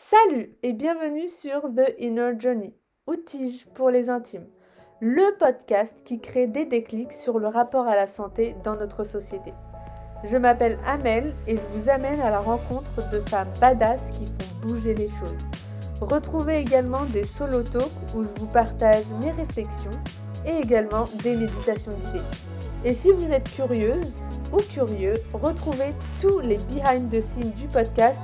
Salut 0.00 0.56
et 0.62 0.74
bienvenue 0.74 1.26
sur 1.26 1.62
The 1.62 1.92
Inner 1.98 2.34
Journey, 2.38 2.72
outige 3.08 3.66
pour 3.74 3.90
les 3.90 4.08
intimes, 4.08 4.46
le 5.00 5.36
podcast 5.40 6.04
qui 6.04 6.20
crée 6.20 6.46
des 6.46 6.66
déclics 6.66 7.10
sur 7.10 7.40
le 7.40 7.48
rapport 7.48 7.88
à 7.88 7.96
la 7.96 8.06
santé 8.06 8.54
dans 8.62 8.76
notre 8.76 9.02
société. 9.02 9.52
Je 10.22 10.36
m'appelle 10.36 10.78
Amel 10.86 11.34
et 11.48 11.56
je 11.56 11.62
vous 11.72 11.90
amène 11.90 12.20
à 12.20 12.30
la 12.30 12.38
rencontre 12.38 13.10
de 13.10 13.18
femmes 13.22 13.52
badass 13.60 14.12
qui 14.12 14.26
font 14.26 14.68
bouger 14.68 14.94
les 14.94 15.08
choses. 15.08 15.50
Retrouvez 16.00 16.58
également 16.58 17.04
des 17.06 17.24
solo 17.24 17.64
talks 17.64 17.90
où 18.14 18.22
je 18.22 18.40
vous 18.40 18.46
partage 18.46 19.06
mes 19.20 19.32
réflexions 19.32 19.90
et 20.46 20.60
également 20.62 21.06
des 21.24 21.34
méditations 21.34 21.92
guidées. 22.04 22.24
Et 22.84 22.94
si 22.94 23.10
vous 23.10 23.32
êtes 23.32 23.50
curieuse 23.50 24.14
ou 24.52 24.58
curieux, 24.58 25.14
retrouvez 25.32 25.92
tous 26.20 26.38
les 26.38 26.58
behind 26.58 27.10
the 27.10 27.20
scenes 27.20 27.50
du 27.56 27.66
podcast 27.66 28.20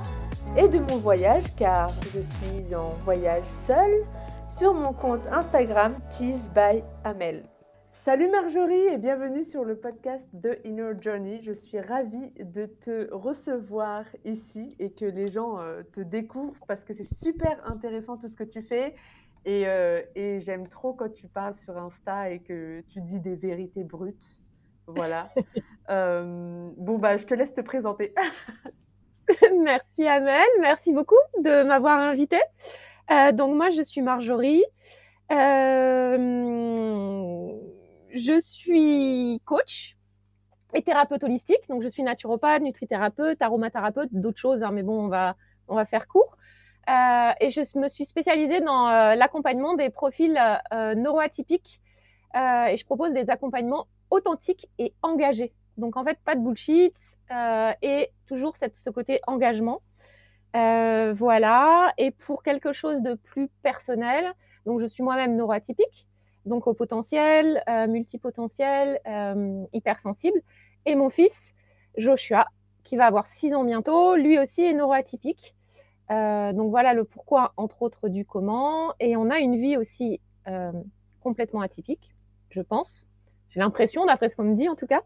et 0.57 0.69
de 0.69 0.79
mon 0.79 0.97
voyage 0.97 1.53
car 1.57 1.89
je 2.13 2.21
suis 2.21 2.75
en 2.75 2.89
voyage 3.03 3.43
seule 3.49 4.03
sur 4.47 4.73
mon 4.73 4.93
compte 4.93 5.25
Instagram 5.27 5.97
Tige 6.09 6.39
by 6.53 6.81
Amel. 7.03 7.43
Salut 7.91 8.29
Marjorie 8.29 8.87
et 8.87 8.97
bienvenue 8.97 9.43
sur 9.43 9.65
le 9.65 9.75
podcast 9.75 10.27
de 10.33 10.57
Inner 10.63 10.93
Journey. 11.01 11.41
Je 11.43 11.51
suis 11.51 11.79
ravie 11.81 12.31
de 12.39 12.65
te 12.65 13.13
recevoir 13.13 14.05
ici 14.23 14.75
et 14.79 14.91
que 14.91 15.05
les 15.05 15.27
gens 15.27 15.59
euh, 15.59 15.83
te 15.91 15.99
découvrent 15.99 16.65
parce 16.67 16.85
que 16.85 16.93
c'est 16.93 17.03
super 17.03 17.59
intéressant 17.69 18.17
tout 18.17 18.27
ce 18.27 18.35
que 18.37 18.43
tu 18.43 18.61
fais. 18.61 18.95
Et, 19.43 19.67
euh, 19.67 20.01
et 20.15 20.39
j'aime 20.39 20.67
trop 20.67 20.93
quand 20.93 21.11
tu 21.11 21.27
parles 21.27 21.55
sur 21.55 21.77
Insta 21.77 22.29
et 22.31 22.39
que 22.39 22.81
tu 22.87 23.01
dis 23.01 23.19
des 23.19 23.35
vérités 23.35 23.83
brutes. 23.83 24.41
Voilà. 24.87 25.33
Euh, 25.91 26.71
bon, 26.77 26.97
bah, 26.97 27.15
je 27.15 27.27
te 27.27 27.35
laisse 27.35 27.53
te 27.53 27.61
présenter. 27.61 28.11
Merci 29.63 30.07
Amel, 30.07 30.45
merci 30.59 30.93
beaucoup 30.93 31.15
de 31.41 31.63
m'avoir 31.63 31.99
invitée. 31.99 32.41
Euh, 33.11 33.31
donc 33.31 33.55
moi 33.55 33.69
je 33.71 33.81
suis 33.81 34.01
Marjorie. 34.01 34.63
Euh, 35.31 36.17
je 38.13 38.39
suis 38.39 39.41
coach 39.45 39.95
et 40.73 40.81
thérapeute 40.83 41.23
holistique. 41.23 41.67
Donc 41.69 41.81
je 41.81 41.87
suis 41.87 42.03
naturopathe, 42.03 42.61
nutrithérapeute, 42.61 43.41
aromathérapeute, 43.41 44.09
d'autres 44.11 44.39
choses, 44.39 44.61
hein, 44.61 44.71
mais 44.71 44.83
bon 44.83 45.05
on 45.05 45.07
va 45.07 45.35
on 45.67 45.75
va 45.75 45.85
faire 45.85 46.07
court. 46.07 46.37
Euh, 46.87 47.31
et 47.39 47.49
je 47.49 47.61
me 47.79 47.89
suis 47.89 48.05
spécialisée 48.05 48.61
dans 48.61 49.15
l'accompagnement 49.15 49.73
des 49.73 49.89
profils 49.89 50.39
neuroatypiques 50.71 51.81
et 52.35 52.77
je 52.77 52.85
propose 52.85 53.11
des 53.13 53.29
accompagnements 53.31 53.87
authentiques 54.11 54.67
et 54.77 54.93
engagés. 55.01 55.51
Donc 55.77 55.97
en 55.97 56.03
fait 56.03 56.19
pas 56.23 56.35
de 56.35 56.41
bullshit, 56.41 56.93
et 57.31 58.09
toujours 58.27 58.55
cette, 58.57 58.77
ce 58.77 58.89
côté 58.89 59.19
engagement. 59.27 59.81
Euh, 60.55 61.13
voilà. 61.13 61.93
Et 61.97 62.11
pour 62.11 62.43
quelque 62.43 62.73
chose 62.73 63.01
de 63.01 63.15
plus 63.15 63.49
personnel, 63.61 64.33
donc 64.65 64.79
je 64.79 64.85
suis 64.85 65.03
moi-même 65.03 65.35
neuroatypique, 65.35 66.07
donc 66.45 66.67
au 66.67 66.73
potentiel, 66.73 67.61
euh, 67.69 67.87
multipotentiel, 67.87 68.99
hypersensible. 69.73 70.39
Et 70.85 70.95
mon 70.95 71.09
fils, 71.09 71.33
Joshua, 71.97 72.47
qui 72.83 72.95
va 72.95 73.07
avoir 73.07 73.27
6 73.37 73.53
ans 73.53 73.63
bientôt, 73.63 74.15
lui 74.15 74.39
aussi 74.39 74.61
est 74.61 74.73
neuroatypique. 74.73 75.55
donc 76.09 76.69
voilà 76.69 76.93
le 76.93 77.03
pourquoi, 77.03 77.53
entre 77.57 77.81
autres, 77.81 78.09
du 78.09 78.25
comment. 78.25 78.93
Et 78.99 79.17
on 79.17 79.29
a 79.29 79.39
une 79.39 79.59
vie 79.59 79.77
aussi 79.77 80.21
complètement 81.21 81.61
atypique, 81.61 82.15
je 82.51 82.61
pense. 82.61 83.07
J'ai 83.55 83.61
l'impression, 83.61 84.05
d'après 84.05 84.29
ce 84.29 84.35
qu'on 84.35 84.43
me 84.43 84.55
dit 84.55 84.67
en 84.67 84.75
tout 84.75 84.85
cas. 84.85 85.01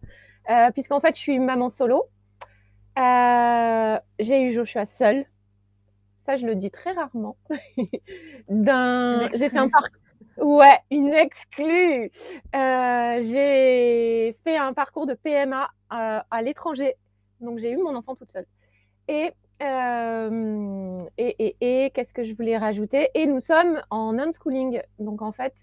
Euh, 0.50 0.72
puisqu'en 0.72 1.00
fait, 1.00 1.16
je 1.16 1.20
suis 1.20 1.38
maman 1.38 1.70
solo. 1.70 2.06
Euh, 2.98 4.00
j'ai 4.18 4.42
eu 4.42 4.54
Joshua 4.54 4.88
seul. 4.88 5.26
Ça, 6.26 6.38
je 6.38 6.46
le 6.46 6.56
dis 6.56 6.72
très 6.72 6.92
rarement. 6.92 7.38
J'ai 8.50 9.50
fait 9.50 9.58
un 9.58 9.70
parcours. 9.70 10.00
Ouais, 10.38 10.80
une 10.90 11.14
exclue. 11.14 12.12
Euh, 12.56 13.22
j'ai 13.24 14.38
fait 14.44 14.58
un 14.58 14.74
parcours 14.74 15.06
de 15.06 15.14
PMA 15.14 15.70
à 15.90 16.42
l'étranger. 16.42 16.96
Donc, 17.42 17.60
j'ai 17.60 17.72
eu 17.72 17.78
mon 17.78 17.96
enfant 17.96 18.16
toute 18.16 18.32
seule. 18.32 18.46
Et, 19.08 19.32
et, 19.60 21.36
et, 21.40 21.56
et 21.62 21.90
qu'est-ce 21.92 22.14
que 22.14 22.24
je 22.24 22.34
voulais 22.34 22.58
rajouter? 22.58 23.10
Et 23.16 23.26
nous 23.26 23.40
sommes 23.42 23.82
en 23.90 24.18
unschooling. 24.18 24.82
Donc, 25.00 25.22
en 25.22 25.32
fait, 25.32 25.54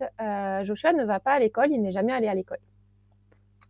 Joshua 0.65 0.93
ne 0.93 1.05
va 1.05 1.21
pas 1.21 1.33
à 1.33 1.39
l'école. 1.39 1.71
Il 1.71 1.81
n'est 1.81 1.93
jamais 1.93 2.13
allé 2.13 2.29
à 2.29 2.35
l'école. 2.35 2.59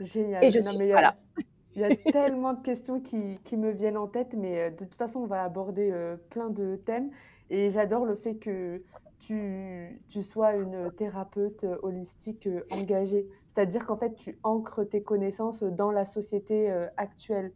Génial. 0.00 0.44
il, 0.44 1.80
y 1.80 1.84
a, 1.84 1.96
tellement 2.12 2.54
de 2.54 2.62
questions 2.62 3.00
qui, 3.00 3.38
qui, 3.44 3.56
me 3.56 3.70
viennent 3.70 3.96
en 3.96 4.08
tête, 4.08 4.34
mais 4.36 4.60
euh, 4.60 4.70
de 4.70 4.84
toute 4.84 4.94
façon, 4.94 5.20
on 5.20 5.26
va 5.26 5.42
aborder 5.42 5.90
euh, 5.92 6.16
plein 6.30 6.50
de 6.50 6.76
thèmes. 6.76 7.10
Et 7.50 7.70
j'adore 7.70 8.04
le 8.04 8.16
fait 8.16 8.36
que 8.36 8.82
tu, 9.18 10.02
tu, 10.08 10.22
sois 10.22 10.54
une 10.54 10.90
thérapeute 10.92 11.64
euh, 11.64 11.78
holistique 11.82 12.48
engagée. 12.70 13.26
C'est-à-dire 13.46 13.86
qu'en 13.86 13.96
fait, 13.96 14.14
tu 14.14 14.38
ancres 14.42 14.86
tes 14.88 15.02
connaissances 15.02 15.62
dans 15.62 15.90
la 15.90 16.04
société 16.04 16.70
actuelle 16.98 17.52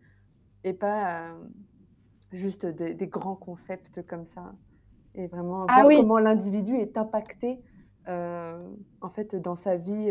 et 0.65 0.73
pas 0.73 1.35
juste 2.33 2.65
des, 2.65 2.95
des, 2.95 3.07
grands 3.07 3.37
concepts 3.37 4.07
comme 4.07 4.25
ça. 4.25 4.55
Et 5.15 5.27
vraiment 5.27 5.67
ah 5.69 5.83
voir 5.83 5.95
comment 5.99 6.19
l'individu 6.19 6.75
est 6.77 6.97
impacté 6.97 7.61
en 8.07 9.11
fait 9.11 9.37
dans 9.37 9.57
sa 9.57 9.77
vie 9.77 10.11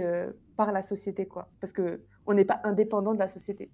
par 0.55 0.71
la 0.71 0.83
société, 0.83 1.25
quoi. 1.25 1.49
Parce 1.59 1.73
que 1.73 2.01
on 2.29 2.35
n'est 2.35 2.45
pas 2.45 2.61
indépendant 2.63 3.13
de 3.15 3.19
la 3.19 3.27
société. 3.27 3.69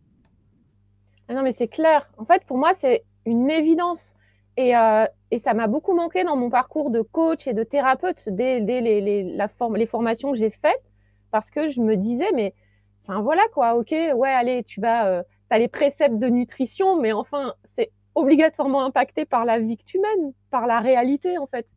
Ah 1.27 1.33
non, 1.33 1.43
mais 1.43 1.53
c'est 1.57 1.67
clair. 1.67 2.09
En 2.17 2.25
fait, 2.25 2.43
pour 2.45 2.57
moi, 2.57 2.73
c'est 2.73 3.03
une 3.25 3.51
évidence. 3.51 4.15
Et, 4.57 4.77
euh, 4.77 5.05
et 5.31 5.39
ça 5.39 5.53
m'a 5.53 5.67
beaucoup 5.67 5.93
manqué 5.93 6.23
dans 6.23 6.37
mon 6.37 6.49
parcours 6.49 6.89
de 6.89 7.01
coach 7.01 7.45
et 7.47 7.53
de 7.53 7.63
thérapeute 7.63 8.29
dès, 8.29 8.61
dès 8.61 8.79
les, 8.79 9.01
les, 9.01 9.23
la 9.23 9.49
forme, 9.49 9.75
les 9.75 9.85
formations 9.85 10.31
que 10.31 10.37
j'ai 10.37 10.49
faites, 10.49 10.83
parce 11.31 11.51
que 11.51 11.69
je 11.69 11.81
me 11.81 11.97
disais, 11.97 12.31
mais 12.33 12.53
enfin 13.03 13.19
voilà 13.21 13.41
quoi, 13.53 13.75
ok, 13.75 13.91
ouais, 13.91 14.29
allez, 14.29 14.63
tu 14.63 14.79
vas, 14.79 15.07
euh, 15.07 15.23
as 15.49 15.59
les 15.59 15.67
préceptes 15.67 16.19
de 16.19 16.27
nutrition, 16.27 17.01
mais 17.01 17.11
enfin, 17.11 17.53
c'est 17.77 17.91
obligatoirement 18.13 18.85
impacté 18.85 19.25
par 19.25 19.43
la 19.43 19.59
vie 19.59 19.75
que 19.75 19.83
tu 19.83 19.99
mènes, 19.99 20.31
par 20.51 20.67
la 20.67 20.79
réalité 20.79 21.37
en 21.37 21.47
fait. 21.47 21.67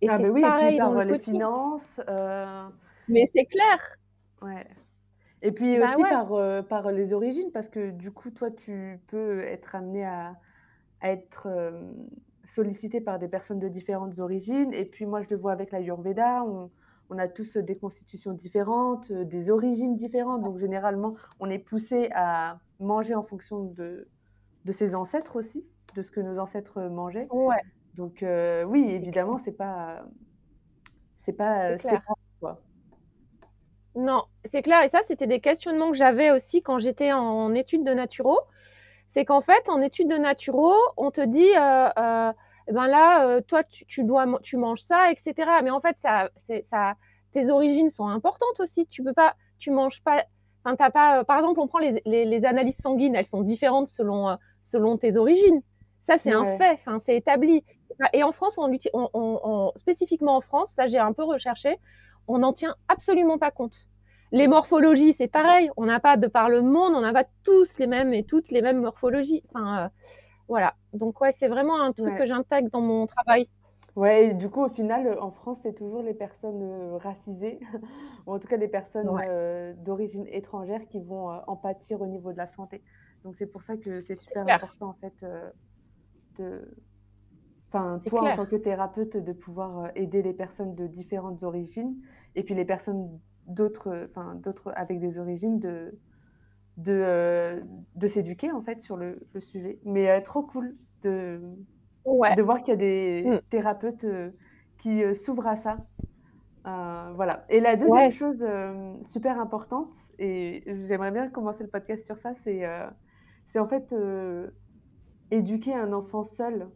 Et 0.00 0.08
ah, 0.08 0.18
mais 0.18 0.30
oui, 0.30 0.40
et 0.40 0.68
puis 0.68 0.78
par 0.78 1.04
les 1.04 1.18
finances. 1.18 2.00
Euh... 2.08 2.66
Mais 3.08 3.30
c'est 3.34 3.44
clair. 3.44 3.78
Ouais. 4.40 4.66
Et 5.42 5.52
puis 5.52 5.78
bah 5.78 5.90
aussi 5.92 6.02
par, 6.02 6.32
euh, 6.32 6.62
par 6.62 6.90
les 6.92 7.12
origines, 7.12 7.50
parce 7.52 7.68
que 7.68 7.90
du 7.90 8.10
coup, 8.12 8.30
toi, 8.30 8.50
tu 8.50 9.00
peux 9.08 9.40
être 9.40 9.74
amené 9.74 10.04
à, 10.04 10.36
à 11.00 11.10
être 11.10 11.48
sollicité 12.44 13.00
par 13.00 13.18
des 13.18 13.28
personnes 13.28 13.58
de 13.58 13.68
différentes 13.68 14.18
origines. 14.18 14.72
Et 14.72 14.84
puis 14.84 15.06
moi, 15.06 15.20
je 15.20 15.30
le 15.30 15.36
vois 15.36 15.52
avec 15.52 15.72
la 15.72 15.80
Yurveda, 15.80 16.44
on, 16.44 16.70
on 17.10 17.18
a 17.18 17.28
tous 17.28 17.56
des 17.56 17.76
constitutions 17.76 18.32
différentes, 18.32 19.10
euh, 19.10 19.24
des 19.24 19.50
origines 19.50 19.96
différentes. 19.96 20.42
Donc 20.42 20.58
généralement, 20.58 21.14
on 21.40 21.50
est 21.50 21.58
poussé 21.58 22.08
à 22.14 22.58
manger 22.80 23.14
en 23.14 23.22
fonction 23.22 23.64
de, 23.64 24.08
de 24.64 24.72
ses 24.72 24.94
ancêtres 24.94 25.36
aussi, 25.36 25.68
de 25.94 26.02
ce 26.02 26.10
que 26.10 26.20
nos 26.20 26.38
ancêtres 26.38 26.82
mangeaient. 26.82 27.28
Ouais. 27.30 27.62
Donc 27.94 28.22
euh, 28.22 28.64
oui, 28.64 28.88
évidemment, 28.90 29.38
c'est 29.38 29.52
pas, 29.52 30.04
c'est 31.16 31.34
pas, 31.34 31.76
c'est 31.78 32.00
pas. 32.04 32.14
Non, 33.94 34.24
c'est 34.50 34.62
clair. 34.62 34.82
Et 34.82 34.88
ça, 34.88 35.00
c'était 35.06 35.26
des 35.26 35.40
questionnements 35.40 35.90
que 35.90 35.96
j'avais 35.96 36.30
aussi 36.30 36.62
quand 36.62 36.78
j'étais 36.78 37.12
en 37.12 37.54
études 37.54 37.84
de 37.84 37.92
naturo. 37.92 38.38
C'est 39.12 39.24
qu'en 39.24 39.42
fait, 39.42 39.68
en 39.68 39.82
études 39.82 40.08
de 40.08 40.16
naturo, 40.16 40.72
on 40.96 41.10
te 41.10 41.20
dit, 41.20 41.50
euh, 41.56 41.88
euh, 41.98 42.32
eh 42.68 42.72
ben 42.72 42.86
là, 42.86 43.26
euh, 43.26 43.40
toi, 43.42 43.62
tu, 43.64 44.04
dois, 44.04 44.26
tu 44.42 44.56
manges 44.56 44.82
ça, 44.82 45.10
etc. 45.12 45.50
Mais 45.62 45.70
en 45.70 45.80
fait, 45.80 45.96
ça, 46.02 46.30
ça, 46.70 46.94
tes 47.32 47.50
origines 47.50 47.90
sont 47.90 48.06
importantes 48.06 48.60
aussi. 48.60 48.86
Tu 48.86 49.02
peux 49.02 49.12
pas, 49.12 49.34
tu 49.58 49.70
manges 49.70 50.02
pas. 50.02 50.24
Enfin, 50.64 50.76
t'as 50.76 50.90
pas. 50.90 51.24
par 51.24 51.38
exemple, 51.38 51.60
on 51.60 51.66
prend 51.66 51.80
les, 51.80 52.00
les, 52.06 52.44
analyses 52.46 52.78
sanguines, 52.82 53.14
elles 53.16 53.26
sont 53.26 53.42
différentes 53.42 53.88
selon, 53.88 54.38
selon 54.62 54.96
tes 54.96 55.16
origines. 55.16 55.60
Ça, 56.08 56.18
c'est 56.18 56.32
un 56.32 56.56
fait. 56.56 56.78
Enfin, 56.86 57.00
c'est 57.04 57.16
établi. 57.16 57.64
Et 58.14 58.22
en 58.22 58.32
France, 58.32 58.56
on, 58.56 58.70
on, 58.94 59.10
on 59.12 59.72
spécifiquement 59.76 60.36
en 60.36 60.40
France, 60.40 60.72
ça, 60.74 60.86
j'ai 60.86 60.98
un 60.98 61.12
peu 61.12 61.24
recherché 61.24 61.78
on 62.28 62.38
n'en 62.38 62.52
tient 62.52 62.74
absolument 62.88 63.38
pas 63.38 63.50
compte. 63.50 63.74
Les 64.32 64.48
morphologies, 64.48 65.12
c'est 65.12 65.28
pareil. 65.28 65.70
On 65.76 65.84
n'a 65.84 66.00
pas, 66.00 66.16
de 66.16 66.26
par 66.26 66.48
le 66.48 66.62
monde, 66.62 66.94
on 66.94 67.02
n'a 67.02 67.12
pas 67.12 67.24
tous 67.44 67.68
les 67.78 67.86
mêmes 67.86 68.14
et 68.14 68.24
toutes 68.24 68.50
les 68.50 68.62
mêmes 68.62 68.80
morphologies. 68.80 69.42
Enfin, 69.50 69.84
euh, 69.84 69.88
voilà. 70.48 70.74
Donc, 70.94 71.20
ouais, 71.20 71.34
c'est 71.38 71.48
vraiment 71.48 71.80
un 71.80 71.92
truc 71.92 72.16
que 72.16 72.26
j'intègre 72.26 72.70
dans 72.70 72.80
mon 72.80 73.06
travail. 73.06 73.48
Ouais, 73.94 74.28
et 74.28 74.34
du 74.34 74.48
coup, 74.48 74.64
au 74.64 74.70
final, 74.70 75.18
en 75.20 75.30
France, 75.30 75.60
c'est 75.62 75.74
toujours 75.74 76.02
les 76.02 76.14
personnes 76.14 76.62
euh, 76.62 76.96
racisées, 76.96 77.60
ou 78.26 78.32
en 78.32 78.38
tout 78.38 78.48
cas 78.48 78.56
les 78.56 78.68
personnes 78.68 79.10
euh, 79.28 79.74
d'origine 79.76 80.26
étrangère 80.28 80.88
qui 80.88 80.98
vont 80.98 81.28
en 81.28 81.56
pâtir 81.56 82.00
au 82.00 82.06
niveau 82.06 82.32
de 82.32 82.38
la 82.38 82.46
santé. 82.46 82.82
Donc, 83.24 83.36
c'est 83.36 83.46
pour 83.46 83.60
ça 83.60 83.76
que 83.76 84.00
c'est 84.00 84.14
super 84.14 84.48
important, 84.48 84.88
en 84.88 84.94
fait, 84.94 85.26
de, 86.38 86.74
Enfin, 87.74 88.02
toi, 88.04 88.32
en 88.32 88.34
tant 88.34 88.44
que 88.44 88.56
thérapeute, 88.56 89.16
de 89.16 89.32
pouvoir 89.32 89.78
euh, 89.84 89.88
aider 89.94 90.22
les 90.22 90.34
personnes 90.34 90.74
de 90.74 90.86
différentes 90.86 91.42
origines 91.42 91.96
et 92.34 92.42
puis 92.42 92.54
les 92.54 92.66
personnes 92.66 93.18
d'autres, 93.46 94.06
enfin, 94.10 94.34
d'autres 94.34 94.72
avec 94.76 95.00
des 95.00 95.18
origines 95.18 95.58
de, 95.58 95.98
de, 96.76 96.92
euh, 96.92 97.60
de 97.94 98.06
s'éduquer 98.06 98.52
en 98.52 98.60
fait 98.60 98.78
sur 98.80 98.98
le, 98.98 99.26
le 99.32 99.40
sujet. 99.40 99.78
Mais 99.86 100.10
euh, 100.10 100.20
trop 100.20 100.42
cool 100.42 100.76
de, 101.02 101.40
Ouais. 102.04 102.34
de 102.34 102.42
voir 102.42 102.62
qu'il 102.62 102.72
y 102.72 102.72
a 102.72 102.76
des 102.76 103.24
Mmh. 103.24 103.38
thérapeutes, 103.48 104.06
qui, 104.78 105.02
s'ouvrent 105.14 105.46
à 105.46 105.56
ça. 105.56 105.78
Voilà 106.64 107.46
et 107.48 107.60
la 107.60 107.76
deuxième 107.76 108.10
Ouais. 108.10 108.10
chose, 108.10 108.46
super 109.02 109.40
importante 109.40 109.94
et 110.18 110.62
j'aimerais 110.86 111.10
bien 111.10 111.28
commencer 111.30 111.64
le 111.64 111.70
podcast 111.70 112.04
sur 112.04 112.18
ça, 112.18 112.34
c'est, 112.34 112.68
c'est 113.46 113.58
en 113.58 113.66
fait, 113.66 113.94
éduquer 115.30 115.74
un 115.74 115.92
enfant 115.92 116.22
seul, 116.22 116.68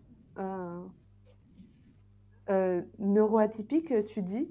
heu, 2.50 2.88
neuroatypique, 2.98 3.92
tu 4.06 4.22
dis? 4.22 4.48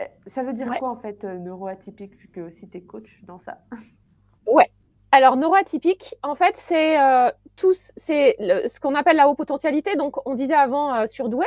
Heu, 0.00 0.06
ça 0.26 0.42
veut 0.44 0.52
dire 0.52 0.68
Ouais. 0.68 0.78
quoi 0.78 0.90
en 0.90 0.96
fait, 0.96 1.24
heu, 1.24 1.38
neuroatypique 1.38 2.16
vu 2.16 2.28
que 2.28 2.40
aussi 2.40 2.68
tu 2.70 2.78
es 2.78 2.82
coach 2.82 3.24
dans 3.24 3.38
ça? 3.38 3.64
Ouais. 4.46 4.70
Alors 5.12 5.36
neuroatypique, 5.36 6.14
en 6.22 6.34
fait, 6.34 6.54
c'est, 6.68 6.98
heu, 7.00 7.30
tous 7.56 7.78
c'est 7.96 8.36
le 8.40 8.68
ce 8.68 8.80
qu'on 8.80 8.94
appelle 8.94 9.16
la 9.16 9.28
haute 9.28 9.36
potentialité. 9.36 9.96
Donc 9.96 10.16
on 10.26 10.34
disait 10.34 10.54
avant, 10.54 10.94
heu, 11.02 11.06
surdoués, 11.06 11.46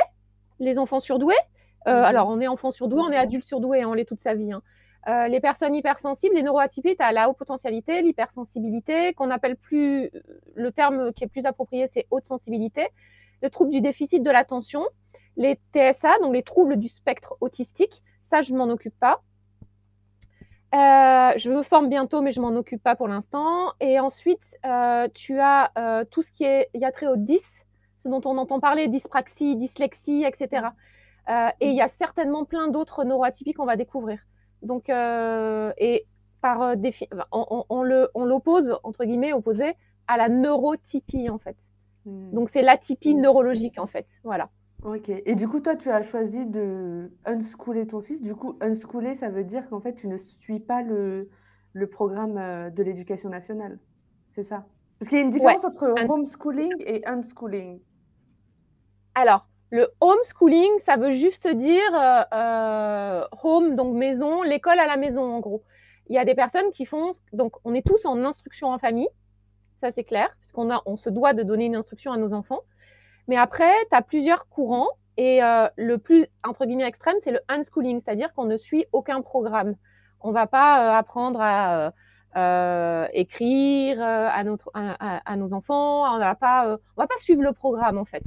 les 0.58 0.78
enfants 0.78 1.00
surdoués. 1.00 1.34
Mmh 1.86 1.90
alors 1.90 2.28
on 2.28 2.40
est 2.40 2.48
enfant 2.48 2.70
surdoué, 2.70 3.00
on 3.00 3.10
est 3.12 3.16
adulte 3.16 3.44
surdoué, 3.44 3.82
hein, 3.82 3.88
on 3.88 3.94
l'est 3.94 4.04
toute 4.04 4.20
sa 4.22 4.34
vie, 4.34 4.52
hein. 4.52 4.62
Les 5.28 5.40
personnes 5.40 5.74
hypersensibles, 5.74 6.34
les 6.34 6.42
neuroatypiques, 6.42 6.98
tu 6.98 7.04
as 7.04 7.12
la 7.12 7.30
haute 7.30 7.38
potentialité, 7.38 8.02
l'hypersensibilité, 8.02 9.14
qu'on 9.14 9.30
appelle 9.30 9.56
plus 9.56 10.10
le 10.54 10.70
terme 10.72 11.14
qui 11.14 11.24
est 11.24 11.28
plus 11.28 11.46
approprié, 11.46 11.88
c'est 11.94 12.06
haute 12.10 12.26
sensibilité. 12.26 12.86
Le 13.42 13.50
trouble 13.50 13.70
du 13.70 13.80
déficit 13.80 14.22
de 14.22 14.30
l'attention, 14.30 14.84
les 15.36 15.58
TSA, 15.72 16.18
donc 16.20 16.34
les 16.34 16.42
troubles 16.42 16.76
du 16.76 16.88
spectre 16.88 17.36
autistique, 17.40 18.02
ça 18.30 18.42
je 18.42 18.52
m'en 18.54 18.68
occupe 18.68 18.98
pas. 18.98 19.22
Heu, 20.74 21.38
je 21.38 21.50
me 21.50 21.62
forme 21.62 21.88
bientôt, 21.88 22.20
mais 22.20 22.32
je 22.32 22.40
m'en 22.40 22.54
occupe 22.56 22.82
pas 22.82 22.94
pour 22.96 23.08
l'instant 23.08 23.72
et 23.80 23.98
ensuite, 24.00 24.42
heu, 24.66 25.08
tu 25.14 25.38
as, 25.40 25.70
heu, 25.78 26.04
tout 26.10 26.22
ce 26.22 26.30
qui 26.32 26.44
est 26.44 26.68
y 26.74 26.84
a 26.84 26.92
trait 26.92 27.06
au 27.06 27.16
dys, 27.16 27.40
ce 28.02 28.08
dont 28.08 28.20
on 28.24 28.36
entend 28.38 28.60
parler, 28.60 28.88
dyspraxie, 28.88 29.56
dyslexie 29.56 30.24
et 30.24 30.34
cetera. 30.38 30.74
Heu 31.30 31.48
et 31.60 31.68
il 31.68 31.74
y 31.76 31.80
a 31.82 31.88
certainement 31.88 32.44
plein 32.44 32.68
d'autres 32.68 33.04
neuroatypiques 33.04 33.56
qu'on 33.56 33.66
va 33.66 33.76
découvrir. 33.76 34.18
Donc 34.62 34.88
et 34.88 36.06
par, 36.40 36.76
défi 36.76 37.08
on 37.32 37.64
on 37.70 38.24
l'oppose, 38.24 38.78
entre 38.82 39.04
guillemets, 39.04 39.32
opposé 39.32 39.74
à 40.06 40.16
la 40.16 40.28
neurotypie, 40.28 41.30
en 41.30 41.38
fait. 41.38 41.56
Mmh. 42.08 42.32
Donc 42.32 42.50
c'est 42.52 42.62
l'atypie 42.62 43.14
neurologique, 43.14 43.78
en 43.78 43.86
fait, 43.86 44.06
voilà. 44.24 44.50
OK 44.82 45.08
et 45.10 45.34
du 45.34 45.48
coup, 45.48 45.60
toi, 45.60 45.74
tu 45.76 45.90
as 45.90 46.02
choisi 46.02 46.46
de 46.46 47.10
unschooler 47.24 47.86
ton 47.86 48.00
fils. 48.00 48.22
Du 48.22 48.34
coup, 48.36 48.56
unschooler, 48.60 49.14
ça 49.14 49.28
veut 49.28 49.42
dire 49.44 49.68
qu'en 49.68 49.80
fait, 49.80 49.94
tu 49.94 50.06
ne 50.08 50.16
suis 50.16 50.60
pas 50.60 50.82
le 50.82 51.28
le 51.72 51.86
programme, 51.88 52.38
heu, 52.38 52.70
de 52.70 52.82
l'éducation 52.82 53.28
nationale, 53.28 53.78
c'est 54.32 54.42
ça? 54.44 54.66
Parce 54.98 55.08
qu'il 55.08 55.18
y 55.18 55.20
a 55.20 55.24
une 55.24 55.30
Ouais, 55.36 55.56
différence 55.56 55.64
entre 55.64 55.86
homeschooling 56.08 56.82
et 56.86 57.06
unschooling. 57.08 57.80
Alors, 59.14 59.46
le 59.70 59.88
homeschooling, 60.00 60.70
ça 60.86 60.96
veut 60.96 61.12
juste 61.12 61.46
dire, 61.46 61.82
heu 61.94 62.24
heu, 62.34 63.24
home, 63.42 63.76
donc 63.76 63.94
maison, 63.94 64.42
l'école 64.42 64.78
à 64.78 64.86
la 64.86 64.96
maison, 64.96 65.22
en 65.34 65.40
gros. 65.40 65.64
Il 66.08 66.14
y 66.14 66.18
a 66.18 66.24
des 66.24 66.34
personnes 66.34 66.72
qui 66.72 66.86
font 66.86 67.12
donc 67.32 67.56
on 67.64 67.74
est 67.74 67.86
tous 67.86 68.04
en 68.06 68.24
instruction 68.24 68.68
en 68.68 68.78
famille, 68.78 69.08
ça 69.80 69.90
c'est 69.92 70.04
clair, 70.04 70.28
puisqu'on 70.40 70.70
a 70.70 70.82
on 70.86 70.96
se 70.96 71.10
doit 71.10 71.34
de 71.34 71.42
donner 71.42 71.66
une 71.66 71.76
instruction 71.76 72.12
à 72.12 72.16
nos 72.16 72.32
enfants. 72.32 72.60
Mais 73.28 73.36
après, 73.36 73.72
tu 73.90 73.96
as 73.96 74.02
plusieurs 74.02 74.48
courants 74.48 74.88
et 75.16 75.42
heu, 75.42 75.68
le 75.76 75.98
plus, 75.98 76.26
entre 76.46 76.64
guillemets, 76.64 76.86
«extrême», 76.86 77.16
c'est 77.24 77.32
le 77.32 77.40
unschooling, 77.48 78.00
c'est-à-dire 78.02 78.32
qu'on 78.34 78.44
ne 78.46 78.56
suit 78.56 78.86
aucun 78.92 79.20
programme. 79.20 79.74
On 80.20 80.30
va 80.32 80.46
pas, 80.46 80.86
heu, 80.86 80.96
apprendre 80.96 81.40
à, 81.42 81.92
heu, 82.36 83.08
écrire, 83.12 84.00
à 84.02 84.44
notre 84.44 84.70
à 84.74 85.36
nos 85.36 85.52
enfants, 85.52 86.04
on 86.04 86.16
on 86.16 86.18
va 86.18 86.34
pas 86.34 86.78
suivre 87.18 87.42
le 87.42 87.52
programme, 87.52 87.98
en 87.98 88.04
fait. 88.04 88.22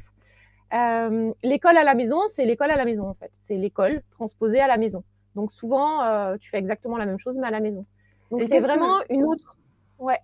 L'école 1.43 1.77
à 1.77 1.83
la 1.83 1.95
maison, 1.95 2.19
c'est 2.35 2.45
l'école 2.45 2.71
à 2.71 2.77
la 2.77 2.85
maison, 2.85 3.07
en 3.07 3.13
fait. 3.13 3.31
C'est 3.37 3.55
l'école 3.55 4.01
transposée 4.11 4.59
à 4.59 4.67
la 4.67 4.77
maison. 4.77 5.03
Donc 5.35 5.51
souvent, 5.51 6.35
tu 6.37 6.49
fais 6.49 6.57
exactement 6.57 6.97
la 6.97 7.05
même 7.05 7.19
chose, 7.19 7.37
mais 7.37 7.47
à 7.47 7.51
la 7.51 7.61
maison. 7.61 7.85
Donc 8.29 8.43
c'est 8.49 8.59
vraiment 8.59 8.99
que 8.99 9.13
une 9.13 9.23
autre 9.23 9.57
ouais, 9.99 10.19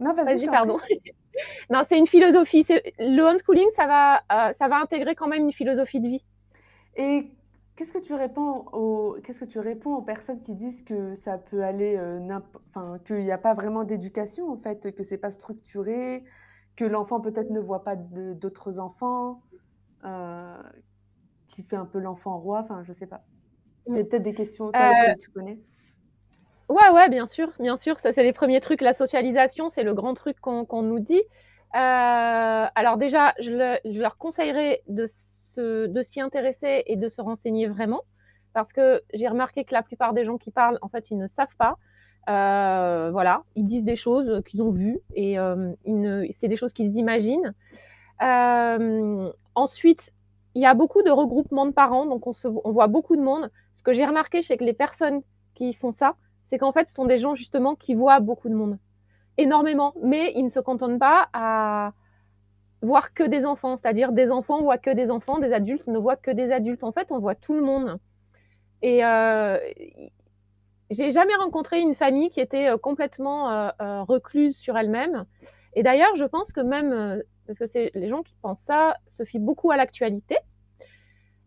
non, 0.00 0.14
vas-y, 0.14 0.46
pardon. 0.46 0.78
Non, 1.70 1.82
c'est 1.88 1.96
une 1.96 2.06
philosophie, 2.06 2.66
le 2.98 3.22
unschooling, 3.22 3.66
ça 3.74 3.86
va, 3.86 4.50
heu, 4.50 4.54
ça 4.58 4.68
va 4.68 4.76
intégrer 4.76 5.14
quand 5.14 5.28
même 5.28 5.44
une 5.44 5.52
philosophie 5.52 5.98
de 5.98 6.08
vie. 6.08 6.24
Et 6.94 7.30
qu'est-ce 7.74 7.92
que 7.92 7.98
tu 7.98 8.12
réponds 8.12 8.66
aux 8.72 9.16
qu'est-ce 9.24 9.40
que 9.40 9.50
tu 9.50 9.58
réponds 9.58 9.94
aux 9.94 10.02
personnes 10.02 10.42
qui 10.42 10.54
disent 10.54 10.82
que 10.82 11.14
ça 11.14 11.38
peut 11.38 11.64
aller, 11.64 11.96
n'imp 12.20 12.44
enfin, 12.68 12.98
qu'il 13.06 13.22
y 13.22 13.32
a 13.32 13.38
pas 13.38 13.54
vraiment 13.54 13.84
d'éducation, 13.84 14.50
en 14.50 14.58
fait, 14.58 14.94
que 14.94 15.02
c'est 15.02 15.16
pas 15.16 15.30
structuré, 15.30 16.22
que 16.76 16.84
l'enfant 16.84 17.20
peut-être 17.20 17.50
ne 17.50 17.60
voit 17.60 17.82
pas 17.82 17.96
d'autres 17.96 18.78
enfants, 18.78 19.40
heu, 20.04 20.54
qui 21.48 21.62
fait 21.62 21.76
un 21.76 21.86
peu 21.86 21.98
l'enfant 21.98 22.38
roi, 22.38 22.60
enfin, 22.60 22.82
je 22.84 22.92
sais 22.92 23.06
pas. 23.06 23.22
Mmh. 23.86 23.94
C'est 23.94 24.04
peut-être 24.04 24.22
des 24.22 24.34
questions, 24.34 24.70
que 24.70 25.18
tu 25.18 25.30
connais? 25.30 25.58
Ouais, 26.72 26.90
ouais, 26.94 27.08
bien 27.08 27.26
sûr, 27.26 27.50
bien 27.60 27.76
sûr, 27.76 27.98
ça 28.00 28.12
c'est 28.12 28.22
les 28.22 28.32
premiers 28.32 28.60
trucs. 28.60 28.80
La 28.80 28.94
socialisation, 28.94 29.70
c'est 29.70 29.82
le 29.82 29.94
grand 29.94 30.14
truc 30.14 30.38
qu'on 30.40 30.82
nous 30.82 30.98
dit. 30.98 31.22
Heu, 31.74 31.78
alors 32.74 32.96
déjà, 32.98 33.34
je 33.40 33.50
le 33.50 33.92
je 33.92 34.00
leur 34.00 34.18
conseillerais 34.18 34.82
de 34.88 35.06
s'y 36.02 36.20
intéresser 36.20 36.82
et 36.86 36.96
de 36.96 37.08
se 37.08 37.20
renseigner 37.20 37.66
vraiment, 37.68 38.02
parce 38.54 38.72
que 38.72 39.02
j'ai 39.14 39.28
remarqué 39.28 39.64
que 39.64 39.74
la 39.74 39.82
plupart 39.82 40.12
des 40.14 40.24
gens 40.24 40.38
qui 40.38 40.50
parlent, 40.50 40.78
en 40.82 40.88
fait, 40.88 41.10
ils 41.10 41.18
ne 41.18 41.28
savent 41.28 41.56
pas. 41.58 41.76
Heu, 42.28 43.10
voilà, 43.10 43.42
ils 43.56 43.66
disent 43.66 43.84
des 43.84 43.96
choses, 43.96 44.42
qu'ils 44.46 44.62
ont 44.62 44.70
vues 44.70 44.98
et 45.14 45.36
ne 45.36 46.26
c'est 46.40 46.48
des 46.48 46.56
choses 46.56 46.72
qu'ils 46.72 46.96
imaginent. 46.96 47.54
Ensuite, 49.54 50.12
il 50.54 50.62
y 50.62 50.66
a 50.66 50.74
beaucoup 50.74 51.02
de 51.02 51.10
regroupements 51.10 51.66
de 51.66 51.72
parents, 51.72 52.06
donc 52.06 52.26
on 52.26 52.32
se 52.32 52.48
on 52.48 52.72
voit 52.72 52.86
beaucoup 52.86 53.16
de 53.16 53.22
monde. 53.22 53.50
Ce 53.74 53.82
que 53.82 53.92
j'ai 53.92 54.04
remarqué 54.06 54.42
chez 54.42 54.56
que 54.56 54.64
les 54.64 54.74
personnes 54.74 55.22
qui 55.54 55.72
font 55.74 55.92
ça, 55.92 56.14
c'est 56.52 56.58
qu'en 56.58 56.72
fait, 56.72 56.86
ce 56.90 56.94
sont 56.94 57.06
des 57.06 57.18
gens 57.18 57.34
justement 57.34 57.74
qui 57.74 57.94
voient 57.94 58.20
beaucoup 58.20 58.50
de 58.50 58.54
monde, 58.54 58.76
énormément, 59.38 59.94
mais 60.02 60.34
ils 60.36 60.44
ne 60.44 60.50
se 60.50 60.60
cantonnent 60.60 60.98
pas 60.98 61.30
à 61.32 61.94
voir 62.82 63.14
que 63.14 63.22
des 63.22 63.46
enfants, 63.46 63.78
c'est-à-dire 63.80 64.12
des 64.12 64.30
enfants 64.30 64.60
voient 64.60 64.76
que 64.76 64.90
des 64.90 65.10
enfants, 65.10 65.38
des 65.38 65.54
adultes 65.54 65.86
ne 65.86 65.98
voient 65.98 66.16
que 66.16 66.30
des 66.30 66.52
adultes. 66.52 66.84
En 66.84 66.92
fait, 66.92 67.10
on 67.10 67.20
voit 67.20 67.34
tout 67.34 67.54
le 67.54 67.62
monde. 67.62 67.98
Et 68.82 69.02
heu, 69.02 69.58
j'ai 70.90 71.12
jamais 71.12 71.34
rencontré 71.36 71.80
une 71.80 71.94
famille 71.94 72.28
qui 72.28 72.40
était, 72.40 72.68
heu, 72.68 72.76
complètement, 72.76 73.50
heu, 73.50 74.02
recluse 74.02 74.54
sur 74.58 74.76
elle-même. 74.76 75.24
Et 75.72 75.82
d'ailleurs, 75.82 76.14
je 76.16 76.24
pense 76.24 76.52
que 76.52 76.60
même, 76.60 77.22
parce 77.46 77.58
que 77.58 77.66
c'est 77.66 77.92
les 77.94 78.10
gens 78.10 78.22
qui 78.22 78.34
pensent 78.42 78.60
ça 78.66 78.94
se 79.12 79.24
fient 79.24 79.38
beaucoup 79.38 79.70
à 79.70 79.78
l'actualité. 79.78 80.36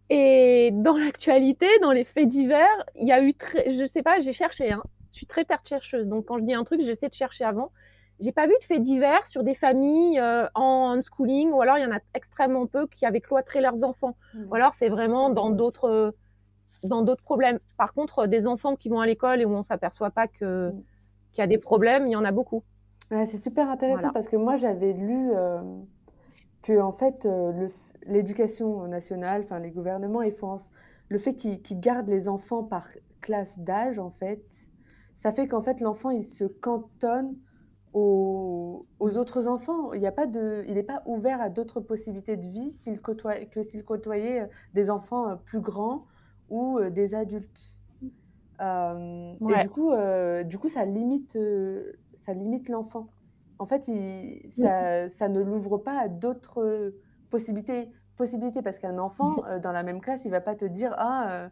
Et 0.09 0.71
dans 0.73 0.97
l'actualité, 0.97 1.67
dans 1.83 1.91
les 1.91 2.05
faits 2.05 2.27
divers, 2.27 2.85
il 2.95 3.07
y 3.07 3.11
a 3.11 3.21
eu 3.21 3.35
très 3.35 3.75
je 3.75 3.85
sais 3.85 4.01
pas, 4.01 4.19
j'ai 4.21 4.33
cherché, 4.33 4.71
hein, 4.71 4.81
je 5.15 5.19
suis 5.19 5.27
très 5.27 5.45
terre 5.45 5.61
chercheuse, 5.65 6.07
donc 6.07 6.25
quand 6.27 6.39
je 6.39 6.43
dis 6.45 6.53
un 6.53 6.65
truc, 6.65 6.81
j'essaie 6.83 7.09
de 7.09 7.15
chercher 7.15 7.45
avant. 7.45 7.71
J'ai 8.19 8.31
pas 8.33 8.47
vu 8.47 8.53
de 8.61 8.65
faits 8.65 8.81
divers 8.81 9.25
sur 9.27 9.43
des 9.43 9.55
familles, 9.55 10.19
heu, 10.19 10.47
en 10.55 10.91
unschooling 10.97 11.51
ou 11.51 11.61
alors 11.61 11.77
il 11.79 11.83
y 11.83 11.87
en 11.87 11.95
a 11.95 11.99
extrêmement 12.13 12.67
peu 12.67 12.87
qui 12.87 13.05
avaient 13.05 13.21
cloîtré 13.21 13.61
leurs 13.61 13.83
enfants 13.83 14.17
ou 14.51 14.55
Mmh. 14.55 14.55
alors 14.55 14.73
c'est 14.75 14.89
vraiment 14.89 15.29
dans 15.31 15.49
d'autres, 15.51 16.15
dans 16.83 17.03
d'autres 17.03 17.23
problèmes. 17.23 17.59
Par 17.77 17.93
contre, 17.93 18.27
des 18.27 18.47
enfants 18.47 18.75
qui 18.77 18.89
vont 18.89 19.01
à 19.01 19.07
l'école 19.07 19.41
et 19.41 19.45
où 19.45 19.55
on 19.55 19.63
s'aperçoit 19.63 20.11
pas 20.11 20.27
que 20.27 20.73
Mmh. 20.73 20.83
qu'il 21.33 21.41
y 21.41 21.45
a 21.45 21.47
des 21.47 21.59
problèmes, 21.59 22.07
il 22.07 22.11
y 22.11 22.17
en 22.17 22.25
a 22.25 22.31
beaucoup. 22.33 22.63
Ouais, 23.11 23.25
c'est 23.25 23.37
super 23.37 23.69
intéressant 23.69 24.09
Voilà. 24.09 24.11
parce 24.11 24.27
que 24.27 24.35
moi, 24.35 24.57
j'avais 24.57 24.93
lu, 24.93 25.31
hem, 25.33 25.85
qu'en 26.65 26.93
fait, 26.93 27.27
l'éducation 28.05 28.87
nationale, 28.87 29.43
enfin, 29.43 29.59
les 29.59 29.71
gouvernements, 29.71 30.21
ils 30.23 30.33
font 30.33 30.53
en 30.53 30.57
le 31.09 31.19
fait 31.19 31.35
qu'ils 31.35 31.61
qu'ils 31.61 31.79
gardent 31.79 32.09
les 32.09 32.27
enfants 32.29 32.63
par 32.63 32.89
classe 33.21 33.59
d'âge, 33.59 33.99
en 33.99 34.11
fait, 34.11 34.69
ça 35.25 35.33
fait 35.33 35.47
qu'en 35.49 35.63
fait, 35.63 35.81
l'enfant, 35.81 36.11
il 36.11 36.23
se 36.23 36.45
cantonne 36.45 37.37
aux 37.93 38.87
aux 38.99 39.17
autres 39.17 39.47
enfants. 39.47 39.93
Il 39.93 40.01
y 40.03 40.07
a 40.07 40.11
pas 40.13 40.27
de 40.27 40.63
il 40.67 40.77
est 40.77 40.83
pas 40.83 41.03
ouvert 41.07 41.41
à 41.41 41.49
d'autres 41.49 41.81
possibilités 41.81 42.37
de 42.37 42.47
vie 42.49 42.71
s'il 42.71 43.01
côtoie 43.01 43.35
que 43.47 43.63
s'il 43.63 43.83
côtoyait, 43.85 44.43
heu, 44.43 44.49
des 44.73 44.89
enfants, 44.91 45.31
heu, 45.31 45.37
plus 45.45 45.61
grands 45.61 46.07
ou, 46.49 46.79
heu, 46.79 46.91
des 46.91 47.15
adultes. 47.15 47.79
Hem 48.59 49.39
et 49.47 49.57
Ouais. 49.57 49.57
du 49.57 49.69
coup, 49.69 49.91
du 50.45 50.57
coup, 50.59 50.69
ça 50.69 50.85
limite, 50.85 51.37
ça 52.13 52.33
limite 52.33 52.69
l'enfant. 52.69 53.09
En 53.59 53.65
fait, 53.65 53.87
il 53.89 54.49
ça 54.51 55.09
ça 55.09 55.29
ne 55.29 55.41
l'ouvre 55.41 55.77
pas 55.79 55.99
à 55.99 56.07
d'autres, 56.09 56.95
possibilités 57.29 57.91
possibilités 58.17 58.61
parce 58.61 58.79
qu'un 58.79 58.97
enfant, 58.99 59.43
dans 59.61 59.71
la 59.73 59.83
même 59.83 60.01
classe, 60.01 60.25
il 60.25 60.31
va 60.31 60.41
pas 60.41 60.55
te 60.55 60.65
dire: 60.65 60.93
«Ah, 60.97 61.49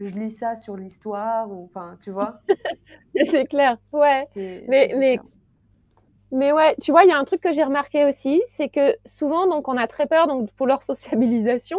je 0.00 0.10
lis 0.18 0.30
ça 0.30 0.56
sur 0.56 0.76
l'histoire» 0.76 1.50
ou 1.50 1.64
enfin, 1.64 1.96
tu 2.02 2.10
vois? 2.10 2.40
C'est 3.14 3.46
clair, 3.46 3.78
ouais. 3.92 4.26
Mais 4.36 4.92
mais 4.96 5.18
mais 6.32 6.52
ouais, 6.52 6.74
tu 6.82 6.90
vois, 6.90 7.04
il 7.04 7.08
y 7.08 7.12
a 7.12 7.18
un 7.18 7.24
truc 7.24 7.40
que 7.40 7.52
j'ai 7.52 7.62
remarqué 7.62 8.04
aussi, 8.04 8.42
c'est 8.56 8.68
que 8.68 8.96
souvent 9.06 9.46
donc 9.46 9.68
on 9.68 9.76
a 9.76 9.86
très 9.86 10.06
peur 10.06 10.26
donc 10.26 10.50
pour 10.52 10.66
leur 10.66 10.82
sociabilisation, 10.90 11.78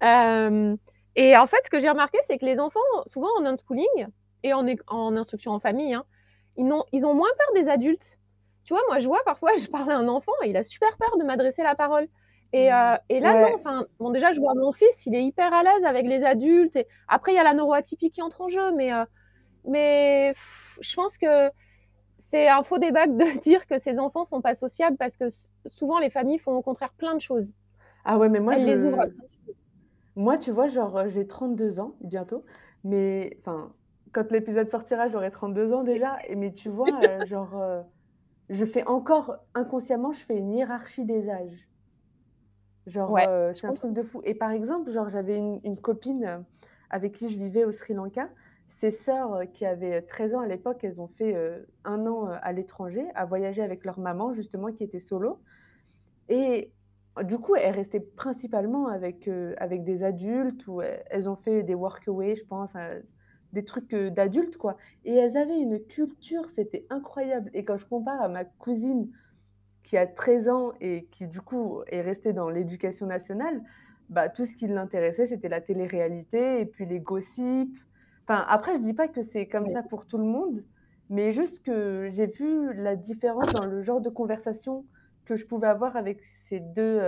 hem 0.00 0.78
et 1.16 1.36
en 1.36 1.46
fait, 1.46 1.58
ce 1.64 1.70
que 1.70 1.80
j'ai 1.80 1.88
remarqué, 1.88 2.18
c'est 2.28 2.38
que 2.38 2.44
les 2.44 2.58
enfants, 2.58 2.80
souvent 3.06 3.28
en 3.38 3.46
unschooling 3.46 4.08
et 4.42 4.52
en 4.52 4.66
en 4.88 5.16
instruction 5.16 5.52
en 5.52 5.60
famille, 5.60 5.94
hein, 5.94 6.04
ils 6.56 6.66
n'ont 6.66 6.84
ils 6.92 7.04
ont 7.04 7.14
moins 7.14 7.30
peur 7.38 7.62
des 7.62 7.70
adultes. 7.70 8.18
Tu 8.64 8.72
vois, 8.74 8.82
moi, 8.88 8.98
je 9.00 9.06
vois 9.06 9.22
parfois, 9.24 9.56
je 9.58 9.66
parle 9.66 9.90
à 9.92 9.96
un 9.98 10.08
enfant 10.08 10.32
et 10.42 10.50
il 10.50 10.56
a 10.56 10.64
super 10.64 10.96
peur 10.96 11.16
de 11.18 11.24
m'adresser 11.24 11.62
la 11.62 11.74
parole 11.74 12.08
Et, 12.54 12.72
euh, 12.72 12.96
et 13.08 13.18
là, 13.18 13.48
non, 13.48 13.56
enfin, 13.56 13.84
bon, 13.98 14.10
déjà, 14.10 14.32
je 14.32 14.38
vois 14.38 14.54
mon 14.54 14.72
fils, 14.72 15.06
il 15.06 15.14
est 15.16 15.24
hyper 15.24 15.52
à 15.52 15.64
l'aise 15.64 15.84
avec 15.84 16.06
les 16.06 16.22
adultes. 16.22 16.76
Et... 16.76 16.86
Après, 17.08 17.32
il 17.32 17.34
y 17.34 17.38
a 17.38 17.42
la 17.42 17.52
neuroatypie 17.52 18.12
qui 18.12 18.22
entre 18.22 18.42
en 18.42 18.48
jeu, 18.48 18.72
mais, 18.76 18.94
euh, 18.94 19.04
mais 19.64 20.36
je 20.80 20.94
pense 20.94 21.18
que 21.18 21.50
c'est 22.30 22.46
un 22.46 22.62
faux 22.62 22.78
débat 22.78 23.08
de 23.08 23.40
dire 23.42 23.66
que 23.66 23.80
ces 23.80 23.98
enfants 23.98 24.24
sont 24.24 24.40
pas 24.40 24.54
sociables 24.54 24.96
parce 24.96 25.16
que 25.16 25.30
souvent, 25.66 25.98
les 25.98 26.10
familles 26.10 26.38
font 26.38 26.52
au 26.52 26.62
contraire 26.62 26.92
plein 26.92 27.16
de 27.16 27.20
choses. 27.20 27.52
Ah 28.04 28.18
ouais, 28.18 28.28
mais 28.28 28.38
moi, 28.38 28.54
je... 28.54 29.08
Moi, 30.14 30.38
tu 30.38 30.52
vois, 30.52 30.68
genre, 30.68 31.08
j'ai 31.08 31.26
32 31.26 31.80
ans 31.80 31.96
bientôt, 32.02 32.44
mais 32.84 33.36
enfin, 33.40 33.72
quand 34.12 34.30
l'épisode 34.30 34.68
sortira, 34.68 35.08
j'aurai 35.08 35.32
32 35.32 35.72
ans 35.72 35.82
déjà. 35.82 36.18
Et, 36.28 36.36
mais 36.36 36.52
tu 36.52 36.68
vois, 36.68 36.86
euh, 37.02 37.24
genre, 37.24 37.60
euh, 37.60 37.82
je 38.48 38.64
fais 38.64 38.86
encore 38.86 39.38
inconsciemment, 39.54 40.12
je 40.12 40.24
fais 40.24 40.36
une 40.36 40.52
hiérarchie 40.54 41.04
des 41.04 41.28
âges. 41.28 41.68
Genre, 42.86 43.16
euh, 43.16 43.52
c'est 43.52 43.66
un 43.66 43.72
truc 43.72 43.92
de 43.92 44.02
fou. 44.02 44.20
Et 44.24 44.34
par 44.34 44.50
exemple, 44.50 44.90
genre, 44.90 45.08
j'avais 45.08 45.38
une, 45.38 45.76
copine 45.76 46.44
avec 46.90 47.12
qui 47.12 47.30
je 47.30 47.38
vivais 47.38 47.64
au 47.64 47.72
Sri 47.72 47.94
Lanka. 47.94 48.28
Ses 48.66 48.90
sœurs, 48.90 49.42
qui 49.52 49.66
avaient 49.66 50.02
13 50.02 50.34
ans 50.34 50.40
à 50.40 50.46
l'époque, 50.46 50.84
elles 50.84 51.00
ont 51.00 51.06
fait 51.06 51.36
un 51.84 52.06
an 52.06 52.26
à 52.26 52.52
l'étranger, 52.52 53.06
à 53.14 53.24
voyager 53.24 53.62
avec 53.62 53.84
leur 53.84 53.98
maman, 53.98 54.32
justement, 54.32 54.72
qui 54.72 54.84
était 54.84 55.00
solo. 55.00 55.38
Et 56.28 56.72
du 57.22 57.38
coup, 57.38 57.56
elles 57.56 57.74
restaient 57.74 58.00
principalement 58.00 58.88
avec, 58.88 59.28
avec 59.58 59.84
des 59.84 60.02
adultes 60.02 60.66
ou 60.66 60.82
elles 60.82 61.28
ont 61.28 61.36
fait 61.36 61.62
des 61.62 61.74
workaways, 61.74 62.36
je 62.36 62.44
pense, 62.44 62.74
des 63.52 63.64
trucs 63.64 63.94
d'adultes, 63.94 64.56
quoi. 64.56 64.76
Et 65.04 65.14
elles 65.14 65.36
avaient 65.36 65.58
une 65.58 65.78
culture, 65.80 66.48
c'était 66.50 66.86
incroyable. 66.90 67.50
Et 67.54 67.64
quand 67.64 67.76
je 67.76 67.86
compare 67.86 68.20
à 68.20 68.28
ma 68.28 68.44
cousine 68.44 69.10
qui 69.84 69.98
a 69.98 70.06
13 70.06 70.48
ans 70.48 70.72
et 70.80 71.06
qui, 71.12 71.28
du 71.28 71.40
coup, 71.40 71.82
est 71.88 72.00
restée 72.00 72.32
dans 72.32 72.48
l'éducation 72.48 73.06
nationale, 73.06 73.62
bah, 74.08 74.28
tout 74.28 74.44
ce 74.44 74.54
qui 74.54 74.66
l'intéressait, 74.66 75.26
c'était 75.26 75.48
la 75.48 75.60
télé-réalité 75.60 76.60
et 76.60 76.66
puis 76.66 76.86
les 76.86 77.00
gossips. 77.00 77.78
Enfin, 78.26 78.44
après, 78.48 78.74
je 78.76 78.80
dis 78.80 78.94
pas 78.94 79.08
que 79.08 79.22
c'est 79.22 79.46
comme 79.46 79.66
ça 79.66 79.82
pour 79.82 80.06
tout 80.06 80.18
le 80.18 80.24
monde, 80.24 80.64
mais 81.10 81.32
juste 81.32 81.64
que 81.64 82.08
j'ai 82.10 82.26
vu 82.26 82.72
la 82.72 82.96
différence 82.96 83.52
dans 83.52 83.66
le 83.66 83.82
genre 83.82 84.00
de 84.00 84.08
conversation 84.08 84.86
que 85.26 85.36
je 85.36 85.46
pouvais 85.46 85.68
avoir 85.68 85.96
avec 85.96 86.22
ces 86.22 86.60
deux, 86.60 87.00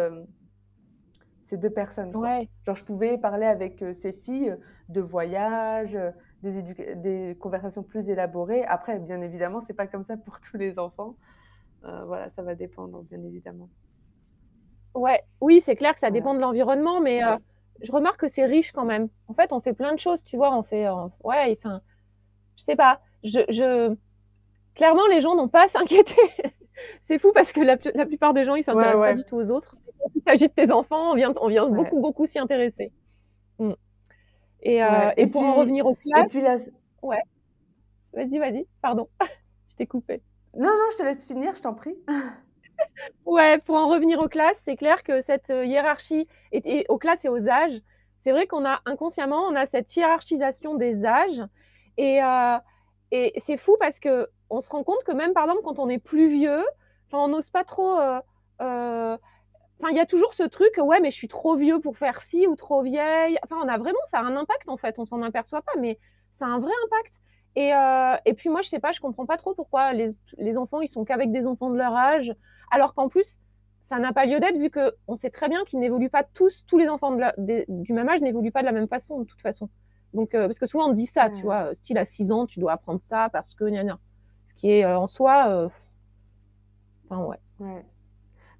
ces 1.45 1.57
deux 1.57 1.71
personnes. 1.71 2.13
Genre, 2.13 2.77
je 2.77 2.85
pouvais 2.85 3.17
parler 3.17 3.47
avec 3.47 3.83
ces 3.95 4.13
filles 4.13 4.55
de 4.91 5.01
voyage, 5.01 5.99
des, 6.43 6.63
des, 6.95 7.37
conversations 7.41 7.83
plus 7.83 8.11
élaborées. 8.11 8.65
Après, 8.65 8.99
bien 8.99 9.23
évidemment, 9.23 9.61
c'est 9.61 9.75
pas 9.75 9.87
comme 9.87 10.03
ça 10.05 10.19
pour 10.19 10.41
tous 10.41 10.59
les 10.59 10.79
enfants. 10.79 11.17
Euh, 11.87 12.05
voilà, 12.05 12.29
ça 12.29 12.43
va 12.43 12.55
dépendre, 12.55 13.03
bien 13.03 13.23
évidemment. 13.23 13.69
Ouais, 14.95 15.23
oui, 15.41 15.63
c'est 15.65 15.77
clair 15.77 15.95
que 15.95 16.01
ça 16.01 16.11
dépend 16.11 16.35
de 16.35 16.41
l'environnement, 16.41 17.01
mais 17.01 17.23
euh, 17.23 17.37
je 17.83 17.93
remarque 17.93 18.21
que 18.21 18.29
c'est 18.29 18.45
riche 18.45 18.73
quand 18.73 18.85
même. 18.85 19.09
En 19.29 19.35
fait, 19.35 19.53
on 19.53 19.61
fait 19.61 19.75
plein 19.75 19.95
de 19.95 19.99
choses, 19.99 20.23
tu 20.25 20.37
vois. 20.37 20.57
On 20.57 20.63
fait, 20.63 20.87
euh, 20.87 21.07
ouais, 21.23 21.57
enfin, 21.59 21.83
je 22.57 22.65
sais 22.65 22.77
pas. 22.77 23.01
Je, 23.23 23.41
je... 23.51 23.95
Clairement, 24.75 25.07
les 25.09 25.21
gens 25.21 25.37
n'ont 25.37 25.49
pas 25.49 25.65
à 25.65 25.69
s'inquiéter. 25.69 26.15
c'est 27.09 27.19
fou 27.19 27.33
parce 27.33 27.53
que 27.53 27.61
la, 27.61 27.77
la, 27.95 28.07
plupart 28.07 28.35
des 28.35 28.45
gens, 28.45 28.55
ils 28.55 28.65
s'intéressent 28.65 29.01
pas 29.01 29.15
du 29.15 29.25
tout 29.25 29.37
aux 29.37 29.51
autres. 29.51 29.77
Quand 29.99 30.11
il 30.15 30.23
s'agit 30.23 30.49
de 30.49 30.53
tes 30.53 30.71
enfants, 30.73 31.13
on 31.13 31.15
vient, 31.15 31.35
on 31.41 31.49
vient 31.49 31.69
beaucoup, 31.69 32.01
beaucoup 32.01 32.27
s'y 32.27 32.39
intéresser. 32.39 32.93
Mm. 33.59 33.73
Et, 34.63 34.83
euh, 34.83 35.11
et, 35.17 35.27
pour 35.27 35.43
en 35.43 35.55
revenir 35.55 35.87
au 35.87 35.95
classes. 35.95 36.35
Et 36.35 36.39
puis. 36.39 36.73
Ouais. 37.03 37.23
Vas-y, 38.13 38.39
vas-y, 38.39 38.67
pardon. 38.81 39.09
je 39.69 39.77
t'ai 39.77 39.87
coupé. 39.87 40.23
Non, 40.57 40.71
non, 40.71 40.89
je 40.93 40.97
te 40.97 41.03
laisse 41.03 41.25
finir, 41.25 41.55
je 41.55 41.63
t'en 41.63 41.75
prie. 41.75 41.95
ouais, 43.27 43.59
pour 43.59 43.77
en 43.77 43.89
revenir 43.89 44.21
aux 44.21 44.29
classes, 44.29 44.61
c'est 44.65 44.77
clair 44.77 45.03
que 45.03 45.23
cette 45.23 45.51
euh, 45.51 45.65
hiérarchie, 45.65 46.27
et, 46.53 46.87
aux 46.89 46.99
classes 46.99 47.25
et 47.25 47.29
aux 47.29 47.49
âges, 47.49 47.81
c'est 48.25 48.33
vrai 48.33 48.47
qu'on 48.47 48.65
a 48.65 48.81
inconsciemment, 48.87 49.43
on 49.43 49.55
a 49.55 49.67
cette 49.67 49.95
hiérarchisation 49.95 50.75
des 50.75 51.05
âges. 51.05 51.43
Et, 51.97 52.23
euh, 52.23 52.59
et 53.13 53.41
c'est 53.47 53.57
fou 53.59 53.77
parce 53.81 53.99
que 54.01 54.29
on 54.51 54.61
se 54.61 54.69
rend 54.69 54.85
compte 54.85 55.03
que 55.05 55.13
même, 55.13 55.33
par 55.33 55.45
exemple, 55.45 55.63
quand 55.65 55.79
on 55.79 55.89
est 55.89 55.99
plus 55.99 56.29
vieux, 56.31 56.65
on 57.13 57.29
n'ose 57.29 57.51
pas 57.51 57.65
trop. 57.65 57.99
Euh, 58.61 59.17
Enfin, 59.81 59.91
il 59.91 59.97
y 59.97 60.01
a 60.01 60.07
toujours 60.07 60.33
ce 60.35 60.43
truc, 60.43 60.73
ouais, 60.79 61.01
mais 61.01 61.11
je 61.11 61.17
suis 61.17 61.29
trop 61.29 61.57
vieux 61.57 61.81
pour 61.81 61.99
faire 61.99 62.23
ci 62.31 62.47
ou 62.47 62.57
trop 62.57 62.83
vieille. 62.83 63.39
Enfin, 63.45 63.57
on 63.63 63.69
a 63.69 63.77
vraiment, 63.79 63.99
ça 64.11 64.21
a 64.21 64.23
un 64.23 64.37
impact 64.37 64.69
en 64.69 64.77
fait. 64.77 64.95
On 64.99 65.05
s'en 65.05 65.21
aperçoit 65.23 65.63
pas, 65.63 65.73
mais 65.79 65.99
ça 66.39 66.47
a 66.47 66.49
un 66.49 66.59
vrai 66.61 66.73
impact. 66.87 67.13
Et, 67.57 67.73
euh, 67.75 68.17
et 68.27 68.35
puis 68.35 68.51
moi, 68.51 68.61
je 68.63 68.69
sais 68.69 68.79
pas, 68.79 68.93
je 68.93 69.01
comprends 69.01 69.25
pas 69.25 69.39
trop 69.39 69.55
pourquoi 69.55 69.93
les, 69.95 70.11
les 70.37 70.57
enfants, 70.59 70.83
ils 70.83 70.89
sont 70.89 71.05
qu'avec 71.05 71.33
des 71.33 71.47
enfants 71.47 71.71
de 71.71 71.77
leur 71.77 71.95
âge, 71.95 72.35
alors 72.71 72.95
qu'en 72.95 73.09
plus, 73.09 73.39
ça 73.89 73.99
n'a 73.99 74.13
pas 74.13 74.27
lieu 74.27 74.39
d'être 74.41 74.59
vu 74.59 74.69
que 74.69 74.95
on 75.09 75.17
sait 75.17 75.31
très 75.31 75.49
bien 75.49 75.65
qu'ils 75.65 75.81
n'évoluent 75.81 76.11
pas 76.11 76.23
tous, 76.23 76.65
tous 76.67 76.77
les 76.77 76.89
enfants 76.89 77.13
de 77.13 77.65
du 77.69 77.93
même 77.93 78.09
âge 78.09 78.21
n'évoluent 78.21 78.53
pas 78.53 78.61
de 78.61 78.67
la 78.67 78.73
même 78.73 78.89
façon 78.89 79.21
de 79.21 79.25
toute 79.25 79.41
façon. 79.41 79.71
Donc, 80.13 80.35
euh, 80.35 80.47
parce 80.47 80.59
que 80.59 80.67
souvent 80.67 80.91
on 80.91 80.93
dit 80.93 81.07
ça, 81.07 81.31
tu 81.31 81.43
vois, 81.43 81.75
style 81.77 81.99
à 81.99 82.05
6 82.05 82.31
ans, 82.31 82.47
tu 82.47 82.61
dois 82.61 82.73
apprendre 82.73 83.01
ça 83.09 83.31
parce 83.31 83.55
que 83.55 83.65
gna, 83.65 83.85
gna. 83.85 83.99
Ce 84.51 84.55
qui 84.61 84.71
est 84.71 84.85
euh, 84.85 84.99
en 84.99 85.09
soi, 85.09 85.71
enfin 87.09 87.25
ouais. 87.25 87.39
ouais. 87.61 87.85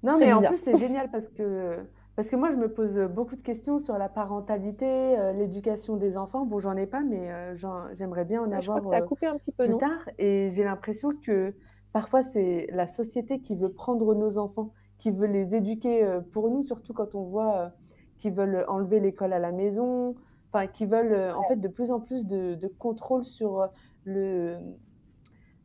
Non, 0.01 0.17
mais 0.17 0.33
en 0.33 0.41
plus, 0.41 0.57
c'est 0.57 0.77
génial 0.77 1.11
parce 1.11 1.27
que, 1.27 1.85
parce 2.17 2.29
que 2.29 2.35
moi, 2.35 2.49
je 2.49 2.55
me 2.55 2.67
pose 2.67 2.99
beaucoup 3.13 3.35
de 3.35 3.43
questions 3.43 3.77
sur 3.77 3.95
la 3.99 4.09
parentalité, 4.09 4.87
euh, 4.87 5.33
l'éducation 5.33 5.97
des 5.97 6.17
enfants. 6.17 6.47
Bon, 6.47 6.57
j'en 6.57 6.75
ai 6.75 6.87
pas, 6.87 7.03
mais 7.03 7.31
euh, 7.31 7.55
j'aimerais 7.93 8.25
bien 8.25 8.41
en 8.41 8.51
avoir 8.51 8.77
euh, 8.87 8.91
un 8.91 9.37
petit 9.37 9.51
peu, 9.51 9.65
plus 9.65 9.77
tard. 9.77 10.09
Et 10.17 10.49
j'ai 10.49 10.63
l'impression 10.63 11.11
que 11.11 11.53
parfois, 11.93 12.23
c'est 12.23 12.69
la 12.71 12.87
société 12.87 13.39
qui 13.39 13.55
veut 13.55 13.71
prendre 13.71 14.15
nos 14.15 14.39
enfants, 14.39 14.73
qui 14.97 15.11
veut 15.11 15.27
les 15.27 15.53
éduquer 15.53 16.19
pour 16.31 16.49
nous, 16.49 16.63
surtout 16.63 16.91
quand 16.91 17.13
on 17.13 17.21
voit 17.21 17.71
qu'ils 18.17 18.33
veulent 18.33 18.65
enlever 18.67 18.99
l'école 18.99 19.31
à 19.31 19.39
la 19.39 19.51
maison, 19.51 20.15
enfin, 20.51 20.65
qui 20.65 20.87
veulent 20.87 21.35
en 21.35 21.43
fait 21.43 21.57
de 21.57 21.67
plus 21.67 21.91
en 21.91 21.99
plus 21.99 22.25
de, 22.25 22.55
de 22.55 22.67
contrôle 22.67 23.25
sur 23.25 23.69
le, 24.05 24.57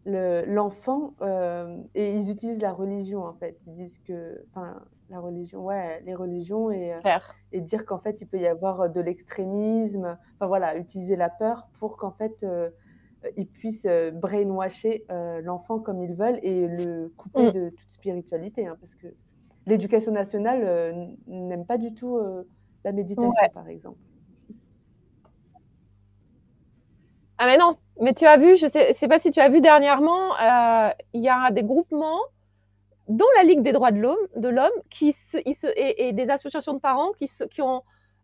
l'enfant 0.04 1.14
euh, 1.22 1.78
et 1.94 2.14
ils 2.14 2.30
utilisent 2.30 2.60
la 2.60 2.72
religion 2.72 3.24
en 3.24 3.32
fait. 3.34 3.64
Ils 3.66 3.72
disent 3.72 3.98
que, 3.98 4.44
enfin, 4.50 4.82
la 5.12 5.20
religion, 5.20 5.64
ouais, 5.64 6.00
les 6.04 6.14
religions 6.14 6.70
et, 6.70 6.94
euh, 6.94 7.18
et 7.52 7.60
dire 7.60 7.86
qu'en 7.86 7.98
fait 7.98 8.20
il 8.20 8.26
peut 8.26 8.38
y 8.38 8.46
avoir 8.46 8.90
de 8.90 9.00
l'extrémisme. 9.00 10.18
Enfin 10.34 10.46
voilà, 10.46 10.76
utiliser 10.76 11.16
la 11.16 11.28
peur 11.28 11.68
pour 11.78 11.96
qu'en 11.96 12.12
fait 12.12 12.42
euh, 12.42 12.70
ils 13.36 13.46
puissent 13.46 13.86
brainwasher 14.14 15.06
l'enfant 15.42 15.78
comme 15.78 16.02
ils 16.02 16.14
veulent 16.14 16.40
et 16.42 16.66
le 16.66 17.12
couper 17.16 17.48
mm. 17.48 17.52
de 17.52 17.68
toute 17.70 17.90
spiritualité, 17.90 18.66
hein, 18.66 18.76
parce 18.80 18.96
que 18.96 19.06
l'éducation 19.66 20.10
nationale 20.10 21.14
n'aime 21.28 21.64
pas 21.64 21.78
du 21.78 21.94
tout 21.94 22.18
la 22.84 22.90
méditation, 22.90 23.30
par 23.54 23.68
exemple. 23.68 23.98
Ah 27.38 27.46
mais 27.46 27.56
non, 27.58 27.76
mais 28.00 28.14
tu 28.14 28.24
as 28.24 28.36
vu, 28.36 28.56
je 28.56 28.68
sais, 28.68 28.92
sais 28.92 29.08
pas 29.08 29.18
si 29.18 29.32
tu 29.32 29.40
as 29.40 29.48
vu 29.48 29.60
dernièrement, 29.60 30.36
euh, 30.40 30.90
il 31.12 31.22
y 31.22 31.28
a 31.28 31.50
des 31.50 31.64
groupements, 31.64 32.20
dont 33.12 33.26
la 33.36 33.44
Ligue 33.44 33.62
des 33.62 33.72
droits 33.72 33.90
de 33.90 33.98
l'homme, 33.98 34.26
de 34.36 34.48
l'homme, 34.48 34.70
qui 34.90 35.14
et, 35.34 36.12
des 36.12 36.30
associations 36.30 36.74
de 36.74 36.80
parents 36.80 37.12
qui, 37.12 37.30
qui 37.50 37.62
ont 37.62 37.82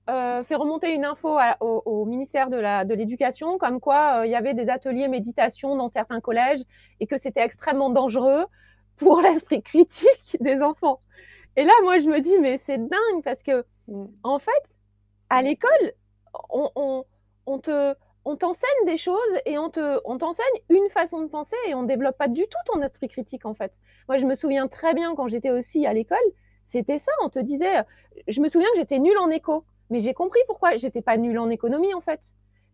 euh, 0.08 0.42
fait 0.44 0.54
remonter 0.54 0.94
une 0.94 1.04
info 1.04 1.38
au, 1.60 2.04
ministère 2.06 2.48
de 2.48 2.94
l'éducation, 2.94 3.58
comme 3.58 3.80
quoi 3.80 4.20
euh, 4.20 4.26
il 4.26 4.30
y 4.30 4.34
avait 4.34 4.54
des 4.54 4.70
ateliers 4.70 5.08
méditation 5.08 5.76
dans 5.76 5.90
certains 5.90 6.20
collèges 6.20 6.62
et 7.00 7.06
que 7.06 7.18
c'était 7.18 7.42
extrêmement 7.42 7.90
dangereux 7.90 8.46
pour 8.96 9.20
l'esprit 9.22 9.62
critique 9.62 10.36
des 10.40 10.60
enfants. 10.62 11.00
Et 11.56 11.64
là, 11.64 11.72
moi, 11.82 11.98
je 11.98 12.08
me 12.08 12.20
dis, 12.20 12.38
mais 12.40 12.60
c'est 12.64 12.78
dingue 12.78 13.22
parce 13.24 13.42
que, 13.42 13.64
mm. 13.88 14.06
en 14.22 14.38
fait, 14.38 14.64
à 15.28 15.42
l'école, 15.42 15.92
on, 16.50 17.04
on 17.46 17.58
te 17.58 17.94
on 18.24 18.36
t'enseigne 18.36 18.86
des 18.86 18.98
choses 18.98 19.16
et 19.46 19.58
on 19.58 19.70
te, 19.70 20.00
on 20.04 20.18
t'enseigne 20.18 20.44
une 20.68 20.88
façon 20.90 21.20
de 21.22 21.28
penser 21.28 21.56
et 21.66 21.74
on 21.74 21.82
développe 21.82 22.18
pas 22.18 22.28
du 22.28 22.42
tout 22.42 22.72
ton 22.72 22.82
esprit 22.82 23.08
critique 23.08 23.46
en 23.46 23.54
fait. 23.54 23.72
Moi, 24.08 24.18
je 24.18 24.24
me 24.24 24.34
souviens 24.34 24.68
très 24.68 24.94
bien 24.94 25.14
quand 25.14 25.28
j'étais 25.28 25.50
aussi 25.50 25.86
à 25.86 25.92
l'école, 25.92 26.18
c'était 26.68 26.98
ça. 26.98 27.12
On 27.22 27.28
te 27.28 27.38
disait, 27.38 27.82
je 28.26 28.40
me 28.40 28.48
souviens 28.48 28.68
que 28.72 28.78
j'étais 28.78 28.98
nulle 28.98 29.18
en 29.18 29.30
éco, 29.30 29.64
mais 29.90 30.00
j'ai 30.00 30.14
compris 30.14 30.40
pourquoi 30.46 30.76
j'étais 30.76 31.02
pas 31.02 31.16
nulle 31.16 31.38
en 31.38 31.50
économie 31.50 31.94
en 31.94 32.00
fait. 32.00 32.20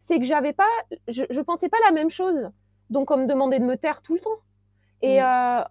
C'est 0.01 0.19
que 0.19 0.25
j'avais 0.25 0.53
pas, 0.53 0.69
je, 1.09 1.23
je 1.31 1.41
pensais 1.41 1.69
pas 1.69 1.79
la 1.85 1.93
même 1.93 2.11
chose. 2.11 2.51
Donc 2.91 3.11
on 3.11 3.17
me 3.17 3.27
demandait 3.27 3.61
de 3.61 3.65
me 3.65 3.77
taire 3.77 4.03
tout 4.03 4.15
le 4.15 4.21
temps. 4.21 4.39
Et, 5.03 5.21
mm. 5.21 5.25
euh, 5.25 5.65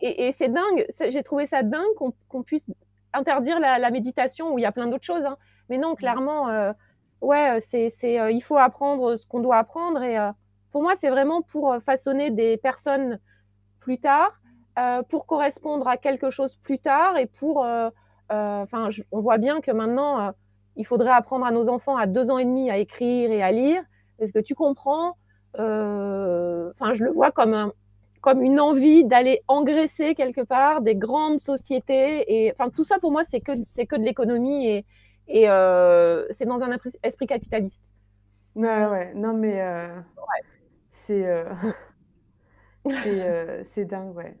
et, 0.00 0.34
c'est 0.38 0.48
dingue. 0.48 0.86
J'ai 1.10 1.22
trouvé 1.22 1.46
ça 1.46 1.62
dingue 1.62 1.94
qu'on 2.28 2.42
puisse 2.42 2.64
interdire 3.12 3.58
la, 3.60 3.90
méditation 3.90 4.52
où 4.52 4.58
il 4.58 4.62
y 4.62 4.66
a 4.66 4.72
plein 4.72 4.86
d'autres 4.86 5.04
choses. 5.04 5.24
Hein. 5.24 5.36
Mais 5.68 5.78
non, 5.78 5.92
mm. 5.92 5.96
clairement. 5.96 6.48
Euh, 6.48 6.72
ouais, 7.20 7.60
c'est, 7.70 7.94
c'est, 8.00 8.20
euh, 8.20 8.30
il 8.30 8.40
faut 8.40 8.56
apprendre 8.56 9.16
ce 9.16 9.26
qu'on 9.26 9.40
doit 9.40 9.56
apprendre. 9.56 10.02
Et 10.02 10.18
euh, 10.18 10.30
pour 10.72 10.82
moi, 10.82 10.94
c'est 11.00 11.10
vraiment 11.10 11.42
pour 11.42 11.72
euh, 11.72 11.80
façonner 11.80 12.30
des 12.30 12.56
personnes 12.56 13.18
plus 13.80 13.98
tard, 13.98 14.40
pour 15.08 15.26
correspondre 15.26 15.88
à 15.88 15.96
quelque 15.96 16.30
chose 16.30 16.54
plus 16.62 16.78
tard 16.78 17.16
et 17.16 17.26
pour. 17.26 17.66
Enfin, 18.30 18.90
on 19.10 19.20
voit 19.20 19.38
bien 19.38 19.60
que 19.60 19.72
maintenant, 19.72 20.32
il 20.76 20.86
faudrait 20.86 21.10
apprendre 21.10 21.46
à 21.46 21.50
nos 21.50 21.68
enfants 21.68 21.96
à 21.96 22.06
deux 22.06 22.30
ans 22.30 22.38
et 22.38 22.44
demi 22.44 22.70
à 22.70 22.76
écrire 22.78 23.32
et 23.32 23.42
à 23.42 23.50
lire. 23.50 23.82
Est-ce 24.20 24.32
que 24.32 24.38
tu 24.38 24.54
comprends? 24.54 25.16
Enfin, 25.54 26.94
je 26.94 27.02
le 27.02 27.10
vois 27.10 27.32
comme 27.32 27.54
un, 27.54 27.72
comme 28.20 28.42
une 28.42 28.60
envie 28.60 29.04
d'aller 29.04 29.40
engraisser 29.48 30.14
quelque 30.14 30.42
part 30.42 30.82
des 30.82 30.94
grandes 30.94 31.40
sociétés. 31.40 32.24
Et 32.32 32.52
enfin, 32.52 32.70
tout 32.70 32.84
ça 32.84 32.98
pour 33.00 33.10
moi, 33.10 33.22
c'est 33.30 33.40
que, 33.40 33.52
c'est 33.74 33.86
que 33.86 33.96
de 33.96 34.02
l'économie 34.02 34.68
et, 34.68 34.84
et 35.28 35.48
euh, 35.48 36.26
c'est 36.32 36.46
dans 36.46 36.60
un 36.60 36.76
esprit 37.02 37.26
capitaliste. 37.26 37.82
Ouais, 38.54 38.86
ouais, 38.86 39.14
non, 39.14 39.34
mais 39.34 39.60
euh, 39.60 40.00
c'est, 40.90 41.26
euh, 41.26 41.44
c'est, 43.62 43.84
dingue, 43.84 44.16
ouais. 44.16 44.36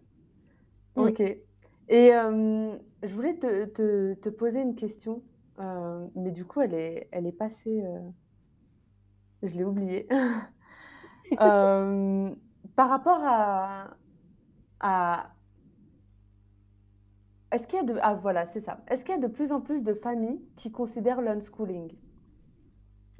Ok. 0.96 1.20
Et 1.20 2.10
je 2.10 3.14
voulais 3.14 3.36
te, 3.36 3.66
te, 3.66 4.14
te 4.14 4.28
poser 4.28 4.62
une 4.62 4.74
question, 4.74 5.22
mais 6.16 6.32
du 6.32 6.44
coup, 6.44 6.60
elle 6.60 6.74
est, 6.74 7.08
elle 7.12 7.26
est 7.26 7.32
passée. 7.32 7.84
je 9.42 9.56
l'ai 9.56 9.64
oubliée. 9.64 10.08
Euh, 11.42 12.34
par 12.74 12.88
rapport 12.88 13.20
à, 13.22 13.90
à 14.80 15.30
est-ce 17.52 17.66
qu'il 17.66 17.78
y 17.78 17.82
a 17.82 17.84
de 17.84 17.98
ah 18.02 18.14
voilà 18.14 18.46
c'est 18.46 18.60
ça 18.60 18.80
est-ce 18.88 19.04
qu'il 19.04 19.14
y 19.14 19.18
a 19.18 19.20
de 19.20 19.26
plus 19.26 19.52
en 19.52 19.60
plus 19.60 19.82
de 19.82 19.92
familles 19.92 20.40
qui 20.56 20.72
considèrent 20.72 21.20
l'unschooling? 21.20 21.92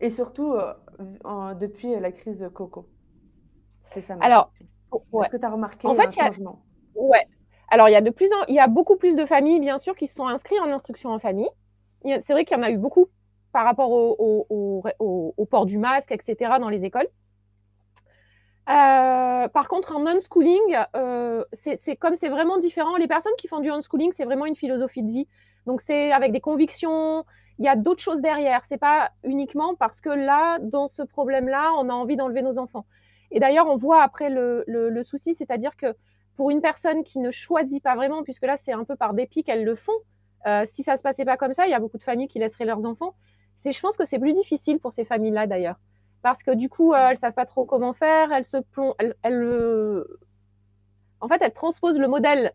Et 0.00 0.10
surtout 0.10 0.52
euh, 0.54 0.74
en- 1.24 1.54
depuis 1.54 1.98
la 1.98 2.10
crise 2.12 2.48
Coco 2.54 2.88
c'était 3.82 4.00
ça 4.02 4.16
ma 4.16 4.28
Alors, 4.28 4.52
question 4.52 4.66
ouais. 5.12 5.28
est-ce 5.28 5.30
que 5.30 5.36
tu 5.36 5.46
as 5.46 5.50
remarqué 5.50 5.88
En 5.88 5.94
un 5.96 5.96
fait, 5.96 6.16
il 6.16 6.20
y 6.20 6.22
a, 6.22 6.30
changement? 6.30 6.64
Ouais. 6.96 7.26
Alors, 7.70 7.88
il 7.88 7.92
y 7.92 7.96
a 7.96 8.02
de 8.02 8.10
plus 8.10 8.28
en, 8.32 8.44
il 8.48 8.54
y 8.56 8.60
a 8.60 8.68
beaucoup 8.68 8.96
plus 8.98 9.16
de 9.16 9.26
familles, 9.26 9.60
bien 9.60 9.78
sûr, 9.78 9.96
qui 9.96 10.08
se 10.08 10.14
sont 10.16 10.26
inscrits 10.28 10.60
en 10.60 10.72
instruction 10.72 11.10
en 11.12 11.18
famille. 11.20 11.50
Il 12.04 12.10
y 12.10 12.14
a- 12.14 12.22
C'est 12.22 12.34
vrai 12.34 12.44
qu'il 12.44 12.56
y 12.58 12.60
en 12.60 12.64
a 12.64 12.70
eu 12.70 12.78
beaucoup 12.78 13.08
par 13.52 13.64
rapport 13.66 13.90
au, 13.92 14.16
au- 14.18 14.46
au- 14.50 14.84
au- 15.00 15.34
au 15.36 15.46
port 15.46 15.66
du 15.66 15.78
masque, 15.78 16.12
etc., 16.12 16.58
dans 16.60 16.70
les 16.70 16.84
écoles. 16.84 17.08
Euh, 18.68 19.48
par 19.48 19.68
contre, 19.68 19.96
en 19.96 20.06
unschooling, 20.06 20.76
euh, 20.94 21.44
c'est 21.54 21.96
comme 21.96 22.16
c'est 22.20 22.28
vraiment 22.28 22.58
différent. 22.58 22.96
Les 22.96 23.08
personnes 23.08 23.32
qui 23.38 23.48
font 23.48 23.60
du 23.60 23.70
unschooling, 23.70 24.12
c'est 24.14 24.24
vraiment 24.24 24.44
une 24.46 24.56
philosophie 24.56 25.02
de 25.02 25.10
vie. 25.10 25.28
Donc, 25.66 25.80
c'est 25.86 26.12
avec 26.12 26.32
des 26.32 26.40
convictions. 26.40 27.24
Il 27.58 27.64
y 27.64 27.68
a 27.68 27.76
d'autres 27.76 28.02
choses 28.02 28.20
derrière. 28.20 28.62
C'est 28.68 28.78
pas 28.78 29.10
uniquement 29.24 29.74
parce 29.74 30.00
que 30.00 30.10
là, 30.10 30.58
dans 30.60 30.88
ce 30.88 31.02
problème-là, 31.02 31.72
on 31.78 31.88
a 31.88 31.92
envie 31.94 32.16
d'enlever 32.16 32.42
nos 32.42 32.58
enfants. 32.58 32.84
Et 33.30 33.40
d'ailleurs, 33.40 33.68
on 33.68 33.76
voit 33.76 34.02
après 34.02 34.28
le, 34.30 34.64
le, 34.66 34.90
le 34.90 35.04
souci, 35.04 35.34
c'est-à-dire 35.34 35.76
que 35.76 35.94
pour 36.36 36.50
une 36.50 36.60
personne 36.60 37.04
qui 37.04 37.18
ne 37.18 37.30
choisit 37.30 37.82
pas 37.82 37.96
vraiment, 37.96 38.22
puisque 38.22 38.44
là, 38.46 38.56
c'est 38.58 38.72
un 38.72 38.84
peu 38.84 38.96
par 38.96 39.14
dépit 39.14 39.44
qu'elles 39.44 39.64
le 39.64 39.74
font, 39.76 39.92
euh, 40.46 40.64
si 40.72 40.82
ça 40.82 40.96
se 40.96 41.02
passait 41.02 41.24
pas 41.24 41.36
comme 41.36 41.54
ça, 41.54 41.66
il 41.66 41.70
y 41.70 41.74
a 41.74 41.80
beaucoup 41.80 41.98
de 41.98 42.02
familles 42.04 42.28
qui 42.28 42.38
laisseraient 42.38 42.64
leurs 42.66 42.84
enfants. 42.84 43.14
C'est, 43.62 43.72
je 43.72 43.80
pense 43.80 43.96
que 43.96 44.06
c'est 44.06 44.18
plus 44.18 44.34
difficile 44.34 44.78
pour 44.78 44.92
ces 44.92 45.04
familles-là 45.04 45.46
d'ailleurs 45.46 45.76
parce 46.22 46.42
que 46.42 46.54
du 46.54 46.68
coup, 46.68 46.92
euh, 46.92 47.08
elles 47.10 47.18
savent 47.18 47.32
pas 47.32 47.46
trop 47.46 47.64
comment 47.64 47.92
faire, 47.92 48.32
elles 48.32 48.44
se 48.44 48.56
plongent, 48.56 48.94
elles, 48.98 49.14
elles, 49.22 49.42
euh, 49.42 50.18
en 51.20 51.28
fait, 51.28 51.40
elles 51.40 51.52
transposent 51.52 51.98
le 51.98 52.08
modèle 52.08 52.52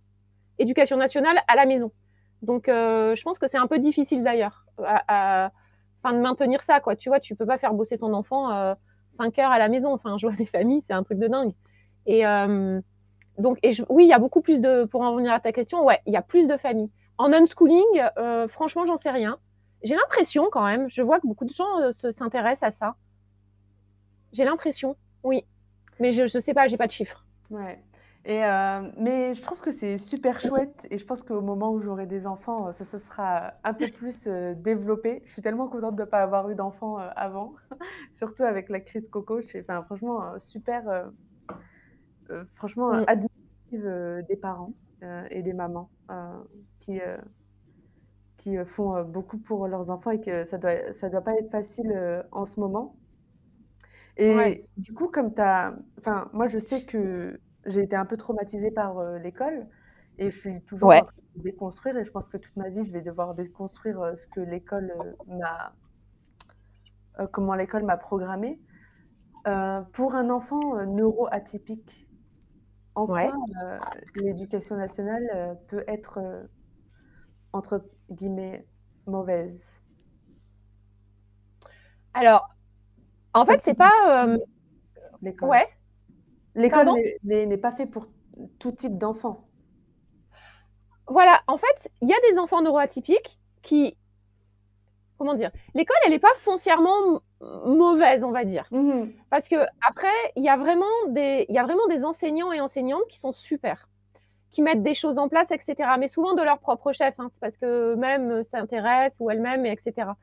éducation 0.60 0.98
nationale 0.98 1.40
à 1.48 1.56
la 1.56 1.66
maison. 1.66 1.92
Donc, 2.42 2.68
euh, 2.68 3.16
je 3.16 3.24
pense 3.24 3.40
que 3.40 3.48
c'est 3.50 3.58
un 3.58 3.68
peu 3.68 3.80
difficile 3.80 4.24
d'ailleurs, 4.24 4.66
de 4.78 6.18
maintenir 6.18 6.62
ça, 6.64 6.80
quoi. 6.82 6.96
Tu 6.96 7.10
vois, 7.10 7.20
tu 7.20 7.36
peux 7.36 7.46
pas 7.46 7.58
faire 7.58 7.74
bosser 7.74 7.98
ton 7.98 8.14
enfant 8.14 8.52
euh, 8.52 8.76
5 9.18 9.40
heures 9.40 9.52
à 9.52 9.60
la 9.60 9.70
maison. 9.70 9.94
Enfin, 9.94 10.18
je 10.18 10.28
vois 10.28 10.36
des 10.36 10.46
familles, 10.46 10.84
c'est 10.88 10.94
un 10.94 11.04
truc 11.04 11.20
de 11.20 11.28
dingue. 11.28 11.54
Et 12.06 12.24
donc, 13.40 13.58
oui, 13.90 14.04
il 14.04 14.10
y 14.10 14.14
a 14.14 14.20
beaucoup 14.20 14.42
plus 14.42 14.60
de, 14.62 14.84
pour 14.84 15.02
en 15.02 15.14
revenir 15.14 15.34
à 15.34 15.40
ta 15.40 15.52
question, 15.52 15.84
ouais, 15.86 16.00
il 16.06 16.14
y 16.14 16.18
a 16.18 16.22
plus 16.22 16.48
de 16.48 16.58
familles. 16.58 16.92
En 17.18 17.32
unschooling, 17.32 18.04
franchement, 18.50 18.86
j'en 18.86 19.00
sais 19.00 19.12
rien. 19.12 19.38
J'ai 19.84 19.96
l'impression 19.96 20.48
quand 20.52 20.66
même, 20.66 20.90
je 20.90 21.02
vois 21.02 21.20
que 21.20 21.28
beaucoup 21.28 21.46
de 21.46 21.54
gens 21.54 21.66
s'intéressent 22.12 22.64
à 22.64 22.72
ça. 22.72 22.96
J'ai 24.34 24.44
l'impression, 24.46 24.98
oui. 25.24 25.46
Mais 26.00 26.14
je 26.14 26.24
ne 26.24 26.42
sais 26.42 26.54
pas, 26.54 26.68
j'ai 26.68 26.78
pas 26.78 26.88
de 26.88 26.92
chiffres. 26.92 27.26
Ouais. 27.50 27.84
Et 28.26 28.44
euh, 28.46 28.90
mais 28.98 29.34
je 29.34 29.42
trouve 29.42 29.60
que 29.60 29.70
c'est 29.72 29.98
super 29.98 30.40
chouette 30.40 30.88
et 30.90 30.98
je 30.98 31.06
pense 31.06 31.24
qu'au 31.24 31.42
moment 31.42 31.74
où 31.74 31.82
j'aurai 31.82 32.08
des 32.08 32.26
enfants, 32.26 32.72
ça, 32.72 32.86
ça 32.86 32.98
sera 32.98 33.54
un 33.66 33.74
peu 33.74 33.90
plus 33.92 34.28
euh, 34.28 34.54
développé. 34.56 35.22
Je 35.26 35.32
suis 35.34 35.42
tellement 35.42 35.68
contente 35.68 35.96
de 35.98 36.04
ne 36.04 36.08
pas 36.08 36.24
avoir 36.24 36.50
eu 36.50 36.56
d'enfants 36.56 37.00
euh, 37.00 37.10
avant, 37.18 37.56
surtout 38.14 38.44
avec 38.44 38.70
la 38.70 38.80
crise 38.80 39.10
Coco. 39.10 39.42
Je, 39.42 39.60
enfin, 39.60 39.84
franchement, 39.84 40.24
euh, 40.36 40.40
super, 40.40 40.88
euh, 42.30 42.46
franchement, 42.56 42.92
Mm. 42.92 43.06
admirative 43.08 44.26
des 44.28 44.36
parents 44.38 44.74
et 45.32 45.42
des 45.42 45.54
mamans 45.54 45.90
qui, 46.80 47.02
qui 48.38 48.56
font 48.66 49.04
beaucoup 49.04 49.38
pour 49.38 49.68
leurs 49.68 49.90
enfants 49.90 50.12
et 50.12 50.22
que 50.22 50.46
ça 50.46 50.58
doit, 50.58 50.94
ça 50.94 51.10
doit 51.10 51.22
pas 51.22 51.34
être 51.36 51.52
facile 51.52 52.24
en 52.32 52.46
ce 52.46 52.60
moment. 52.60 52.96
Et 54.18 54.28
Ouais. 54.28 54.68
du 54.78 54.94
coup, 54.94 55.08
comme 55.10 55.34
tu 55.34 55.42
as 55.42 55.76
enfin, 56.00 56.30
moi, 56.34 56.48
je 56.48 56.60
sais 56.60 56.86
que 56.86 57.42
j'ai 57.66 57.82
été 57.82 57.96
un 57.96 58.06
peu 58.06 58.18
traumatisée 58.18 58.72
par, 58.72 59.00
heu, 59.00 59.18
l'école 59.18 59.68
et 60.18 60.30
je 60.30 60.38
suis 60.38 60.64
toujours 60.64 60.96
en 60.96 61.04
Ouais. 61.04 61.06
train 61.06 61.14
de 61.36 61.42
déconstruire 61.44 61.98
et 61.98 62.06
je 62.06 62.12
pense 62.12 62.30
que 62.30 62.38
toute 62.38 62.56
ma 62.56 62.70
vie, 62.70 62.86
je 62.86 62.94
vais 62.94 63.02
devoir 63.02 63.34
déconstruire, 63.34 64.02
heu, 64.04 64.16
ce 64.16 64.28
que 64.28 64.40
l'école, 64.42 64.92
heu, 64.92 65.18
m'a 65.28 65.76
heu, 67.20 67.28
comment 67.28 67.56
l'école 67.56 67.84
m'a 67.84 67.98
programmé. 67.98 68.62
Heu, 69.48 69.84
pour 69.94 70.16
un 70.16 70.30
enfant, 70.32 70.78
heu, 70.80 70.86
neuroatypique, 70.86 72.10
en 72.96 73.08
quoi, 73.08 73.32
Ouais. 73.32 73.40
heu, 73.64 73.82
l'éducation 74.16 74.78
nationale, 74.78 75.24
heu, 75.36 75.56
peut 75.68 75.86
être, 75.88 76.20
heu, 76.22 76.52
entre 77.54 77.90
guillemets 78.12 78.68
«mauvaise»? 79.08 79.66
Alors, 82.16 82.48
en 83.34 83.46
fait, 83.46 83.56
que 83.58 83.62
c'est 83.66 83.74
pas, 83.74 83.92
hem 84.26 84.40
l'école. 85.22 85.50
ouais? 85.50 85.68
L'école 86.56 86.88
n'est 86.94 87.18
n'est 87.24 87.46
n'est 87.48 87.58
pas 87.58 87.72
fait 87.72 87.86
pour 87.88 88.08
tout 88.60 88.72
type 88.74 88.98
d'enfant. 88.98 89.48
Voilà, 91.08 91.42
en 91.48 91.58
fait, 91.58 91.92
il 92.02 92.10
y 92.10 92.14
a 92.14 92.32
des 92.32 92.38
enfants 92.40 92.62
neuroatypiques 92.62 93.40
qui 93.62 93.98
comment 95.18 95.36
dire? 95.36 95.52
L'école, 95.74 95.96
elle 96.06 96.14
est 96.14 96.20
pas 96.20 96.34
foncièrement 96.40 97.22
mauvaise, 97.66 98.24
on 98.24 98.32
va 98.32 98.46
dire. 98.46 98.68
Mmh 98.72 98.92
mh. 99.04 99.12
Parce 99.30 99.48
qu'après, 99.48 100.08
il 100.36 100.44
y 100.44 100.50
a 100.50 100.58
vraiment 100.58 100.86
des 101.10 101.46
il 101.50 101.56
y 101.56 101.60
a 101.60 101.64
vraiment 101.64 101.88
des 101.88 102.04
enseignants 102.04 102.52
et 102.52 102.60
enseignantes 102.62 103.08
qui 103.10 103.20
sont 103.20 103.34
super, 103.34 103.90
qui 104.52 104.62
mettent 104.62 104.84
des 104.84 104.96
choses 104.96 105.18
en 105.20 105.30
place 105.30 105.52
et 105.52 105.60
cetera, 105.66 105.98
mais 105.98 106.08
souvent 106.08 106.34
de 106.36 106.42
leur 106.44 106.60
propre 106.60 106.94
chef, 106.94 107.16
hein. 107.20 107.32
Parce 107.42 107.58
qu'eux-mêmes 107.58 108.44
s'intéressent 108.52 109.18
ou 109.20 109.32
elles-mêmes 109.32 109.66
et 109.66 109.78
cetera. 109.84 110.12
Hem, 110.12 110.18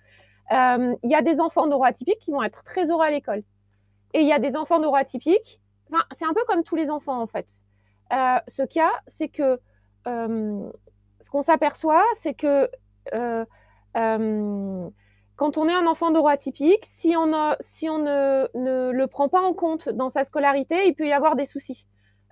il 0.51 1.11
y 1.11 1.15
a 1.15 1.23
des 1.23 1.41
enfants 1.41 1.67
neuroatypiques 1.67 2.19
qui 2.21 2.31
vont 2.33 2.43
être 2.43 2.63
très 2.65 2.91
heureux 2.91 3.05
à 3.05 3.11
l'école 3.11 3.43
et 4.15 4.21
il 4.21 4.27
y 4.27 4.33
a 4.33 4.39
des 4.39 4.57
enfants 4.57 4.81
neuroatypiques 4.81 5.61
enfin, 5.93 6.05
c'est 6.19 6.25
un 6.25 6.35
peu 6.35 6.43
comme 6.47 6.63
tous 6.63 6.77
les 6.77 6.91
enfants, 6.91 7.21
en 7.21 7.27
fait. 7.27 7.47
Heu, 8.13 8.39
ce 8.49 8.63
qu'il 8.63 8.81
y 8.81 8.85
a, 8.85 8.91
c'est 9.19 9.29
que, 9.29 9.61
hem, 10.07 10.71
ce 11.21 11.31
qu'on 11.31 11.43
s'aperçoit, 11.43 12.05
c'est 12.23 12.35
que, 12.35 12.69
quand 15.37 15.57
on 15.57 15.69
est 15.69 15.73
un 15.73 15.87
enfant 15.87 16.11
neuroatypique, 16.11 16.87
si 16.99 17.15
on 17.17 17.33
si 17.65 17.89
on 17.89 17.99
ne 17.99 18.91
le 18.91 19.07
prend 19.07 19.29
pas 19.29 19.41
en 19.41 19.53
compte 19.55 19.89
dans 19.89 20.11
sa 20.11 20.25
scolarité, 20.25 20.87
il 20.87 20.95
peut 20.95 21.07
y 21.07 21.13
avoir 21.13 21.35
des 21.37 21.47
soucis. 21.47 21.87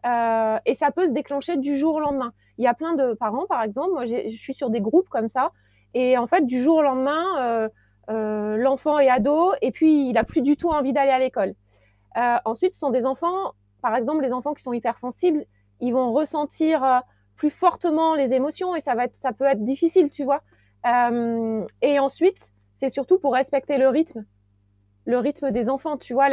Et 0.04 0.74
ça 0.74 0.90
peut 0.94 1.06
se 1.06 1.12
déclencher 1.12 1.56
du 1.56 1.78
jour 1.78 1.96
au 1.96 2.00
lendemain. 2.00 2.32
Il 2.58 2.64
y 2.64 2.66
a 2.66 2.74
plein 2.74 2.94
de 2.94 3.14
parents, 3.14 3.46
par 3.46 3.62
exemple, 3.62 3.92
moi 3.92 4.06
je 4.06 4.36
suis 4.36 4.54
sur 4.54 4.68
des 4.70 4.80
groupes 4.80 5.08
comme 5.08 5.28
ça 5.28 5.52
et 5.94 6.18
en 6.18 6.26
fait, 6.26 6.44
du 6.46 6.62
jour 6.62 6.76
au 6.76 6.82
lendemain, 6.82 7.70
l'enfant 8.08 8.98
est 8.98 9.08
ado 9.08 9.52
et 9.62 9.70
puis 9.72 10.08
il 10.08 10.18
a 10.18 10.24
plus 10.24 10.42
du 10.42 10.56
tout 10.56 10.70
envie 10.70 10.92
d'aller 10.92 11.10
à 11.10 11.18
l'école. 11.18 11.54
Heu, 12.16 12.36
ensuite, 12.44 12.74
ce 12.74 12.80
sont 12.80 12.90
des 12.90 13.04
enfants 13.06 13.52
par 13.82 13.94
exemple, 13.96 14.22
les 14.22 14.32
enfants 14.32 14.54
qui 14.54 14.62
sont 14.64 14.72
hypersensibles, 14.72 15.44
ils 15.80 15.92
vont 15.92 16.12
ressentir, 16.12 16.84
heu, 16.84 17.00
plus 17.36 17.50
fortement 17.50 18.14
les 18.16 18.32
émotions 18.32 18.74
et 18.76 18.80
ça 18.80 18.94
va 18.96 19.04
être 19.04 19.16
ça 19.22 19.32
peut 19.32 19.44
être 19.44 19.64
difficile, 19.64 20.10
tu 20.10 20.24
vois? 20.24 20.42
Et 21.82 21.98
ensuite, 21.98 22.38
c'est 22.80 22.90
surtout 22.90 23.18
pour 23.18 23.34
respecter 23.34 23.78
le 23.78 23.88
rythme 23.88 24.24
le 25.06 25.18
rythme 25.18 25.50
des 25.50 25.68
enfants, 25.68 25.96
tu 25.96 26.14
vois? 26.14 26.28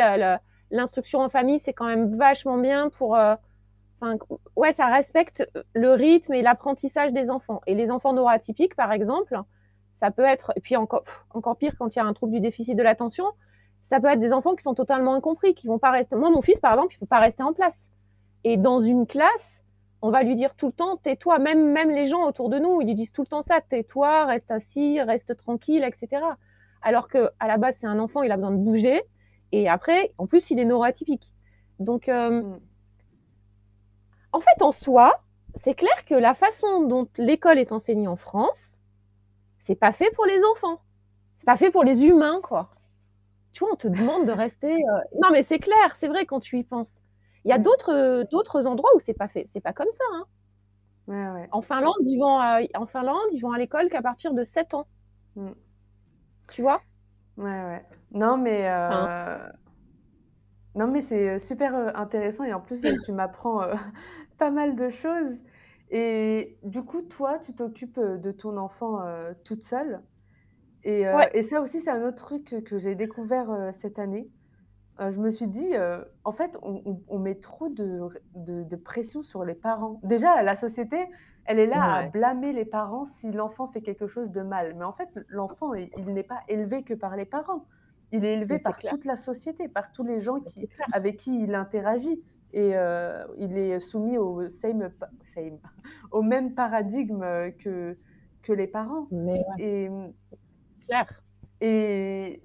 L'instruction 0.71 1.19
en 1.21 1.29
famille, 1.29 1.61
c'est 1.63 1.73
quand 1.73 1.85
même 1.85 2.17
vachement 2.17 2.57
bien 2.57 2.89
pour, 2.89 3.17
ouais, 4.55 4.73
ça 4.73 4.87
respecte 4.87 5.47
le 5.73 5.93
rythme 5.93 6.33
et 6.33 6.41
l'apprentissage 6.41 7.13
des 7.13 7.29
enfants 7.29 7.61
et 7.67 7.75
les 7.75 7.89
enfants 7.91 8.13
neuroatypiques, 8.13 8.75
par 8.75 8.91
exemple, 8.91 9.39
ça 9.99 10.11
peut 10.11 10.25
être 10.25 10.51
et 10.55 10.61
puis 10.61 10.75
encore 10.75 11.03
encore 11.31 11.57
pire 11.57 11.73
quand 11.77 11.95
il 11.95 11.99
y 11.99 12.01
a 12.01 12.05
un 12.05 12.13
trouble 12.13 12.33
du 12.33 12.39
déficit 12.39 12.75
de 12.77 12.83
l'attention, 12.83 13.25
ça 13.89 13.99
peut 13.99 14.07
être 14.07 14.19
des 14.19 14.33
enfants 14.33 14.55
qui 14.55 14.63
sont 14.63 14.75
totalement 14.75 15.13
incompris, 15.13 15.53
qui 15.53 15.67
vont 15.67 15.79
pas 15.79 15.91
rester 15.91 16.15
moi, 16.15 16.29
mon 16.29 16.41
fils, 16.41 16.59
par 16.59 16.73
exemple, 16.73 16.95
il 16.95 16.99
peut 16.99 17.05
pas 17.05 17.19
rester 17.19 17.43
en 17.43 17.53
place 17.53 17.75
et 18.43 18.57
dans 18.57 18.81
une 18.81 19.07
classe, 19.07 19.63
on 20.01 20.11
va 20.11 20.23
lui 20.23 20.35
dire 20.35 20.55
tout 20.55 20.67
le 20.67 20.73
temps: 20.73 20.97
«Tais-toi», 20.97 21.39
même 21.39 21.71
même 21.71 21.89
les 21.89 22.07
gens 22.07 22.23
autour 22.23 22.49
de 22.49 22.59
nous, 22.59 22.81
ils 22.81 22.87
lui 22.87 22.95
disent 22.95 23.11
tout 23.11 23.21
le 23.21 23.27
temps 23.27 23.43
ça: 23.43 23.61
«Tais-toi, 23.61 24.25
reste 24.25 24.51
assis, 24.51 25.01
reste 25.01 25.35
tranquille» 25.37 25.83
et 25.83 25.91
cetera. 25.99 26.37
Alors 26.81 27.07
qu'à 27.07 27.31
la 27.47 27.57
base, 27.57 27.75
c'est 27.79 27.87
un 27.87 27.97
enfant, 27.99 28.21
il 28.21 28.31
a 28.31 28.35
besoin 28.37 28.51
de 28.51 28.57
bouger 28.57 29.01
et 29.51 29.67
après, 29.69 30.11
en 30.17 30.27
plus, 30.27 30.51
il 30.51 30.59
est 30.59 30.65
neuroatypique. 30.65 31.27
Donc, 31.79 32.07
hem 32.07 32.41
Mmh. 32.41 32.59
en 34.33 34.39
fait, 34.41 34.61
en 34.61 34.71
soi, 34.71 35.13
c'est 35.63 35.73
clair 35.73 36.05
que 36.05 36.15
la 36.15 36.35
façon 36.35 36.81
dont 36.87 37.07
l'école 37.17 37.57
est 37.57 37.71
enseignée 37.71 38.07
en 38.07 38.17
France, 38.17 38.74
c'est 39.65 39.75
pas 39.75 39.91
fait 39.91 40.11
pour 40.15 40.25
les 40.25 40.39
enfants. 40.53 40.81
C'est 41.37 41.45
pas 41.45 41.57
fait 41.57 41.71
pour 41.71 41.83
les 41.83 42.03
humains, 42.03 42.39
quoi. 42.41 42.69
Tu 43.51 43.59
vois, 43.59 43.73
on 43.73 43.75
te 43.75 43.87
demande 43.87 44.27
de 44.27 44.31
rester, 44.31 44.73
heu 44.73 45.19
non, 45.21 45.29
mais 45.31 45.43
c'est 45.43 45.59
clair, 45.59 45.95
c'est 45.99 46.07
vrai 46.07 46.25
quand 46.25 46.39
tu 46.39 46.57
y 46.59 46.63
penses. 46.63 46.93
Il 47.43 47.49
y 47.49 47.51
a 47.51 47.57
d'autres, 47.59 48.25
d'autres 48.31 48.65
endroits 48.65 48.89
où 48.95 48.99
c'est 48.99 49.13
pas 49.13 49.27
fait, 49.27 49.47
c'est 49.53 49.61
pas 49.61 49.73
comme 49.73 49.91
ça. 49.91 50.03
Hein. 50.13 50.25
Ouais, 51.07 51.29
ouais. 51.41 51.49
En 51.51 51.61
Finlande, 51.61 51.93
ils 52.01 52.17
vont 52.17 52.37
à, 52.37 52.61
en 52.73 52.85
Finlande, 52.85 53.27
ils 53.31 53.39
vont 53.39 53.51
à 53.51 53.57
l'école 53.57 53.89
qu'à 53.89 54.01
partir 54.01 54.33
de 54.33 54.43
7 54.43 54.73
ans. 54.73 54.87
Mm. 55.35 55.51
Tu 56.51 56.61
vois? 56.61 56.81
Ouais, 57.37 57.43
ouais. 57.45 57.85
Non, 58.11 58.37
mais, 58.37 58.67
euh, 58.67 59.37
non, 60.75 60.87
mais 60.87 61.01
c'est 61.01 61.37
super 61.39 61.75
euh, 61.75 61.91
intéressant 61.95 62.43
et 62.43 62.53
en 62.53 62.61
plus, 62.61 62.83
euh, 62.85 62.97
tu 63.05 63.11
m'apprends 63.11 63.61
pas 64.37 64.49
mal 64.49 64.75
de 64.75 64.89
choses. 64.89 65.37
Et 65.89 66.59
du 66.63 66.83
coup, 66.83 67.01
toi, 67.03 67.39
tu 67.39 67.53
t'occupes 67.55 67.99
de 67.99 68.31
ton 68.31 68.57
enfant 68.57 68.99
toute 69.43 69.63
seule. 69.63 70.03
Et, 70.83 71.05
Ouais. 71.11 71.29
et 71.33 71.43
ça 71.43 71.61
aussi, 71.61 71.81
c'est 71.81 71.91
un 71.91 72.05
autre 72.05 72.17
truc 72.17 72.63
que 72.65 72.77
j'ai 72.77 72.95
découvert 72.95 73.69
cette 73.73 73.99
année. 73.99 74.31
Euh, 75.01 75.11
je 75.11 75.19
me 75.21 75.29
suis 75.29 75.47
dit, 75.47 75.73
en 76.23 76.31
fait, 76.33 76.57
on 76.63 76.81
on 76.85 77.03
on 77.07 77.19
met 77.19 77.35
trop 77.35 77.69
de 77.69 78.01
de 78.35 78.63
de 78.63 78.75
pression 78.77 79.23
sur 79.23 79.43
les 79.45 79.55
parents. 79.55 79.99
Déjà, 80.03 80.41
la 80.43 80.55
société, 80.55 80.97
elle 81.45 81.59
est 81.59 81.65
là 81.67 81.83
à 81.97 82.03
Ouais, 82.03 82.11
blâmer 82.11 82.53
les 82.53 82.65
parents 82.65 83.05
si 83.05 83.31
l'enfant 83.31 83.67
fait 83.67 83.81
quelque 83.81 84.07
chose 84.07 84.31
de 84.31 84.41
mal. 84.41 84.75
Mais 84.75 84.85
en 84.85 84.93
fait, 84.93 85.09
l'enfant, 85.27 85.73
il 85.73 85.89
il 85.97 86.13
n'est 86.13 86.23
pas 86.23 86.41
élevé 86.47 86.83
que 86.83 86.93
par 86.93 87.15
les 87.17 87.25
parents. 87.25 87.67
Il 88.11 88.23
est 88.25 88.33
élevé 88.35 88.57
mais 88.57 88.61
c'est 88.65 88.73
par 88.73 88.77
clair, 88.77 88.93
toute 88.93 89.05
la 89.05 89.15
société, 89.17 89.67
par 89.67 89.91
tous 89.91 90.03
les 90.03 90.19
gens 90.21 90.39
mais 90.43 90.49
c'est 90.57 90.65
qui 90.65 90.67
clair. 90.67 90.87
avec 90.91 91.17
qui 91.17 91.43
il 91.43 91.55
interagit 91.55 92.23
et 92.55 92.75
heu, 92.77 93.27
il 93.37 93.57
est 93.57 93.79
soumis 93.81 94.17
au 94.19 94.49
same 94.49 94.91
same 95.21 95.59
au 96.11 96.23
même 96.23 96.55
paradigme, 96.55 97.21
que 97.59 97.99
que 98.43 98.53
les 98.53 98.67
parents 98.67 99.09
Mais 99.09 99.39
ouais, 99.47 99.57
et 99.57 99.89
clair. 100.87 101.23
et 101.61 102.41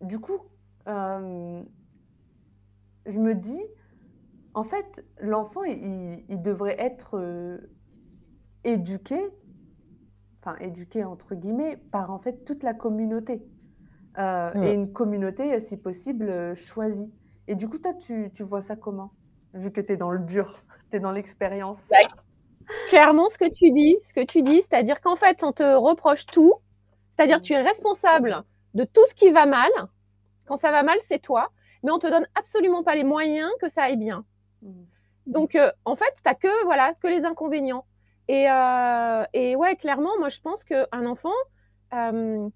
du 0.00 0.18
coup, 0.20 0.50
hem, 0.86 1.66
je 3.06 3.18
me 3.18 3.34
dis 3.34 3.60
En 4.54 4.64
fait, 4.64 5.06
l'enfant, 5.20 5.64
il 5.64 6.24
il 6.28 6.42
devrait 6.42 6.76
être, 6.80 7.18
heu, 7.18 7.76
éduqué, 8.64 9.20
enfin 10.42 10.56
«éduqué» 10.60 11.02
entre 11.04 11.34
guillemets, 11.34 11.76
par 11.76 12.10
en 12.12 12.18
fait 12.20 12.44
toute 12.44 12.62
la 12.62 12.74
communauté, 12.74 13.50
Mmh. 14.54 14.72
et 14.72 14.72
une 14.74 14.92
communauté, 14.92 15.58
si 15.60 15.76
possible, 15.76 16.54
choisie 16.56 17.12
et 17.52 17.54
du 17.54 17.68
coup, 17.68 17.78
toi, 17.78 17.92
tu 17.92 18.30
tu 18.32 18.42
vois 18.42 18.62
ça 18.62 18.76
comment? 18.76 19.12
Vu 19.52 19.70
que 19.70 19.82
tu 19.82 19.92
es 19.92 19.96
dans 19.98 20.10
le 20.10 20.20
dur, 20.20 20.62
tu 20.90 20.96
es 20.96 21.00
dans 21.00 21.12
l'expérience? 21.12 21.86
Bah, 21.90 21.98
clairement, 22.88 23.28
ce 23.28 23.36
que 23.36 23.52
tu 23.52 23.70
dis 23.70 23.98
ce 24.08 24.14
que 24.14 24.24
tu 24.24 24.40
dis, 24.42 24.62
c'est-à-dire 24.62 25.02
qu'en 25.02 25.16
fait, 25.16 25.44
on 25.44 25.52
te 25.52 25.62
reproche 25.74 26.24
tout, 26.24 26.54
c'est-à-dire 27.14 27.38
que 27.38 27.42
tu 27.42 27.52
es 27.52 27.60
responsable 27.60 28.42
de 28.72 28.84
tout 28.84 29.04
ce 29.10 29.14
qui 29.14 29.30
va 29.30 29.44
mal. 29.44 29.70
Quand 30.46 30.56
ça 30.56 30.70
va 30.70 30.82
mal, 30.82 30.98
c'est 31.08 31.20
toi, 31.20 31.50
mais 31.82 31.90
on 31.90 31.98
te 31.98 32.06
donne 32.06 32.26
absolument 32.34 32.82
pas 32.82 32.94
les 32.94 33.04
moyens 33.04 33.50
que 33.60 33.68
ça 33.68 33.82
aille 33.82 33.98
bien. 33.98 34.24
Mmh. 34.62 34.70
Donc, 35.26 35.54
heu, 35.54 35.70
en 35.84 35.94
fait, 35.94 36.14
tu 36.24 36.30
as 36.30 36.34
que, 36.34 36.64
voilà, 36.64 36.94
que 36.94 37.06
les 37.06 37.24
inconvénients 37.24 37.84
et 38.28 38.48
heu 38.48 39.24
et 39.34 39.56
ouais, 39.56 39.76
clairement, 39.76 40.16
moi, 40.18 40.30
je 40.30 40.40
pense 40.40 40.64
qu'un 40.64 41.06
enfant, 41.06 41.36
hem, 41.92 42.50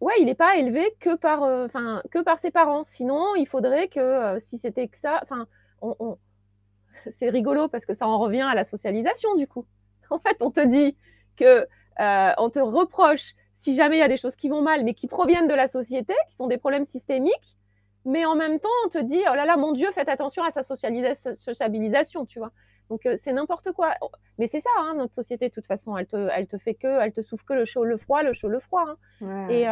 ouais, 0.00 0.14
il 0.20 0.28
est 0.28 0.34
pas 0.34 0.56
élevé 0.56 0.94
que 1.00 1.16
par, 1.16 1.44
heu, 1.44 1.64
enfin, 1.66 2.02
que 2.10 2.20
par 2.22 2.38
ses 2.40 2.50
parents. 2.50 2.84
Sinon, 2.90 3.34
il 3.36 3.46
faudrait 3.46 3.88
que, 3.88 4.36
heu, 4.38 4.40
si 4.46 4.58
c'était 4.58 4.88
que 4.88 4.98
ça 4.98 5.20
enfin, 5.22 5.46
c'est 7.18 7.30
rigolo 7.30 7.68
parce 7.68 7.84
que 7.84 7.94
ça 7.94 8.06
en 8.06 8.18
revient 8.18 8.42
à 8.42 8.54
la 8.54 8.64
socialisation, 8.64 9.34
du 9.36 9.46
coup. 9.46 9.66
En 10.10 10.18
fait, 10.18 10.36
on 10.40 10.50
te 10.50 10.60
dit 10.64 10.96
que, 11.36 11.62
heu, 11.62 12.32
on 12.38 12.50
te 12.50 12.58
reproche 12.58 13.34
si 13.58 13.74
jamais 13.74 13.96
il 13.96 14.00
y 14.00 14.02
a 14.02 14.08
des 14.08 14.18
choses 14.18 14.36
qui 14.36 14.50
vont 14.50 14.60
mal, 14.62 14.84
mais 14.84 14.92
qui 14.94 15.06
proviennent 15.06 15.48
de 15.48 15.54
la 15.54 15.68
société, 15.68 16.12
qui 16.28 16.36
sont 16.36 16.46
des 16.46 16.58
problèmes 16.58 16.86
systémiques, 16.86 17.56
mais 18.04 18.26
en 18.26 18.36
même 18.36 18.60
temps, 18.60 18.68
on 18.84 18.90
te 18.90 18.98
dit: 18.98 19.20
«Oh 19.30 19.34
là 19.34 19.46
là, 19.46 19.56
mon 19.56 19.72
Dieu, 19.72 19.90
faites 19.92 20.10
attention 20.10 20.44
à 20.44 20.50
sa 20.52 20.62
sociabilisation», 20.62 22.26
tu 22.26 22.38
vois? 22.38 22.52
Donc 22.90 23.06
heu, 23.06 23.18
c'est 23.24 23.32
n'importe 23.32 23.72
quoi. 23.72 23.94
Mais 24.38 24.48
c'est 24.50 24.60
ça, 24.60 24.70
hein, 24.78 24.94
notre 24.96 25.14
société, 25.14 25.48
de 25.48 25.54
toute 25.54 25.66
façon, 25.66 25.96
elle 25.96 26.06
te 26.06 26.28
elle 26.34 26.46
te 26.46 26.58
fait 26.58 26.74
que 26.74 27.00
elle 27.00 27.12
te 27.12 27.22
souffle 27.22 27.44
que 27.44 27.54
le 27.54 27.64
chaud, 27.64 27.84
le 27.84 27.96
froid, 27.96 28.22
le 28.22 28.34
chaud, 28.34 28.48
le 28.48 28.60
froid, 28.60 28.84
hein 28.86 28.96
Ouais, 29.20 29.66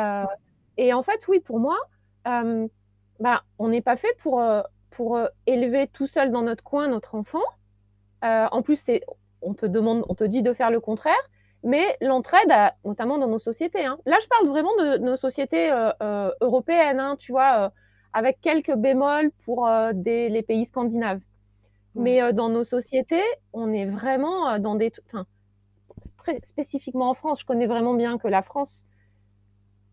et 0.79 0.95
en 0.95 1.03
fait, 1.03 1.29
oui, 1.29 1.41
pour 1.41 1.61
moi, 1.61 1.77
hem, 2.25 2.69
bah, 3.21 3.43
on 3.59 3.69
n'est 3.69 3.83
pas 3.83 3.97
fait 3.97 4.17
pour, 4.19 4.43
élever 5.47 5.89
tout 5.89 6.07
seul 6.07 6.31
dans 6.31 6.43
notre 6.43 6.65
coin 6.65 6.89
notre 6.89 7.15
enfant. 7.15 7.43
En 8.23 8.63
plus, 8.63 8.85
on 9.43 9.55
te 9.55 9.67
demande 9.67 10.05
on 10.09 10.15
te 10.15 10.25
dit 10.25 10.43
de 10.43 10.55
faire 10.55 10.71
le 10.71 10.81
contraire, 10.81 11.15
mais 11.65 11.97
l'entraide 12.01 12.53
notamment 12.85 13.19
dans 13.19 13.29
nos 13.29 13.39
sociétés, 13.39 13.85
hein. 13.85 13.99
Là, 14.07 14.17
je 14.23 14.29
parle 14.29 14.49
vraiment 14.49 14.75
de 14.77 14.99
nos 14.99 15.17
sociétés, 15.17 15.71
européennes, 16.41 17.17
tu 17.19 17.33
vois? 17.33 17.73
Avec 18.15 18.41
quelques 18.41 18.75
bémols 18.75 19.31
pour, 19.45 19.69
des 19.93 20.29
les 20.31 20.43
pays 20.43 20.67
scandinaves. 20.67 21.21
Mais, 21.95 22.23
heu, 22.23 22.33
dans 22.33 22.49
nos 22.49 22.65
sociétés, 22.65 23.23
on 23.53 23.73
est 23.73 23.87
vraiment, 23.87 24.55
heu, 24.55 24.59
dans 24.59 24.75
des 24.75 24.93
enfin, 25.09 25.27
spécifiquement 26.53 27.11
en 27.11 27.15
France, 27.15 27.41
je 27.41 27.47
connais 27.47 27.67
vraiment 27.67 27.95
bien 27.95 28.19
que 28.19 28.29
la 28.29 28.43
France, 28.43 28.85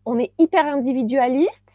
on 0.06 0.18
est 0.18 0.32
hyper 0.38 0.66
individualiste. 0.66 1.70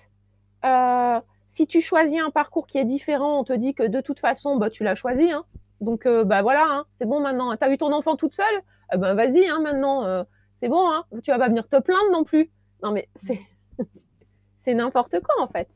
Heu, 0.65 1.21
si 1.51 1.67
tu 1.67 1.81
choisis 1.81 2.19
un 2.21 2.31
parcours 2.31 2.67
qui 2.67 2.77
est 2.77 2.85
différent, 2.85 3.39
on 3.39 3.43
te 3.43 3.53
dit 3.53 3.73
que 3.73 3.83
de 3.83 4.01
toute 4.01 4.19
façon, 4.19 4.57
bah, 4.57 4.69
tu 4.69 4.83
l'as 4.83 4.95
choisi, 4.95 5.31
hein. 5.31 5.45
Donc 5.81 6.05
heu, 6.05 6.23
bah, 6.23 6.41
voilà, 6.41 6.65
hein, 6.69 6.85
c'est 6.99 7.05
bon 7.07 7.19
maintenant. 7.19 7.55
Tu 7.55 7.63
as 7.63 7.71
eu 7.71 7.77
ton 7.77 7.91
enfant 7.93 8.15
toute 8.15 8.33
seule? 8.35 8.61
Eh 8.93 8.97
ben, 8.97 9.13
vas-y, 9.13 9.47
hein, 9.47 9.59
maintenant, 9.61 10.25
c'est 10.61 10.69
bon. 10.69 10.89
Tu 11.23 11.31
vas 11.31 11.39
pas 11.39 11.47
venir 11.49 11.67
te 11.67 11.79
plaindre 11.79 12.11
non 12.11 12.23
plus. 12.23 12.51
Non 12.83 12.91
mais 12.91 13.09
c'est 13.27 13.39
c'est 14.65 14.73
n'importe 14.73 15.19
quoi, 15.21 15.43
en 15.43 15.47
fait. 15.47 15.67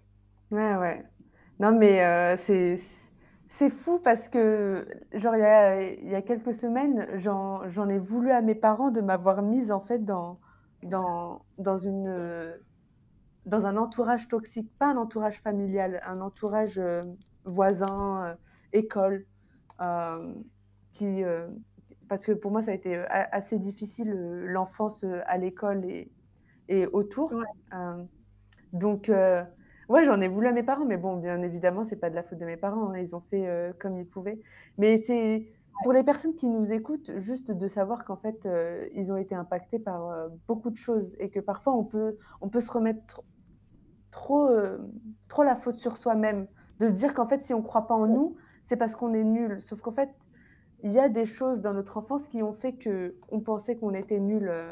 Ouais, 0.52 0.76
ouais. 0.76 1.04
Non, 1.60 1.72
mais 1.74 2.36
c'est 2.38 2.76
c'est 3.50 3.70
fou 3.72 4.00
parce 4.00 4.30
que, 4.30 4.88
genre, 5.14 5.36
il 5.36 5.40
y 5.42 5.44
a 5.44 5.82
il 5.92 6.08
y 6.10 6.16
a 6.16 6.22
quelques 6.22 6.54
semaines, 6.54 7.08
j'en 7.16 7.68
j'en 7.70 7.90
ai 7.90 7.98
voulu 8.00 8.32
à 8.32 8.42
mes 8.42 8.56
parents 8.56 8.92
de 8.92 9.02
m'avoir 9.02 9.42
mise, 9.42 9.72
en 9.72 9.80
fait, 9.82 10.00
dans 10.06 10.40
dans 10.84 11.46
dans 11.58 11.78
une, 11.78 12.08
heu, 12.08 12.64
dans 13.46 13.66
un 13.68 13.78
entourage 13.78 14.28
toxique. 14.30 14.72
Pas 14.80 14.88
un 14.92 14.98
entourage 14.98 15.42
familial, 15.42 16.02
un 16.06 16.22
entourage, 16.22 16.80
heu, 16.80 17.06
voisin, 17.46 18.34
heu, 18.34 18.38
école, 18.74 19.26
qui, 20.94 21.24
parce 22.08 22.26
que 22.26 22.32
pour 22.34 22.52
moi, 22.52 22.62
ça 22.62 22.72
a 22.72 22.74
été, 22.74 22.96
a 22.98 23.28
assez 23.32 23.60
difficile, 23.60 24.12
l'enfance, 24.14 25.06
à 25.26 25.38
l'école 25.38 25.86
et 25.86 26.12
et 26.70 26.88
autour. 26.88 27.34
Ouais, 27.34 27.46
donc 28.74 29.10
ouais, 29.90 30.06
j'en 30.06 30.22
ai 30.22 30.28
voulu 30.28 30.48
à 30.48 30.52
mes 30.54 30.64
parents, 30.64 30.86
mais 30.86 30.98
bon, 30.98 31.18
bien 31.18 31.42
évidemment, 31.42 31.84
c'est 31.84 31.98
pas 31.98 32.10
de 32.10 32.16
la 32.16 32.24
faute 32.24 32.40
de 32.40 32.46
mes 32.46 32.58
parents, 32.58 32.92
hein, 32.92 32.98
ils 33.00 33.16
ont 33.16 33.22
fait, 33.22 33.48
heu, 33.48 33.74
comme 33.80 33.98
ils 33.98 34.08
pouvaient. 34.08 34.40
Mais 34.78 35.02
c'est 35.04 35.52
pour 35.84 35.94
les 35.94 36.04
personnes 36.04 36.36
qui 36.36 36.48
nous 36.50 36.72
écoutent, 36.74 37.18
juste 37.18 37.52
de 37.52 37.68
savoir 37.68 38.06
qu'en 38.06 38.18
fait, 38.18 38.46
heu, 38.46 38.90
ils 38.94 39.12
ont 39.14 39.18
été 39.18 39.36
impactés 39.36 39.80
par, 39.80 40.10
heu, 40.12 40.30
beaucoup 40.48 40.70
de 40.72 40.76
choses 40.76 41.16
et 41.20 41.30
que 41.30 41.40
parfois 41.40 41.74
on 41.76 41.86
peut 41.86 42.18
on 42.42 42.50
peut 42.50 42.60
se 42.62 42.72
remettre 42.72 43.06
tr 43.08 43.22
trop, 44.12 44.50
hem, 44.50 44.92
trop 45.28 45.44
la 45.44 45.56
faute 45.56 45.76
sur 45.78 45.98
soi-même. 45.98 46.48
De 46.80 46.88
se 46.88 46.92
dire 46.94 47.14
qu'en 47.14 47.28
fait, 47.28 47.42
si 47.42 47.54
on 47.54 47.62
croit 47.64 47.88
pas 47.88 47.96
en 47.96 48.08
mmh, 48.08 48.14
nous, 48.14 48.38
c'est 48.64 48.78
parce 48.78 48.96
qu'on 48.96 49.14
est 49.14 49.24
nul. 49.26 49.62
Sauf 49.62 49.82
qu'en 49.82 49.94
fait, 49.94 50.10
il 50.84 50.92
y 50.92 51.00
a 51.00 51.10
des 51.10 51.26
choses 51.26 51.62
dans 51.62 51.74
notre 51.74 51.98
enfance 51.98 52.28
qui 52.30 52.44
ont 52.44 52.54
fait 52.54 52.78
qu'on 52.80 53.42
pensait 53.42 53.78
qu'on 53.78 53.94
était 53.96 54.20
nul, 54.20 54.48
heu, 54.50 54.72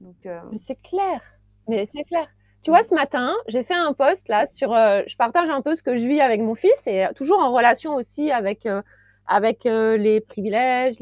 donc 0.00 0.16
heu, 0.26 0.40
mais 0.50 0.58
c'est 0.66 0.80
clair, 0.82 1.22
mais 1.68 1.88
c'est 1.94 2.04
clair. 2.04 2.28
Tu 2.68 2.70
vois, 2.70 2.82
ce 2.82 2.94
matin, 2.94 3.34
j'ai 3.46 3.62
fait 3.64 3.72
un 3.72 3.94
post 3.94 4.28
là 4.28 4.46
sur, 4.50 4.74
heu, 4.74 5.02
je 5.06 5.16
partage 5.16 5.48
un 5.48 5.62
peu 5.62 5.74
ce 5.74 5.82
que 5.82 5.96
je 5.96 6.06
vis 6.06 6.20
avec 6.20 6.42
mon 6.42 6.54
fils 6.54 6.70
et 6.84 7.06
heu, 7.06 7.08
toujours 7.16 7.38
en 7.40 7.50
relation 7.50 7.94
aussi 7.94 8.30
avec, 8.30 8.66
heu, 8.66 8.82
avec, 9.26 9.64
les 9.64 10.20
privilèges, 10.20 10.96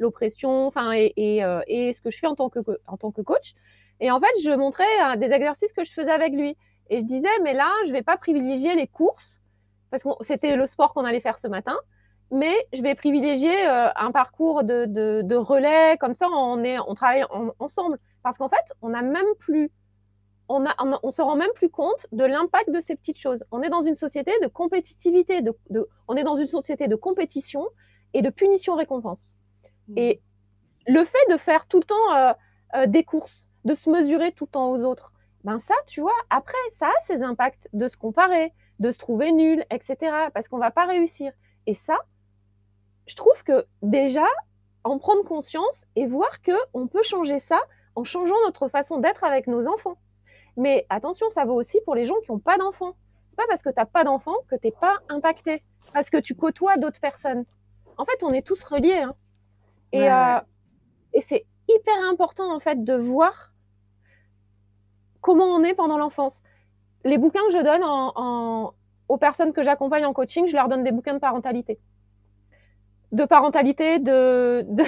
l'oppression, 0.00 0.66
enfin 0.66 0.90
et 0.94 1.12
et 1.16 1.42
et 1.68 1.92
ce 1.92 2.00
que 2.02 2.10
je 2.10 2.18
fais 2.18 2.26
en 2.26 2.34
tant 2.34 2.48
que 2.48 2.58
en 2.88 2.96
tant 2.96 3.12
que 3.12 3.22
coach 3.22 3.54
et 4.00 4.10
en 4.10 4.18
fait, 4.18 4.32
je 4.42 4.50
montrais, 4.50 4.84
des 5.16 5.30
exercices 5.30 5.72
que 5.72 5.84
je 5.84 5.92
faisais 5.92 6.10
avec 6.10 6.32
lui 6.32 6.56
et 6.90 6.98
je 6.98 7.04
disais: 7.04 7.28
«Mais 7.44 7.54
là, 7.54 7.70
je 7.86 7.92
vais 7.92 8.02
pas 8.02 8.16
privilégier 8.16 8.74
les 8.74 8.88
courses» 8.88 9.38
parce 9.92 10.02
que 10.02 10.08
c'était 10.22 10.56
le 10.56 10.66
sport 10.66 10.92
qu'on 10.92 11.04
allait 11.04 11.20
faire 11.20 11.38
ce 11.38 11.46
matin, 11.46 11.76
mais 12.32 12.52
je 12.72 12.82
vais 12.82 12.96
privilégier, 12.96 13.56
un 14.06 14.10
parcours 14.10 14.64
de 14.64 14.86
de 15.22 15.36
relais 15.36 15.96
comme 16.00 16.14
ça 16.16 16.26
on 16.32 16.64
est 16.64 16.80
on 16.80 16.96
travaille 16.96 17.22
en 17.30 17.52
ensemble. 17.60 17.96
Parce 18.24 18.36
qu'en 18.38 18.48
fait, 18.48 18.66
on 18.82 18.92
a 18.92 19.02
même 19.02 19.32
plus 19.38 19.70
on 20.48 20.64
a 20.66 20.74
on 20.80 20.98
on 21.02 21.10
se 21.10 21.22
rend 21.22 21.36
même 21.36 21.50
plus 21.54 21.68
compte 21.70 22.06
de 22.12 22.24
l'impact 22.24 22.70
de 22.70 22.80
ces 22.86 22.96
petites 22.96 23.18
choses. 23.18 23.44
On 23.50 23.62
est 23.62 23.68
dans 23.70 23.82
une 23.82 23.96
société 23.96 24.32
de 24.42 24.48
compétitivité, 24.48 25.42
de 25.42 25.52
de 25.70 25.88
on 26.08 26.16
est 26.16 26.24
dans 26.24 26.36
une 26.36 26.46
société 26.48 26.88
de 26.88 26.96
compétition 26.96 27.66
et 28.14 28.22
de 28.22 28.30
punition-récompense 28.30 29.36
mmh, 29.88 29.94
et 29.98 30.22
le 30.86 31.04
fait 31.04 31.32
de 31.32 31.36
faire 31.38 31.66
tout 31.66 31.78
le 31.80 31.84
temps, 31.84 32.16
heu 32.16 32.32
heu, 32.76 32.86
des 32.86 33.04
courses, 33.04 33.48
de 33.64 33.74
se 33.74 33.90
mesurer 33.90 34.32
tout 34.32 34.44
le 34.46 34.50
temps 34.50 34.70
aux 34.70 34.82
autres, 34.84 35.12
ben 35.44 35.60
ça, 35.60 35.74
tu 35.86 36.00
vois, 36.00 36.14
après, 36.30 36.56
ça 36.78 36.86
a 36.88 37.06
ses 37.06 37.22
impacts 37.22 37.68
de 37.72 37.88
se 37.88 37.96
comparer, 37.96 38.52
de 38.80 38.90
se 38.92 38.98
trouver 38.98 39.32
nul 39.32 39.64
et 39.70 39.80
cetera, 39.86 40.30
parce 40.32 40.48
qu'on 40.48 40.58
va 40.58 40.70
pas 40.70 40.86
réussir 40.86 41.32
et 41.66 41.74
ça, 41.74 41.96
je 43.06 43.16
trouve 43.16 43.42
que 43.44 43.66
déjà, 43.82 44.24
en 44.84 44.98
prendre 44.98 45.24
conscience 45.24 45.84
et 45.96 46.06
voir 46.06 46.30
qu'on 46.42 46.86
peut 46.88 47.02
changer 47.02 47.40
ça 47.40 47.60
en 47.94 48.04
changeant 48.04 48.36
notre 48.44 48.68
façon 48.68 48.98
d'être 48.98 49.24
avec 49.24 49.46
nos 49.46 49.66
enfants. 49.66 49.96
Mais 50.56 50.86
attention, 50.88 51.28
ça 51.30 51.44
vaut 51.44 51.54
aussi 51.54 51.78
pour 51.84 51.94
les 51.94 52.06
gens 52.06 52.14
qui 52.24 52.30
ont 52.30 52.38
pas 52.38 52.56
d'enfants. 52.56 52.96
c'est 53.30 53.36
pas 53.36 53.44
parce 53.48 53.62
que 53.62 53.68
tu 53.68 53.76
n'as 53.76 53.86
pas 53.86 54.04
d'enfant 54.04 54.34
que 54.48 54.56
tu 54.56 54.66
n'es 54.68 54.72
pas 54.72 54.96
impacté, 55.08 55.62
parce 55.92 56.10
que 56.10 56.18
tu 56.18 56.34
côtoies 56.34 56.76
d'autres 56.78 57.00
personnes. 57.00 57.44
En 57.98 58.04
fait, 58.04 58.22
on 58.22 58.32
est 58.32 58.46
tous 58.46 58.62
reliés. 58.62 58.98
Hein. 58.98 59.14
Et, 59.92 60.10
euh, 60.10 60.40
et 61.12 61.22
c'est 61.28 61.46
hyper 61.68 61.94
important, 62.10 62.54
en 62.54 62.60
fait, 62.60 62.84
de 62.84 62.94
voir 62.94 63.52
comment 65.20 65.46
on 65.46 65.62
est 65.64 65.74
pendant 65.74 65.98
l'enfance. 65.98 66.40
Les 67.04 67.18
bouquins 67.18 67.40
que 67.48 67.58
je 67.58 67.62
donne 67.62 67.82
en, 67.84 68.72
aux 69.08 69.16
personnes 69.16 69.52
que 69.52 69.62
j'accompagne 69.62 70.06
en 70.06 70.12
coaching, 70.12 70.46
je 70.48 70.54
leur 70.54 70.68
donne 70.68 70.84
des 70.84 70.92
bouquins 70.92 71.14
de 71.14 71.18
parentalité. 71.18 71.78
De 73.12 73.24
parentalité 73.24 73.98
de, 73.98 74.64
de, 74.68 74.84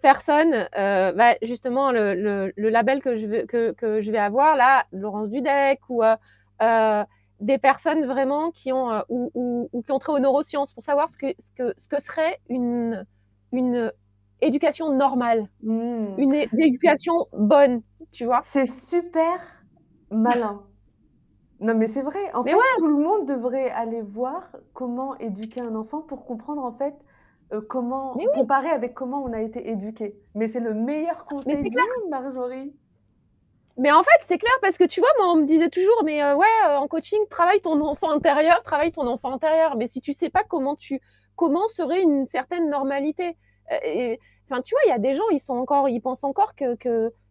personnes, 0.00 0.68
euh, 0.78 1.12
bah, 1.12 1.34
justement, 1.42 1.90
le, 1.90 2.52
label 2.56 3.02
que 3.02 3.16
je, 3.16 3.26
vais, 3.26 3.46
que, 3.46 4.00
je 4.02 4.10
vais 4.10 4.18
avoir 4.18 4.56
là, 4.56 4.84
Laurence 4.92 5.30
Dudek, 5.30 5.80
ou 5.88 6.02
euh, 6.02 7.04
des 7.40 7.58
personnes 7.58 8.06
vraiment 8.06 8.50
qui 8.50 8.72
ont, 8.72 8.90
euh, 8.90 9.00
ou, 9.08 9.82
qui 9.84 9.92
ont 9.92 9.98
trait 9.98 10.12
aux 10.12 10.18
neurosciences 10.18 10.72
pour 10.72 10.84
savoir 10.84 11.10
ce 11.10 11.16
que, 11.18 11.34
ce 11.42 11.52
que, 11.54 11.74
ce 11.78 11.88
que 11.88 12.02
serait 12.02 12.38
une, 12.48 13.04
une 13.52 13.92
éducation 14.40 14.92
normale, 14.92 15.48
hmm. 15.62 16.18
une 16.18 16.34
éducation 16.34 17.26
bonne, 17.32 17.82
tu 18.12 18.24
vois. 18.24 18.40
C'est 18.42 18.66
super 18.66 19.38
malin. 20.10 20.62
Non, 21.60 21.74
mais 21.74 21.86
c'est 21.86 22.02
vrai. 22.02 22.20
En 22.34 22.44
fait, 22.44 22.54
tout 22.76 22.86
le 22.86 23.02
monde 23.02 23.26
devrait 23.26 23.70
aller 23.70 24.02
voir 24.02 24.50
comment 24.74 25.16
éduquer 25.16 25.60
un 25.60 25.74
enfant 25.74 26.02
pour 26.02 26.26
comprendre 26.26 26.62
en 26.62 26.72
fait 26.72 26.94
euh, 27.52 27.60
comment 27.60 28.12
comparer 28.34 28.70
avec 28.70 28.94
comment 28.94 29.22
on 29.22 29.32
a 29.32 29.40
été 29.40 29.68
éduqué. 29.68 30.16
Mais 30.34 30.48
c'est 30.48 30.60
le 30.60 30.74
meilleur 30.74 31.24
conseil 31.26 31.62
du 31.62 31.76
monde, 31.76 32.10
Marjorie. 32.10 32.72
Mais 33.78 33.92
en 33.92 34.02
fait, 34.02 34.24
c'est 34.26 34.38
clair 34.38 34.52
parce 34.62 34.76
que 34.76 34.84
tu 34.84 35.00
vois, 35.00 35.10
moi, 35.18 35.32
on 35.32 35.36
me 35.36 35.46
disait 35.46 35.68
toujours, 35.68 36.02
mais 36.04 36.22
euh, 36.22 36.34
ouais, 36.34 36.46
euh, 36.66 36.76
en 36.76 36.88
coaching, 36.88 37.20
travaille 37.28 37.60
ton 37.60 37.80
enfant 37.82 38.10
intérieur, 38.10 38.62
travaille 38.62 38.90
ton 38.90 39.06
enfant 39.06 39.32
intérieur. 39.32 39.76
Mais 39.76 39.86
si 39.86 40.00
tu 40.00 40.12
sais 40.12 40.30
pas 40.30 40.44
comment 40.44 40.76
tu, 40.76 41.00
comment 41.36 41.68
serait 41.68 42.02
une 42.02 42.26
certaine 42.26 42.70
normalité. 42.70 43.36
Enfin, 44.48 44.62
tu 44.62 44.74
vois, 44.74 44.80
il 44.86 44.88
y 44.88 44.92
a 44.92 44.98
des 44.98 45.16
gens, 45.16 45.28
ils 45.30 45.40
sont 45.40 45.56
encore, 45.56 45.88
ils 45.88 46.00
pensent 46.00 46.24
encore 46.24 46.54
que 46.54 46.76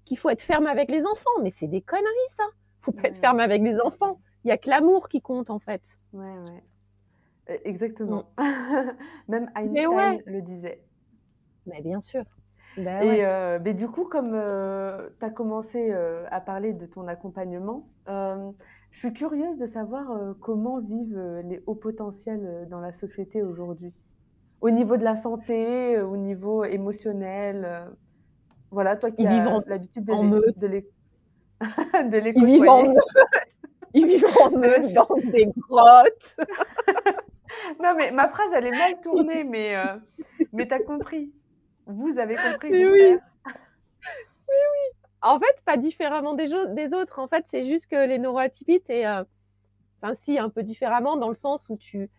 qu'il 0.05 0.17
faut 0.19 0.29
être 0.29 0.43
ferme 0.43 0.67
avec 0.67 0.89
les 0.89 1.03
enfants, 1.03 1.31
mais 1.41 1.51
c'est 1.57 1.67
des 1.67 1.81
conneries, 1.81 2.31
ça. 2.37 2.43
Faut 2.81 2.91
pas 2.91 3.07
être 3.07 3.17
ferme 3.17 3.39
avec 3.39 3.61
les 3.63 3.79
enfants. 3.79 4.19
Il 4.43 4.49
y 4.49 4.51
a 4.51 4.57
que 4.57 4.69
l'amour 4.69 5.09
qui 5.09 5.21
compte, 5.21 5.49
en 5.49 5.59
fait. 5.59 5.81
Ouais, 6.13 6.23
ouais. 6.23 6.63
E, 7.49 7.59
exactement. 7.63 8.25
Mm. 8.37 8.91
Même 9.27 9.51
Einstein 9.55 10.21
le 10.25 10.41
disait. 10.41 10.81
Mais 11.67 11.81
bien 11.81 12.01
sûr. 12.01 12.23
Bah 12.77 13.03
et 13.03 13.25
euh, 13.25 13.57
mais 13.63 13.73
du 13.73 13.87
coup, 13.87 14.03
comme 14.03 14.31
euh, 14.33 15.07
tu 15.19 15.25
as 15.25 15.29
commencé 15.29 15.91
euh, 15.91 16.25
à 16.29 16.41
parler 16.41 16.73
de 16.73 16.85
ton 16.85 17.07
accompagnement, 17.07 17.87
je 18.07 18.99
suis 18.99 19.13
curieuse 19.13 19.57
de 19.57 19.65
savoir 19.65 20.07
comment 20.39 20.79
vivent 20.79 21.41
les 21.45 21.61
hauts 21.65 21.75
potentiels 21.75 22.67
dans 22.69 22.79
la 22.79 22.91
société 22.91 23.43
aujourd'hui. 23.43 23.93
Au 24.61 24.69
niveau 24.69 24.95
de 24.97 25.03
la 25.03 25.15
santé, 25.15 25.99
au 26.01 26.15
niveau 26.15 26.63
émotionnel. 26.63 27.89
voilà, 28.71 28.95
toi 28.95 29.11
qui 29.11 29.27
as 29.27 29.61
l'habitude 29.67 30.05
de, 30.05 30.13
les, 30.13 30.53
de, 30.53 30.67
les, 30.67 30.81
de 32.09 32.17
les 32.17 32.31
Ils 32.35 32.45
vivent 32.45 32.69
en, 32.69 32.83
Ils 33.93 34.07
vivent 34.07 34.25
en 34.43 34.49
meute 34.57 34.93
dans 34.93 35.31
des 35.31 35.51
grottes. 35.57 36.37
Non, 37.83 37.95
mais 37.95 38.11
ma 38.11 38.27
phrase, 38.27 38.49
elle 38.53 38.65
est 38.65 38.71
mal 38.71 38.99
tournée, 39.01 39.43
mais, 39.43 39.75
euh, 39.75 39.97
mais 40.53 40.67
tu 40.67 40.73
as 40.73 40.79
compris. 40.79 41.31
Vous 41.85 42.17
avez 42.17 42.35
compris, 42.35 42.69
oui, 42.71 42.85
oui. 42.91 43.17
oui, 43.45 44.97
En 45.21 45.39
fait, 45.39 45.61
pas 45.65 45.77
différemment 45.77 46.33
des, 46.33 46.47
des 46.69 46.93
autres. 46.93 47.19
En 47.19 47.27
fait, 47.27 47.45
c'est 47.51 47.67
juste 47.67 47.87
que 47.87 48.07
les 48.07 48.17
neuroatypiques, 48.17 48.83
c'est. 48.87 49.05
Euh, 49.05 49.23
enfin, 50.01 50.15
si, 50.23 50.39
un 50.39 50.49
peu 50.49 50.63
différemment, 50.63 51.17
dans 51.17 51.29
le 51.29 51.35
sens 51.35 51.67
où 51.69 51.77
tu, 51.77 52.09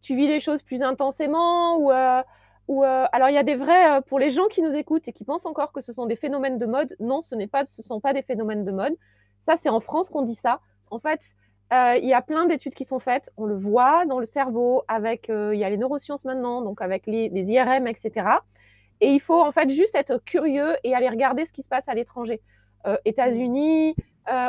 tu 0.00 0.14
vis 0.14 0.28
les 0.28 0.40
choses 0.40 0.62
plus 0.62 0.82
intensément, 0.82 1.76
ou. 1.78 1.92
Euh, 1.92 2.22
ou 2.66 2.82
alors 2.82 3.28
il 3.28 3.34
y 3.34 3.36
a 3.36 3.42
des 3.42 3.56
vrais 3.56 4.00
pour 4.06 4.18
les 4.18 4.30
gens 4.30 4.46
qui 4.46 4.62
nous 4.62 4.72
écoutent 4.72 5.06
et 5.06 5.12
qui 5.12 5.22
pensent 5.22 5.44
encore 5.44 5.70
que 5.70 5.82
ce 5.82 5.92
sont 5.92 6.06
des 6.06 6.16
phénomènes 6.16 6.56
de 6.56 6.64
mode. 6.64 6.96
Non, 6.98 7.20
ce 7.28 7.34
n'est 7.34 7.46
pas, 7.46 7.66
ce 7.66 7.82
sont 7.82 8.00
pas 8.00 8.14
des 8.14 8.22
phénomènes 8.22 8.64
de 8.64 8.72
mode. 8.72 8.94
Ça, 9.46 9.56
c'est 9.62 9.68
en 9.68 9.80
France 9.80 10.08
qu'on 10.08 10.22
dit 10.22 10.38
ça. 10.42 10.60
En 10.90 10.98
fait, 10.98 11.20
euh, 11.20 11.43
il 12.00 12.08
y 12.08 12.12
a 12.12 12.22
plein 12.22 12.46
d'études 12.46 12.74
qui 12.74 12.84
sont 12.84 12.98
faites. 12.98 13.30
On 13.36 13.44
le 13.44 13.56
voit 13.56 14.04
dans 14.06 14.18
le 14.18 14.26
cerveau 14.26 14.82
avec, 14.88 15.30
euh, 15.30 15.54
il 15.54 15.60
y 15.60 15.64
a 15.64 15.70
les 15.70 15.78
neurosciences 15.78 16.24
maintenant, 16.24 16.62
donc 16.62 16.82
avec 16.82 17.06
les, 17.06 17.28
IRM, 17.28 17.86
etc. 17.86 18.26
Et 19.00 19.10
il 19.10 19.20
faut 19.20 19.40
en 19.40 19.52
fait 19.52 19.70
juste 19.70 19.94
être 19.94 20.18
curieux 20.24 20.76
et 20.84 20.94
aller 20.94 21.08
regarder 21.08 21.46
ce 21.46 21.52
qui 21.52 21.62
se 21.62 21.68
passe 21.68 21.84
à 21.86 21.94
l'étranger. 21.94 22.40
Euh, 22.86 22.96
États-Unis, 23.04 23.94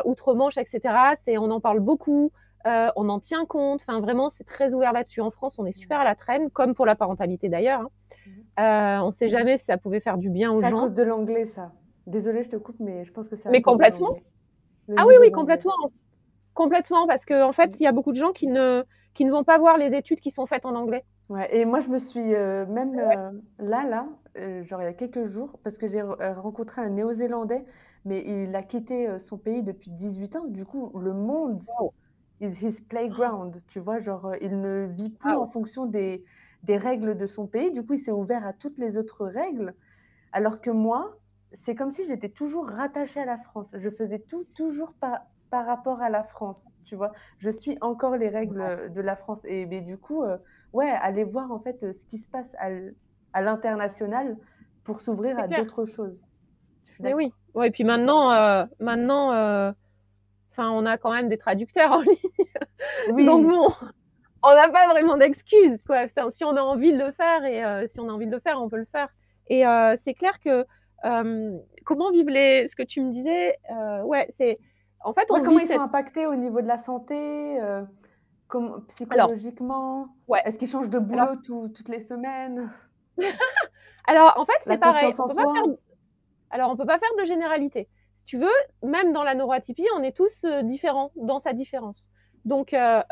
outre-Manche, 0.05 0.57
etc. 0.57 0.93
C'est, 1.25 1.37
on 1.37 1.51
en 1.51 1.59
parle 1.59 1.79
beaucoup. 1.79 2.31
on 2.65 3.09
en 3.09 3.19
tient 3.19 3.45
compte. 3.45 3.81
Enfin, 3.87 3.99
vraiment, 3.99 4.29
c'est 4.29 4.45
très 4.45 4.73
ouvert 4.73 4.93
là-dessus. 4.93 5.21
En 5.21 5.31
France, 5.31 5.59
on 5.59 5.65
est 5.65 5.77
super 5.77 5.99
à 5.99 6.03
la 6.03 6.15
traîne, 6.15 6.49
comme 6.49 6.75
pour 6.75 6.85
la 6.85 6.95
parentalité 6.95 7.49
d'ailleurs. 7.49 7.89
Hein. 8.57 9.01
on 9.03 9.07
ne 9.07 9.13
sait 9.13 9.29
jamais 9.29 9.57
si 9.57 9.65
ça 9.65 9.77
pouvait 9.77 9.99
faire 9.99 10.17
du 10.17 10.29
bien 10.29 10.51
aux 10.51 10.61
gens. 10.61 10.67
C'est 10.67 10.73
à 10.73 10.77
cause 10.77 10.93
de 10.93 11.03
l'anglais, 11.03 11.45
ça. 11.45 11.71
Désolée, 12.07 12.43
je 12.43 12.49
te 12.49 12.55
coupe, 12.55 12.79
mais 12.79 13.03
je 13.03 13.11
pense 13.11 13.27
que 13.27 13.35
ça. 13.35 13.49
Mais 13.49 13.61
complètement. 13.61 14.15
Ah 14.95 15.05
oui, 15.07 15.15
oui, 15.19 15.31
complètement. 15.31 15.73
Complètement, 16.55 17.05
parce 17.05 17.25
qu'en 17.25 17.49
en 17.49 17.53
fait, 17.53 17.75
il 17.79 17.83
y 17.83 17.87
a 17.87 17.91
beaucoup 17.91 18.13
de 18.13 18.17
gens 18.17 18.31
qui 18.31 18.47
ne, 18.47 18.83
qui 19.13 19.25
ne 19.25 19.31
vont 19.31 19.43
pas 19.43 19.57
voir 19.57 19.77
les 19.77 19.95
études 19.95 20.21
qui 20.21 20.31
sont 20.31 20.47
faites 20.47 20.65
en 20.65 20.73
anglais. 20.73 21.03
Ouais, 21.27 21.53
et 21.55 21.65
moi, 21.65 21.81
je 21.81 21.89
me 21.89 21.99
suis 21.99 22.33
euh, 22.33 22.65
même 22.65 22.97
euh, 22.97 23.31
là, 23.59 23.83
là, 23.83 24.07
euh, 24.37 24.63
genre 24.63 24.81
il 24.81 24.85
y 24.85 24.87
a 24.87 24.93
quelques 24.93 25.25
jours, 25.25 25.59
parce 25.63 25.77
que 25.77 25.85
j'ai 25.85 26.01
rencontré 26.01 26.81
un 26.81 26.89
Néo-Zélandais, 26.89 27.65
mais 28.05 28.23
il 28.25 28.55
a 28.55 28.63
quitté 28.63 29.19
son 29.19 29.37
pays 29.37 29.63
depuis 29.63 29.91
18 29.91 30.35
ans. 30.37 30.45
Du 30.45 30.65
coup, 30.65 30.97
le 30.97 31.13
monde 31.13 31.61
is 32.39 32.65
his 32.65 32.81
playground, 32.81 33.57
tu 33.67 33.79
vois, 33.79 33.99
genre 33.99 34.33
il 34.39 34.61
ne 34.61 34.85
vit 34.85 35.09
plus 35.09 35.33
en 35.33 35.47
fonction 35.47 35.85
des, 35.85 36.23
des 36.63 36.77
règles 36.77 37.17
de 37.17 37.25
son 37.25 37.47
pays. 37.47 37.71
Du 37.71 37.85
coup, 37.85 37.93
il 37.93 37.99
s'est 37.99 38.11
ouvert 38.11 38.45
à 38.45 38.53
toutes 38.53 38.77
les 38.77 38.97
autres 38.97 39.25
règles. 39.25 39.73
Alors 40.31 40.61
que 40.61 40.69
moi, 40.69 41.15
c'est 41.51 41.75
comme 41.75 41.91
si 41.91 42.05
j'étais 42.05 42.29
toujours 42.29 42.67
rattachée 42.67 43.19
à 43.19 43.25
la 43.25 43.37
France. 43.37 43.71
Je 43.73 43.89
faisais 43.89 44.19
tout 44.19 44.45
toujours 44.53 44.93
pas 44.93 45.27
par 45.55 45.67
rapport 45.67 46.01
à 46.01 46.09
la 46.09 46.21
France, 46.21 46.75
tu 46.83 46.97
vois. 46.97 47.13
Je 47.37 47.49
suis 47.49 47.77
encore 47.79 48.17
les 48.17 48.27
règles 48.27 48.91
de 48.91 48.99
la 48.99 49.15
France. 49.15 49.39
Et 49.45 49.65
mais 49.65 49.79
du 49.79 49.97
coup, 49.97 50.21
euh, 50.21 50.35
ouais, 50.73 50.89
aller 50.89 51.23
voir 51.23 51.49
en 51.53 51.59
fait 51.59 51.93
ce 51.93 52.05
qui 52.05 52.17
se 52.17 52.27
passe 52.27 52.53
à, 52.59 53.41
l'international 53.41 54.35
pour 54.83 54.99
s'ouvrir 54.99 55.39
à 55.39 55.47
d'autres 55.47 55.85
choses. 55.85 56.21
Mais 56.99 57.13
oui. 57.13 57.33
Ouais, 57.53 57.69
et 57.69 57.71
puis 57.71 57.85
maintenant, 57.85 58.33
euh, 58.33 58.65
maintenant, 58.81 59.31
euh, 59.31 59.71
enfin, 60.51 60.71
on 60.71 60.85
a 60.85 60.97
quand 60.97 61.13
même 61.13 61.29
des 61.29 61.37
traducteurs 61.37 61.93
en 61.93 62.01
ligne. 62.01 62.17
Oui. 63.11 63.25
Donc 63.25 63.47
bon, 63.47 63.69
on 64.43 64.53
n'a 64.53 64.67
pas 64.67 64.89
vraiment 64.89 65.15
d'excuses, 65.15 65.79
quoi. 65.87 66.07
Si 66.31 66.43
on 66.43 66.57
a 66.57 66.61
envie 66.61 66.91
de 66.91 66.97
le 66.97 67.13
faire 67.13 67.45
et 67.45 67.87
si 67.93 68.01
on 68.01 68.09
a 68.09 68.11
envie 68.11 68.27
de 68.27 68.35
le 68.35 68.41
faire, 68.41 68.61
on 68.61 68.67
peut 68.67 68.75
le 68.75 68.89
faire. 68.91 69.07
Et 69.47 69.63
c'est 70.03 70.15
clair 70.15 70.37
que 70.41 70.65
comment 71.85 72.11
vivent 72.11 72.27
les, 72.27 72.67
ce 72.67 72.75
que 72.75 72.83
tu 72.83 72.99
me 72.99 73.13
disais, 73.13 73.55
ouais, 74.03 74.27
c'est 74.37 74.59
en 75.05 75.13
fait, 75.13 75.27
on 75.29 75.41
comment 75.41 75.59
ils 75.59 75.67
sont 75.67 75.79
impactés 75.79 76.25
au 76.25 76.35
niveau 76.35 76.61
de 76.61 76.67
la 76.67 76.77
santé, 76.77 77.61
euh, 77.61 77.83
psychologiquement? 78.87 80.07
ouais. 80.27 80.41
Est-ce 80.45 80.57
qu'ils 80.57 80.67
changent 80.67 80.89
de 80.89 80.97
boulot 80.97 81.35
toutes 81.43 81.89
les 81.89 81.99
semaines? 81.99 82.71
Alors, 84.07 84.33
en 84.37 84.45
fait, 84.45 84.53
c'est 84.65 84.79
pareil. 84.79 85.13
On 85.17 85.27
peut 85.27 85.33
faire... 85.33 85.63
Alors, 86.49 86.69
on 86.69 86.73
ne 86.73 86.77
peut 86.77 86.85
pas 86.85 86.97
faire 86.97 87.15
de 87.19 87.25
généralité. 87.25 87.87
Si 88.17 88.23
tu 88.25 88.39
veux, 88.39 88.47
même 88.81 89.13
dans 89.13 89.23
la 89.23 89.35
neuroatypie, 89.35 89.87
on 89.95 90.01
est 90.01 90.15
tous 90.15 90.33
euh, 90.43 90.63
différents 90.63 91.11
dans 91.15 91.39
sa 91.39 91.53
différence. 91.53 92.07
Donc, 92.43 92.73
euh, 92.73 93.03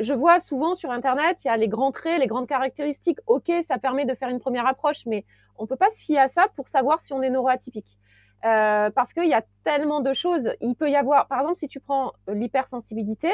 je 0.00 0.14
vois 0.14 0.40
souvent 0.40 0.76
sur 0.76 0.90
Internet, 0.90 1.44
il 1.44 1.48
y 1.48 1.50
a 1.50 1.56
les 1.58 1.68
grands 1.68 1.92
traits, 1.92 2.20
les 2.20 2.26
grandes 2.26 2.46
caractéristiques. 2.46 3.18
OK, 3.26 3.52
ça 3.68 3.76
permet 3.78 4.06
de 4.06 4.14
faire 4.14 4.30
une 4.30 4.40
première 4.40 4.66
approche, 4.66 5.04
mais 5.04 5.26
on 5.58 5.64
ne 5.64 5.68
peut 5.68 5.76
pas 5.76 5.90
se 5.90 6.00
fier 6.00 6.18
à 6.18 6.28
ça 6.28 6.46
pour 6.56 6.68
savoir 6.68 7.02
si 7.02 7.12
on 7.12 7.22
est 7.22 7.30
neuroatypique. 7.30 7.98
Euh, 8.44 8.90
parce 8.90 9.14
qu'il 9.14 9.28
y 9.28 9.34
a 9.34 9.42
tellement 9.64 10.00
de 10.00 10.12
choses. 10.12 10.50
Il 10.60 10.74
peut 10.74 10.90
y 10.90 10.96
avoir, 10.96 11.28
par 11.28 11.40
exemple, 11.40 11.58
si 11.58 11.68
tu 11.68 11.80
prends 11.80 12.12
euh, 12.28 12.34
l'hypersensibilité, 12.34 13.32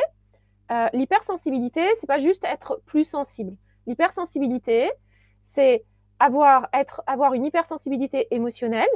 euh, 0.70 0.86
l'hypersensibilité, 0.92 1.82
c'est 1.98 2.06
pas 2.06 2.20
juste 2.20 2.44
être 2.44 2.80
plus 2.86 3.04
sensible. 3.04 3.56
L'hypersensibilité, 3.88 4.88
c'est 5.46 5.84
avoir, 6.20 6.68
avoir 7.08 7.34
une 7.34 7.44
hypersensibilité 7.44 8.28
émotionnelle, 8.30 8.86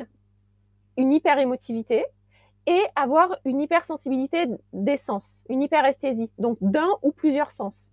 une 0.96 1.12
hyperémotivité 1.12 2.04
et 2.66 2.82
avoir 2.94 3.36
une 3.44 3.60
hypersensibilité 3.60 4.46
des 4.72 4.96
sens, 4.96 5.42
une 5.48 5.62
hyperesthésie, 5.62 6.30
donc 6.38 6.58
d'un 6.60 6.90
ou 7.02 7.10
plusieurs 7.10 7.50
sens. 7.50 7.90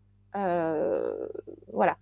voilà. 1.73 1.97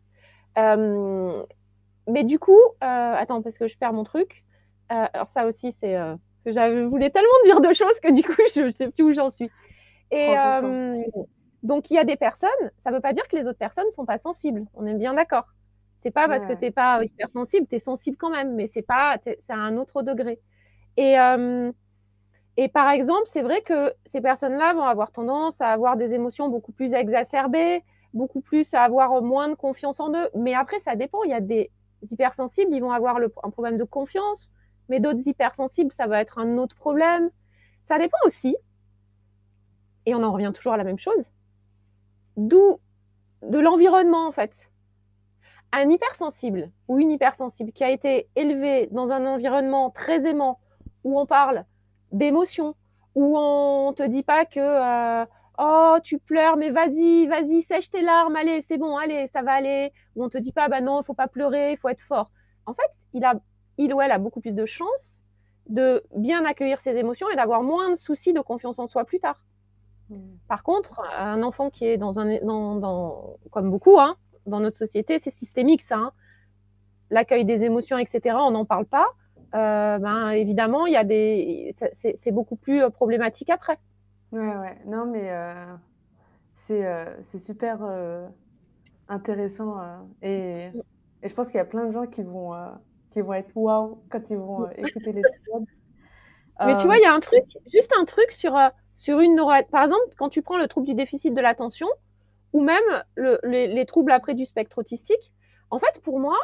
mais 2.08 2.24
du 2.26 2.40
coup, 2.40 2.60
attends, 2.82 3.42
parce 3.42 3.58
que 3.58 3.70
je 3.70 3.78
perds 3.78 3.94
mon 3.94 4.04
truc. 4.04 4.44
Euh, 4.92 5.06
alors 5.14 5.30
ça 5.34 5.46
aussi, 5.48 5.76
c'est 5.80 5.96
euh, 5.96 6.16
que 6.46 6.52
je 6.52 6.86
voulais 6.86 7.10
tellement 7.12 7.30
dire 7.46 7.62
de 7.62 7.74
choses 7.74 8.00
que 8.02 8.12
du 8.14 8.24
coup, 8.24 8.42
je 8.56 8.62
ne 8.62 8.72
sais 8.72 8.90
plus 8.92 9.04
où 9.04 9.14
j'en 9.14 9.32
suis. 9.32 9.52
Et 10.12 10.36
euh, 10.38 10.98
donc, 11.64 11.92
il 11.92 11.96
y 11.96 12.00
a 12.00 12.06
des 12.06 12.18
personnes, 12.18 12.50
ça 12.84 12.92
ne 12.92 12.96
veut 12.96 13.02
pas 13.02 13.14
dire 13.14 13.28
que 13.28 13.36
les 13.36 13.44
autres 13.48 13.60
personnes 13.60 13.88
ne 13.88 13.92
sont 13.92 14.06
pas 14.06 14.20
sensibles. 14.20 14.66
On 14.74 14.86
est 14.88 14.96
bien 14.96 15.14
d'accord. 15.14 15.46
C'est 16.04 16.12
pas 16.12 16.28
parce 16.28 16.46
que 16.46 16.54
tu 16.54 16.66
n'es 16.66 16.72
pas 16.72 17.04
hypersensible, 17.04 17.68
tu 17.68 17.76
es 17.76 17.80
sensible 17.80 18.18
quand 18.18 18.30
même, 18.32 18.56
mais 18.56 18.70
c'est 18.74 18.84
pas, 18.84 19.18
c'est 19.24 19.40
à 19.50 19.56
un 19.58 19.78
autre 19.78 20.02
degré. 20.04 20.40
Et, 20.98 21.18
Et 22.58 22.68
par 22.68 22.90
exemple, 22.90 23.28
c'est 23.32 23.42
vrai 23.42 23.62
que 23.62 23.94
ces 24.12 24.22
personnes-là 24.22 24.74
vont 24.74 24.84
avoir 24.84 25.12
tendance 25.12 25.60
à 25.62 25.70
avoir 25.72 25.96
des 25.98 26.14
émotions 26.14 26.50
beaucoup 26.50 26.74
plus 26.74 26.94
exacerbées, 26.94 27.84
beaucoup 28.14 28.42
plus 28.42 28.74
à 28.74 28.82
avoir 28.84 29.22
moins 29.22 29.48
de 29.50 29.56
confiance 29.56 30.00
en 30.00 30.14
eux. 30.14 30.30
Mais 30.36 30.54
après, 30.54 30.80
ça 30.82 30.96
dépend. 30.96 31.24
Il 31.24 31.32
y 31.32 31.34
a 31.34 31.40
des 31.42 31.72
hypersensibles, 32.12 32.74
ils 32.74 32.82
vont 32.82 32.92
avoir 32.92 33.18
un 33.44 33.50
problème 33.50 33.78
de 33.78 33.84
confiance, 33.86 34.52
mais 34.90 35.00
d'autres 35.00 35.26
hypersensibles, 35.28 35.94
ça 35.96 36.08
va 36.08 36.22
être 36.22 36.40
un 36.40 36.58
autre 36.58 36.76
problème. 36.76 37.30
Ça 37.88 37.98
dépend 37.98 38.18
aussi, 38.26 38.56
et 40.06 40.16
on 40.16 40.24
en 40.24 40.32
revient 40.32 40.52
toujours 40.54 40.74
à 40.74 40.78
la 40.78 40.84
même 40.84 41.00
chose, 41.00 41.32
d'où 42.38 42.80
de 43.44 43.60
l'environnement 43.60 44.28
en 44.28 44.32
fait. 44.32 44.52
Un 45.72 45.90
hypersensible 45.90 46.72
ou 46.88 47.00
une 47.00 47.12
hypersensible 47.12 47.72
qui 47.72 47.84
a 47.84 47.92
été 47.92 48.28
élevé 48.36 48.88
dans 48.92 49.12
un 49.12 49.26
environnement 49.26 49.92
très 49.92 50.26
aimant 50.26 50.60
où 51.04 51.20
on 51.20 51.26
parle 51.28 51.64
d'émotions, 52.12 52.76
où 53.14 53.38
on 53.38 53.94
te 53.94 54.04
dit 54.04 54.24
pas 54.24 54.46
que 54.46 54.60
euh, 54.60 55.26
oh 55.60 55.98
tu 56.04 56.18
pleures 56.18 56.58
mais 56.58 56.72
vas-y 56.72 57.28
vas-y 57.28 57.62
sèche 57.64 57.92
tes 57.92 58.02
larmes 58.02 58.36
allez 58.36 58.66
c'est 58.68 58.78
bon 58.78 58.98
allez 58.98 59.30
ça 59.34 59.42
va 59.44 59.54
aller 59.54 59.92
où 60.16 60.24
on 60.24 60.30
te 60.30 60.38
dit 60.38 60.52
pas 60.52 60.70
bah 60.70 60.82
non 60.82 61.02
il 61.02 61.06
faut 61.06 61.14
pas 61.14 61.28
pleurer 61.28 61.74
il 61.74 61.78
faut 61.78 61.90
être 61.90 62.02
fort 62.08 62.32
en 62.66 62.74
fait 62.74 62.90
il 63.14 63.24
a 63.26 63.36
il 63.80 63.94
ou 63.94 64.02
elle 64.02 64.12
a 64.12 64.20
beaucoup 64.20 64.42
plus 64.42 64.54
de 64.54 64.66
chances 64.66 65.22
de 65.68 66.04
bien 66.16 66.46
accueillir 66.46 66.80
ses 66.82 66.96
émotions 66.96 67.30
et 67.30 67.36
d'avoir 67.36 67.64
moins 67.64 67.92
de 67.92 67.96
soucis 67.96 68.34
de 68.34 68.42
confiance 68.42 68.78
en 68.80 68.88
soi 68.88 69.06
plus 69.06 69.20
tard 69.20 69.42
mmh. 70.10 70.16
par 70.48 70.62
contre 70.64 71.02
un 71.18 71.42
enfant 71.42 71.72
qui 71.72 71.86
est 71.86 71.98
dans 71.98 72.20
un 72.20 72.40
dans, 72.44 72.76
dans 72.76 73.38
comme 73.52 73.72
beaucoup 73.72 74.00
hein, 74.00 74.16
dans 74.46 74.60
notre 74.60 74.78
société 74.78 75.20
c'est 75.24 75.34
systémique 75.34 75.82
ça 75.82 75.98
hein. 75.98 76.12
l'accueil 77.10 77.46
des 77.46 77.64
émotions 77.64 77.98
etc 77.98 78.36
on 78.40 78.52
n'en 78.52 78.66
parle 78.66 78.86
pas 78.86 79.08
euh, 79.56 79.98
ben, 79.98 80.30
évidemment, 80.30 80.86
il 80.86 80.94
y 80.94 80.98
a 80.98 81.04
des, 81.04 81.76
c'est 82.02 82.32
beaucoup 82.32 82.56
plus 82.56 82.84
euh, 82.84 82.90
problématique 82.90 83.50
après. 83.50 83.80
Ouais, 84.32 84.56
ouais. 84.58 84.78
Non, 84.86 85.06
mais 85.06 85.32
euh, 85.32 85.76
c'est 86.56 87.40
super 87.40 87.80
intéressant 89.08 89.78
et, 90.22 90.70
et, 91.24 91.28
je 91.28 91.34
pense 91.34 91.48
qu'il 91.48 91.56
y 91.56 91.62
a 91.62 91.66
plein 91.66 91.88
de 91.88 91.92
gens 91.92 92.06
qui 92.06 92.22
vont, 92.22 92.54
qui 93.12 93.22
vont 93.22 93.34
être 93.34 93.56
waouh 93.56 94.02
quand 94.10 94.30
ils 94.30 94.38
vont 94.38 94.70
écouter 94.72 95.12
les 95.14 95.22
épisodes. 95.22 95.66
Mais 96.66 96.76
tu 96.76 96.86
vois, 96.86 96.98
il 96.98 97.04
y 97.04 97.06
a 97.06 97.14
un 97.14 97.22
truc, 97.22 97.46
juste 97.72 97.94
un 97.98 98.04
truc 98.04 98.32
sur, 98.32 98.58
sur 98.94 99.22
une 99.22 99.36
neuro... 99.36 99.52
Par 99.72 99.86
exemple, 99.86 100.04
quand 100.18 100.28
tu 100.28 100.42
prends 100.42 100.58
le 100.58 100.68
trouble 100.68 100.88
du 100.88 100.94
déficit 100.94 101.34
de 101.34 101.40
l'attention 101.40 101.88
ou 102.52 102.62
même 102.62 102.84
le, 103.16 103.40
les, 103.44 103.68
les, 103.68 103.86
troubles 103.86 104.12
après 104.12 104.34
du 104.34 104.46
spectre 104.46 104.80
autistique, 104.80 105.32
en 105.70 105.80
fait, 105.80 106.02
pour 106.04 106.20
moi, 106.20 106.38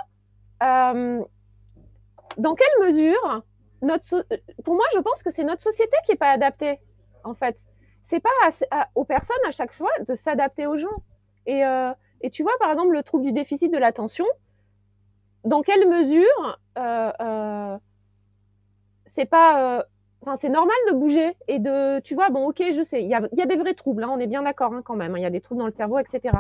dans 2.38 2.56
quelle 2.56 2.92
mesure 2.92 3.44
notre 3.82 4.26
pour 4.64 4.76
moi 4.76 4.86
je 4.94 5.00
pense 5.00 5.22
que 5.24 5.32
c'est 5.32 5.44
notre 5.44 5.62
société 5.62 5.96
qui 6.06 6.14
est 6.14 6.18
pas 6.18 6.32
adaptée 6.32 6.80
en 7.24 7.34
fait 7.34 7.58
c'est 8.08 8.22
pas 8.22 8.30
aux 8.96 9.06
personnes 9.06 9.46
à 9.48 9.52
chaque 9.52 9.74
fois 9.74 9.92
de 10.08 10.16
s'adapter 10.16 10.68
aux 10.68 10.78
gens 10.78 11.04
et, 11.48 11.66
euh, 11.66 11.92
et, 12.22 12.30
tu 12.30 12.44
vois 12.44 12.58
par 12.60 12.72
exemple 12.72 12.94
le 12.94 13.04
trouble 13.04 13.26
du 13.26 13.32
déficit 13.32 13.72
de 13.72 13.78
l'attention 13.78 14.26
dans 15.46 15.62
quelle 15.62 15.88
mesure 15.88 16.60
euh, 16.78 17.12
euh, 17.22 17.78
c'est 19.16 19.26
pas 19.26 19.80
euh, 19.80 19.84
enfin 20.22 20.38
c'est 20.42 20.50
normal 20.50 20.76
de 20.90 20.96
bouger 20.96 21.36
et 21.48 21.60
de 21.60 22.00
tu 22.02 22.16
vois 22.16 22.30
bon 22.30 22.48
ok 22.50 22.62
je 22.76 22.84
sais 22.84 23.04
il 23.04 23.10
y 23.10 23.14
a, 23.14 23.22
y 23.34 23.42
a, 23.42 23.46
des 23.46 23.56
vrais 23.56 23.74
troubles 23.74 24.04
hein, 24.04 24.12
on 24.12 24.20
est 24.20 24.28
bien 24.28 24.42
d'accord 24.44 24.74
hein, 24.74 24.82
quand 24.84 24.96
même 24.96 25.16
hein, 25.16 25.20
il 25.20 25.24
y 25.24 25.28
a 25.28 25.30
des 25.30 25.42
troubles 25.42 25.60
dans 25.60 25.68
le 25.68 25.74
cerveau 25.74 26.00
etc 26.00 26.34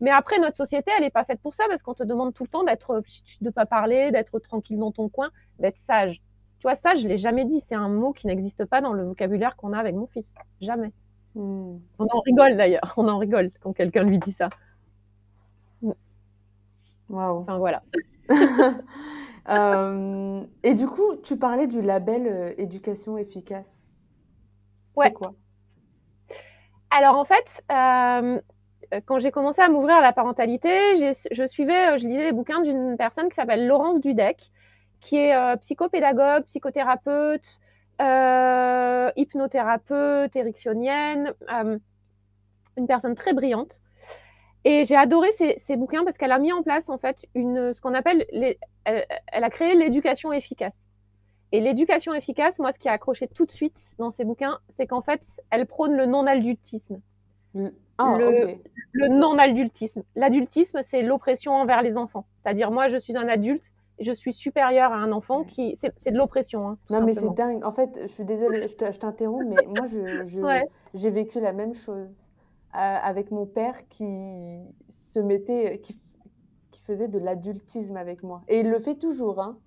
mais 0.00 0.10
après, 0.10 0.38
notre 0.38 0.56
société, 0.56 0.90
elle 0.96 1.04
n'est 1.04 1.10
pas 1.10 1.24
faite 1.24 1.40
pour 1.40 1.54
ça 1.54 1.64
parce 1.68 1.82
qu'on 1.82 1.94
te 1.94 2.02
demande 2.02 2.34
tout 2.34 2.44
le 2.44 2.48
temps 2.48 2.64
d'être, 2.64 3.02
de 3.40 3.50
pas 3.50 3.66
parler, 3.66 4.10
d'être 4.10 4.38
tranquille 4.38 4.78
dans 4.78 4.92
ton 4.92 5.08
coin, 5.08 5.30
d'être 5.58 5.78
sage. 5.86 6.20
Tu 6.58 6.62
vois, 6.62 6.76
ça, 6.76 6.94
je 6.96 7.06
l'ai 7.06 7.18
jamais 7.18 7.44
dit. 7.44 7.62
C'est 7.68 7.74
un 7.74 7.88
mot 7.88 8.12
qui 8.12 8.26
n'existe 8.26 8.64
pas 8.64 8.80
dans 8.80 8.92
le 8.92 9.04
vocabulaire 9.04 9.56
qu'on 9.56 9.72
a 9.72 9.78
avec 9.78 9.94
mon 9.94 10.06
fils. 10.06 10.30
Jamais. 10.60 10.92
Hmm. 11.34 11.78
On 11.98 12.04
en 12.04 12.20
rigole 12.20 12.56
d'ailleurs. 12.56 12.92
On 12.96 13.08
en 13.08 13.18
rigole 13.18 13.50
quand 13.60 13.72
quelqu'un 13.72 14.02
lui 14.02 14.18
dit 14.18 14.32
ça. 14.32 14.50
Waouh. 17.08 17.40
Enfin 17.40 17.58
voilà. 17.58 17.82
euh, 19.48 20.42
et 20.62 20.74
du 20.74 20.86
coup, 20.86 21.16
tu 21.22 21.36
parlais 21.36 21.66
du 21.66 21.82
label 21.82 22.26
euh, 22.26 22.52
éducation 22.58 23.18
efficace. 23.18 23.90
Ouais. 24.96 25.06
C'est 25.06 25.12
quoi? 25.12 25.34
Alors 26.90 27.16
en 27.18 27.24
fait, 27.24 27.44
euh, 27.72 28.40
quand 29.06 29.18
j'ai 29.18 29.32
commencé 29.32 29.60
à 29.60 29.68
m'ouvrir 29.68 29.96
à 29.96 30.00
la 30.00 30.12
parentalité, 30.12 30.68
je 31.30 31.46
suivais, 31.46 31.98
je 31.98 32.06
lisais 32.06 32.24
les 32.24 32.32
bouquins 32.32 32.60
d'une 32.60 32.96
personne 32.96 33.28
qui 33.28 33.34
s'appelle 33.34 33.66
Laurence 33.66 34.00
Dudek, 34.00 34.52
qui 35.00 35.16
est 35.16 35.56
psychopédagogue, 35.62 36.44
psychothérapeute, 36.44 37.60
hypnothérapeute, 39.16 40.36
érectionnienne, 40.36 41.34
une 42.76 42.86
personne 42.86 43.16
très 43.16 43.32
brillante. 43.32 43.82
Et 44.64 44.86
j'ai 44.86 44.96
adoré 44.96 45.28
ces, 45.38 45.76
bouquins 45.76 46.04
parce 46.04 46.16
qu'elle 46.16 46.32
a 46.32 46.38
mis 46.38 46.52
en 46.52 46.62
place 46.62 46.88
en 46.88 46.96
fait 46.96 47.26
une, 47.34 47.74
ce 47.74 47.80
qu'on 47.80 47.92
appelle, 47.92 48.24
elle, 48.84 49.44
a 49.44 49.50
créé 49.50 49.74
l'éducation 49.74 50.32
efficace. 50.32 50.72
Et 51.52 51.60
l'éducation 51.60 52.14
efficace, 52.14 52.58
moi, 52.58 52.72
ce 52.72 52.78
qui 52.78 52.88
a 52.88 52.92
accroché 52.92 53.28
tout 53.28 53.44
de 53.44 53.52
suite 53.52 53.76
dans 53.98 54.10
ces 54.10 54.24
bouquins, 54.24 54.58
c'est 54.76 54.86
qu'en 54.86 55.02
fait, 55.02 55.20
elle 55.50 55.66
prône 55.66 55.94
le 55.94 56.06
non-adultisme. 56.06 57.00
Mm. 57.54 57.68
Ah, 57.98 58.16
le, 58.18 59.08
non-adultisme. 59.08 60.02
L'adultisme, 60.16 60.80
c'est 60.90 61.02
l'oppression 61.02 61.52
envers 61.52 61.82
les 61.82 61.96
enfants. 61.96 62.26
C'est-à-dire, 62.42 62.72
moi, 62.72 62.88
je 62.88 62.96
suis 62.96 63.16
un 63.16 63.28
adulte, 63.28 63.62
je 64.00 64.10
suis 64.10 64.32
supérieur 64.32 64.92
à 64.92 64.96
un 64.96 65.12
enfant 65.12 65.44
qui. 65.44 65.78
C'est 65.80 66.10
de 66.10 66.18
l'oppression. 66.18 66.68
Hein, 66.68 66.78
non, 66.90 67.02
mais 67.04 67.14
c'est 67.14 67.32
dingue. 67.34 67.64
En 67.64 67.70
fait, 67.70 67.90
je 68.02 68.08
suis 68.08 68.24
désolée, 68.24 68.66
je 68.66 68.98
t'interromps, 68.98 69.44
mais 69.46 69.64
moi, 69.66 69.86
j'ai 69.86 70.26
je, 70.94 71.08
vécu 71.08 71.38
la 71.38 71.52
même 71.52 71.74
chose 71.74 72.28
avec 72.74 73.30
mon 73.30 73.46
père 73.46 73.88
qui 73.88 74.58
se 74.88 75.20
mettait. 75.20 75.80
Qui, 75.82 75.96
qui 76.70 76.80
faisait 76.82 77.08
de 77.08 77.18
l'adultisme 77.18 77.96
avec 77.96 78.22
moi. 78.22 78.42
Et 78.48 78.60
il 78.60 78.68
le 78.68 78.78
fait 78.78 78.96
toujours, 78.96 79.40
hein, 79.40 79.58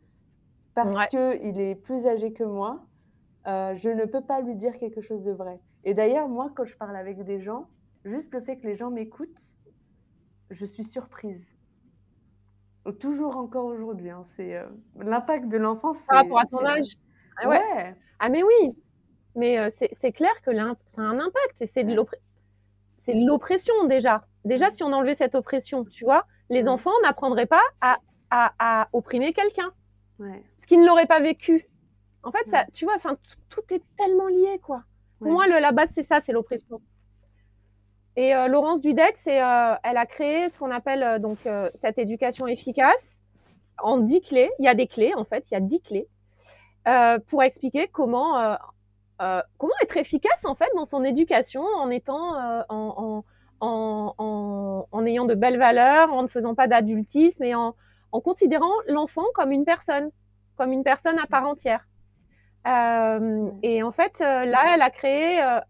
parce 0.76 0.93
que 1.08 1.38
qu'il 1.38 1.60
est 1.60 1.76
plus 1.76 2.06
âgé 2.06 2.34
que 2.34 2.43
moi. 2.43 2.86
Euh, 3.48 3.74
je 3.76 3.89
ne 3.89 4.06
peux 4.06 4.22
pas 4.22 4.41
lui 4.41 4.56
dire 4.56 4.78
quelque 4.78 5.02
chose 5.02 5.24
de 5.24 5.32
vrai. 5.32 5.60
Et 5.86 5.93
d'ailleurs, 5.93 6.28
moi, 6.28 6.52
quand 6.54 6.65
je 6.65 6.76
parle 6.76 6.98
avec 6.98 7.24
des 7.24 7.39
gens, 7.39 7.67
Juste 8.08 8.34
le 8.34 8.39
fait 8.39 8.56
que 8.56 8.65
les 8.65 8.76
gens 8.76 8.89
m'écoutent, 8.89 9.56
je 10.50 10.65
suis 10.65 10.86
surprise. 10.86 11.46
Toujours 13.02 13.36
encore 13.36 13.65
aujourd'hui. 13.65 14.10
Hein, 14.10 14.22
c'est 14.24 14.56
euh, 14.56 14.65
l'impact 14.98 15.50
de 15.50 15.58
l'enfance. 15.58 16.02
Par 16.08 16.20
rapport 16.20 16.39
à 16.39 16.46
ton 16.46 16.65
âge. 16.65 16.98
Ah 17.41 17.50
ouais. 17.50 17.96
Ah 18.20 18.30
mais 18.30 18.43
oui. 18.43 18.78
Mais 19.36 19.60
euh, 19.60 19.70
c'est 20.00 20.13
clair 20.13 20.32
que 20.41 20.56
ça 20.56 21.02
a 21.02 21.02
un 21.02 21.20
impact. 21.20 21.65
C'est 21.74 21.84
de 21.84 21.93
l'oppression 23.13 23.86
déjà. 23.86 24.26
Déjà, 24.46 24.72
si 24.72 24.84
on 24.84 24.93
enlevait 24.93 25.15
cette 25.15 25.36
oppression, 25.36 25.86
tu 25.86 26.04
vois, 26.04 26.26
les 26.50 26.67
enfants 26.67 26.91
n'apprendraient 27.04 27.46
pas 27.46 27.63
à, 27.82 27.98
à, 28.30 28.88
opprimer 28.93 29.34
quelqu'un. 29.34 29.72
Ouais. 30.20 30.43
Ce 30.60 30.67
qu'ils 30.67 30.82
ne 30.82 30.86
l'auraient 30.86 31.06
pas 31.06 31.20
vécu. 31.20 31.67
En 32.24 32.32
fait, 32.32 32.50
ça, 32.50 32.65
tu 32.74 32.86
vois, 32.86 32.96
enfin, 32.96 33.17
tout 33.50 33.62
est 33.72 33.82
tellement 33.98 34.28
lié, 34.28 34.60
quoi. 34.63 34.84
Pour 35.20 35.32
moi, 35.32 35.48
le, 35.48 35.60
la 35.60 35.72
base, 35.72 35.89
c'est 35.96 36.08
ça, 36.08 36.22
c'est 36.26 36.32
l'oppression. 36.32 36.82
Et 38.17 38.34
euh, 38.34 38.48
Laurence 38.48 38.82
Dudek, 38.82 39.15
c'est, 39.24 39.41
euh, 39.41 39.76
elle 39.84 39.98
a 39.98 40.06
créé 40.08 40.50
ce 40.50 40.58
qu'on 40.58 40.72
appelle 40.72 41.04
euh, 41.04 41.20
donc 41.20 41.38
cette 41.82 42.00
éducation 42.00 42.48
efficace 42.48 43.20
en 43.78 44.00
dix 44.00 44.22
clés. 44.22 44.50
Il 44.58 44.65
y 44.65 44.67
a 44.67 44.74
des 44.74 44.88
clés 44.88 45.13
en 45.15 45.24
fait, 45.24 45.46
il 45.50 45.54
y 45.54 45.58
a 45.58 45.62
dix 45.62 45.82
clés 45.82 46.08
pour 47.28 47.43
expliquer 47.43 47.89
comment 47.89 48.58
comment 49.19 49.73
être 49.84 49.97
efficace 49.97 50.45
en 50.45 50.56
fait 50.56 50.69
dans 50.75 50.86
son 50.86 51.03
éducation 51.03 51.63
en 51.63 51.89
étant 51.89 52.36
en, 52.69 53.23
en, 53.60 54.15
en, 54.19 54.88
en, 54.91 55.06
ayant 55.06 55.25
de 55.25 55.34
belles 55.34 55.58
valeurs, 55.58 56.13
en 56.13 56.23
ne 56.23 56.27
faisant 56.27 56.56
pas 56.56 56.67
d'adultisme 56.67 57.43
et 57.43 57.56
en, 57.56 57.75
considérant 58.12 58.73
l'enfant 58.88 59.25
comme 59.36 59.51
une 59.51 59.65
personne, 59.65 60.10
comme 60.56 60.71
une 60.71 60.84
personne 60.84 61.19
à 61.19 61.27
part 61.27 61.47
entière. 61.47 61.88
et 63.63 63.84
en 63.84 63.91
fait, 63.91 64.19
là, 64.19 64.73
elle 64.73 64.82
a 64.82 64.89
créé 64.89 65.39
un, 65.39 65.63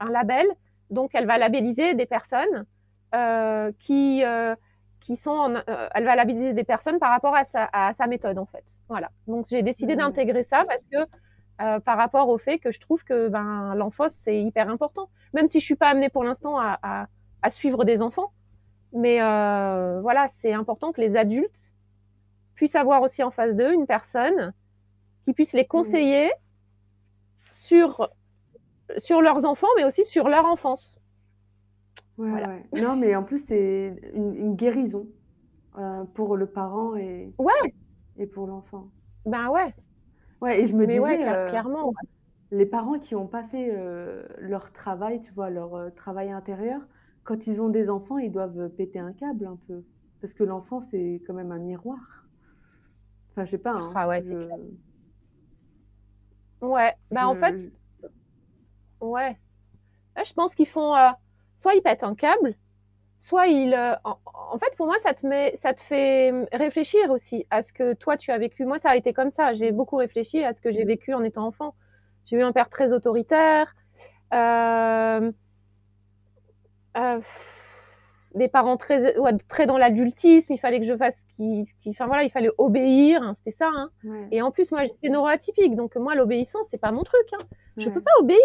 un 0.00 0.10
label 0.10 0.46
donc, 0.90 1.10
elle 1.14 1.26
va 1.26 1.38
labelliser 1.38 1.94
des 1.94 2.06
personnes 2.06 2.66
euh, 3.14 3.72
qui, 3.78 4.24
euh, 4.24 4.54
qui 5.00 5.16
sont, 5.16 5.54
euh, 5.54 5.88
elle 5.94 6.04
va 6.04 6.16
labelliser 6.16 6.52
des 6.52 6.64
personnes 6.64 6.98
par 6.98 7.10
rapport 7.10 7.34
à 7.34 7.44
sa, 7.44 7.68
à 7.72 7.94
sa 7.94 8.06
méthode 8.06 8.38
en 8.38 8.46
fait. 8.46 8.64
Voilà. 8.88 9.10
Donc, 9.26 9.46
j'ai 9.48 9.62
décidé 9.62 9.96
d'intégrer 9.96 10.44
ça 10.44 10.64
parce 10.66 10.84
que 10.86 10.98
par 11.84 11.96
rapport 11.96 12.28
au 12.28 12.38
fait 12.38 12.58
que 12.58 12.72
je 12.72 12.80
trouve 12.80 13.04
que 13.04 13.28
ben, 13.28 13.74
l'enfance 13.74 14.12
c'est 14.24 14.40
hyper 14.40 14.68
important. 14.68 15.08
Même 15.34 15.50
si 15.50 15.60
je 15.60 15.64
suis 15.64 15.76
pas 15.76 15.88
amenée 15.88 16.08
pour 16.08 16.24
l'instant 16.24 16.58
à, 16.58 16.78
à, 16.82 17.06
à, 17.42 17.50
suivre 17.50 17.84
des 17.84 18.02
enfants, 18.02 18.32
mais 18.92 19.18
voilà, 19.20 20.28
c'est 20.40 20.52
important 20.52 20.92
que 20.92 21.00
les 21.00 21.16
adultes 21.16 21.74
puissent 22.54 22.76
avoir 22.76 23.02
aussi 23.02 23.22
en 23.22 23.30
face 23.30 23.54
d'eux 23.54 23.72
une 23.72 23.86
personne 23.86 24.52
qui 25.24 25.32
puisse 25.32 25.52
les 25.52 25.62
mmh. 25.62 25.68
conseiller 25.68 26.30
sur 27.52 28.10
sur 28.98 29.20
leurs 29.20 29.44
enfants, 29.44 29.68
mais 29.76 29.84
aussi 29.84 30.04
sur 30.04 30.28
leur 30.28 30.44
enfance. 30.46 31.00
Ouais, 32.18 32.62
Non, 32.74 32.96
mais 32.96 33.16
en 33.16 33.22
plus, 33.22 33.46
c'est 33.46 33.94
une, 34.14 34.54
guérison 34.54 35.06
euh, 35.78 36.04
pour 36.14 36.36
le 36.36 36.46
parent 36.46 36.96
et, 36.96 37.32
ouais. 37.38 37.74
et 38.18 38.26
pour 38.26 38.46
l'enfant. 38.46 38.88
Ben 39.24 39.48
ouais. 39.48 39.74
Ouais, 40.40 40.60
et 40.62 40.66
je 40.66 40.74
me 40.74 40.86
disais, 40.86 41.28
euh, 41.28 41.46
clairement. 41.46 41.92
les 42.52 42.66
parents 42.66 42.98
qui 43.00 43.14
ont 43.16 43.26
pas 43.28 43.44
fait, 43.44 43.70
heu, 43.76 44.26
leur 44.38 44.72
travail, 44.72 45.20
tu 45.20 45.32
vois, 45.32 45.50
leur, 45.50 45.76
heu, 45.76 45.92
travail 45.94 46.30
intérieur, 46.32 46.80
quand 47.24 47.46
ils 47.46 47.62
ont 47.62 47.68
des 47.70 47.90
enfants, 47.90 48.18
ils 48.18 48.32
doivent, 48.32 48.68
péter 48.70 48.98
un 49.00 49.12
câble 49.12 49.46
un 49.46 49.58
peu. 49.68 49.84
Parce 50.20 50.34
que 50.34 50.44
l'enfant, 50.44 50.80
c'est 50.80 51.22
quand 51.26 51.34
même 51.34 51.52
un 51.52 51.58
miroir. 51.58 52.28
Enfin, 53.30 53.44
je 53.44 53.50
sais 53.52 53.58
pas, 53.58 53.72
hein, 53.72 53.92
Ah 53.94 54.08
ouais, 54.08 54.22
c'est 54.28 54.36
clair. 54.36 54.58
je 56.62 56.66
Ouais, 56.66 56.94
bah, 57.10 57.28
en 57.28 57.36
fait 57.36 57.54
je 57.56 57.70
ouais. 59.00 59.38
Là, 60.16 60.24
je 60.24 60.32
pense 60.34 60.54
qu'ils 60.54 60.68
font, 60.68 60.96
heu, 60.96 61.12
soit 61.58 61.74
ils 61.74 61.82
pètent 61.82 62.04
un 62.04 62.14
câble, 62.16 62.56
soit 63.20 63.46
ils, 63.46 63.74
heu, 63.74 63.94
en 64.04 64.18
en 64.52 64.58
fait, 64.58 64.74
pour 64.76 64.86
moi, 64.86 64.96
ça 65.04 65.14
te 65.14 65.24
met 65.26 65.56
ça 65.62 65.74
te 65.74 65.80
fait, 65.82 66.32
réfléchir 66.52 67.10
aussi 67.10 67.46
à 67.50 67.62
ce 67.62 67.72
que 67.72 67.92
toi, 67.94 68.16
tu 68.16 68.32
as 68.32 68.38
vécu. 68.38 68.64
Moi, 68.64 68.78
ça 68.80 68.90
a 68.90 68.96
été 68.96 69.12
comme 69.12 69.30
ça. 69.30 69.54
J'ai 69.54 69.70
beaucoup 69.72 69.96
réfléchi 69.96 70.42
à 70.42 70.54
ce 70.54 70.60
que 70.60 70.72
j'ai 70.72 70.84
vécu 70.84 71.14
en 71.14 71.22
étant 71.22 71.46
enfant. 71.46 71.74
J'ai 72.26 72.36
eu 72.36 72.42
un 72.42 72.52
père 72.52 72.68
très 72.68 72.92
autoritaire, 72.92 73.74
hem, 74.32 75.32
heu, 76.96 77.20
des 78.34 78.48
parents 78.48 78.76
très 78.76 79.18
ouais, 79.18 79.32
très 79.48 79.66
dans 79.66 79.78
l'adultisme. 79.78 80.52
Il 80.52 80.58
fallait 80.58 80.80
que 80.80 80.86
je 80.86 80.96
fasse 80.96 81.16
qui 81.36 81.66
qui 81.82 81.90
enfin, 81.90 82.06
voilà, 82.06 82.24
il 82.24 82.30
fallait 82.30 82.50
obéir, 82.58 83.22
hein, 83.22 83.34
c'était 83.38 83.56
ça, 83.56 83.70
hein 83.72 83.90
ouais, 84.04 84.28
et 84.30 84.42
en 84.42 84.50
plus, 84.50 84.70
moi, 84.72 84.84
j'étais 84.84 85.08
neuroatypique, 85.08 85.76
donc 85.76 85.96
moi, 85.96 86.14
l'obéissance, 86.14 86.66
c'est 86.70 86.78
pas 86.80 86.92
mon 86.92 87.02
truc, 87.04 87.26
hein. 87.34 87.44
Je 87.76 87.88
peux 87.88 87.98
ouais. 87.98 88.04
pas 88.04 88.12
obéir. 88.20 88.38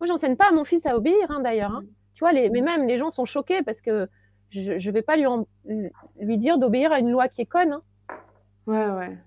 Moi, 0.00 0.06
j'enseigne 0.08 0.36
pas 0.36 0.48
à 0.48 0.52
mon 0.52 0.64
fils 0.64 0.84
à 0.86 0.96
obéir, 0.96 1.30
hein, 1.30 1.40
d'ailleurs, 1.40 1.72
hein. 1.72 1.84
Tu 2.16 2.20
vois, 2.24 2.32
les 2.32 2.48
mais 2.48 2.62
même 2.62 2.86
les 2.88 2.96
gens 2.98 3.10
sont 3.10 3.26
choqués 3.26 3.62
parce 3.62 3.80
que 3.82 4.08
je 4.50 4.78
je 4.78 4.90
vais 4.90 5.02
pas 5.02 5.16
lui 5.16 5.26
en 5.26 5.46
lui 6.18 6.38
dire 6.38 6.58
d'obéir 6.58 6.90
à 6.90 6.98
une 6.98 7.10
loi 7.10 7.28
qui 7.28 7.42
est 7.42 7.46
conne, 7.46 7.72
hein. 7.72 7.82
Ouais, 8.66 8.90
ouais. 8.90 9.18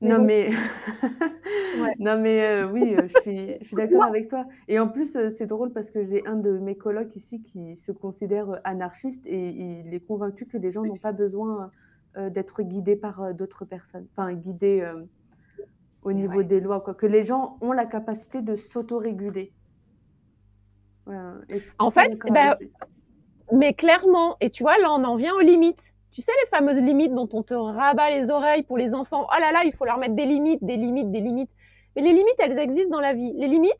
Mais 0.00 0.08
Non 0.08 0.18
bon, 0.18 0.24
mais 0.24 0.50
ouais. 1.74 1.94
non 1.98 2.18
mais 2.18 2.40
heu, 2.62 2.70
oui, 2.72 2.94
heu, 2.94 3.06
je 3.06 3.14
suis 3.20 3.56
je 3.60 3.66
suis 3.66 3.76
d'accord 3.76 4.02
avec 4.04 4.28
toi 4.28 4.46
et 4.66 4.78
en 4.80 4.88
plus, 4.88 5.14
heu, 5.16 5.30
c'est 5.30 5.46
drôle 5.46 5.72
parce 5.72 5.90
que 5.90 6.04
j'ai 6.04 6.26
un 6.26 6.36
de 6.36 6.58
mes 6.58 6.74
colocs 6.76 7.14
ici 7.16 7.42
qui 7.42 7.76
se 7.76 7.92
considère, 7.92 8.60
anarchiste 8.64 9.26
et 9.26 9.50
il 9.50 9.92
est 9.94 10.00
convaincu 10.00 10.46
que 10.46 10.56
les 10.56 10.70
gens 10.70 10.84
n'ont 10.84 10.96
pas 10.96 11.12
besoin, 11.12 11.70
d'être 12.16 12.62
guidés 12.62 12.96
par, 12.96 13.34
d'autres 13.34 13.64
personnes. 13.64 14.06
Enfin 14.16 14.32
guidés, 14.34 14.90
au 16.02 16.12
Mais 16.12 16.22
niveau 16.22 16.38
ouais. 16.38 16.44
des 16.44 16.60
lois 16.60 16.80
quoi, 16.80 16.94
que 16.94 17.06
les 17.06 17.22
gens 17.22 17.58
ont 17.60 17.72
la 17.72 17.86
capacité 17.86 18.42
de 18.42 18.56
s'autoréguler. 18.56 19.52
Ouais, 21.06 21.16
ouais 21.16 21.20
et 21.48 21.58
je 21.58 21.64
suis 21.64 21.72
En 21.78 21.90
fait, 21.90 22.16
bah, 22.30 22.58
mais 23.52 23.74
clairement 23.74 24.36
et 24.40 24.50
tu 24.50 24.62
vois, 24.62 24.78
là, 24.78 24.92
on 24.92 25.04
en 25.04 25.16
vient 25.16 25.34
aux 25.34 25.40
limites. 25.40 25.78
Tu 26.12 26.20
sais, 26.20 26.32
les 26.44 26.48
fameuses 26.50 26.82
limites 26.82 27.14
dont 27.14 27.28
on 27.32 27.42
te 27.42 27.54
rabat 27.54 28.10
les 28.10 28.28
oreilles 28.28 28.62
pour 28.64 28.76
les 28.76 28.92
enfants? 28.92 29.26
«Oh 29.34 29.40
là 29.40 29.50
là, 29.50 29.62
il 29.64 29.72
faut 29.74 29.86
leur 29.86 29.96
mettre 29.98 30.14
des 30.14 30.26
limites, 30.26 30.62
des 30.62 30.76
limites, 30.76 31.10
des 31.10 31.20
limites». 31.20 31.50
Mais 31.96 32.02
les 32.02 32.12
limites, 32.12 32.36
elles 32.38 32.58
existent 32.58 32.90
dans 32.90 33.00
la 33.00 33.14
vie. 33.14 33.32
Les 33.34 33.48
limites, 33.48 33.72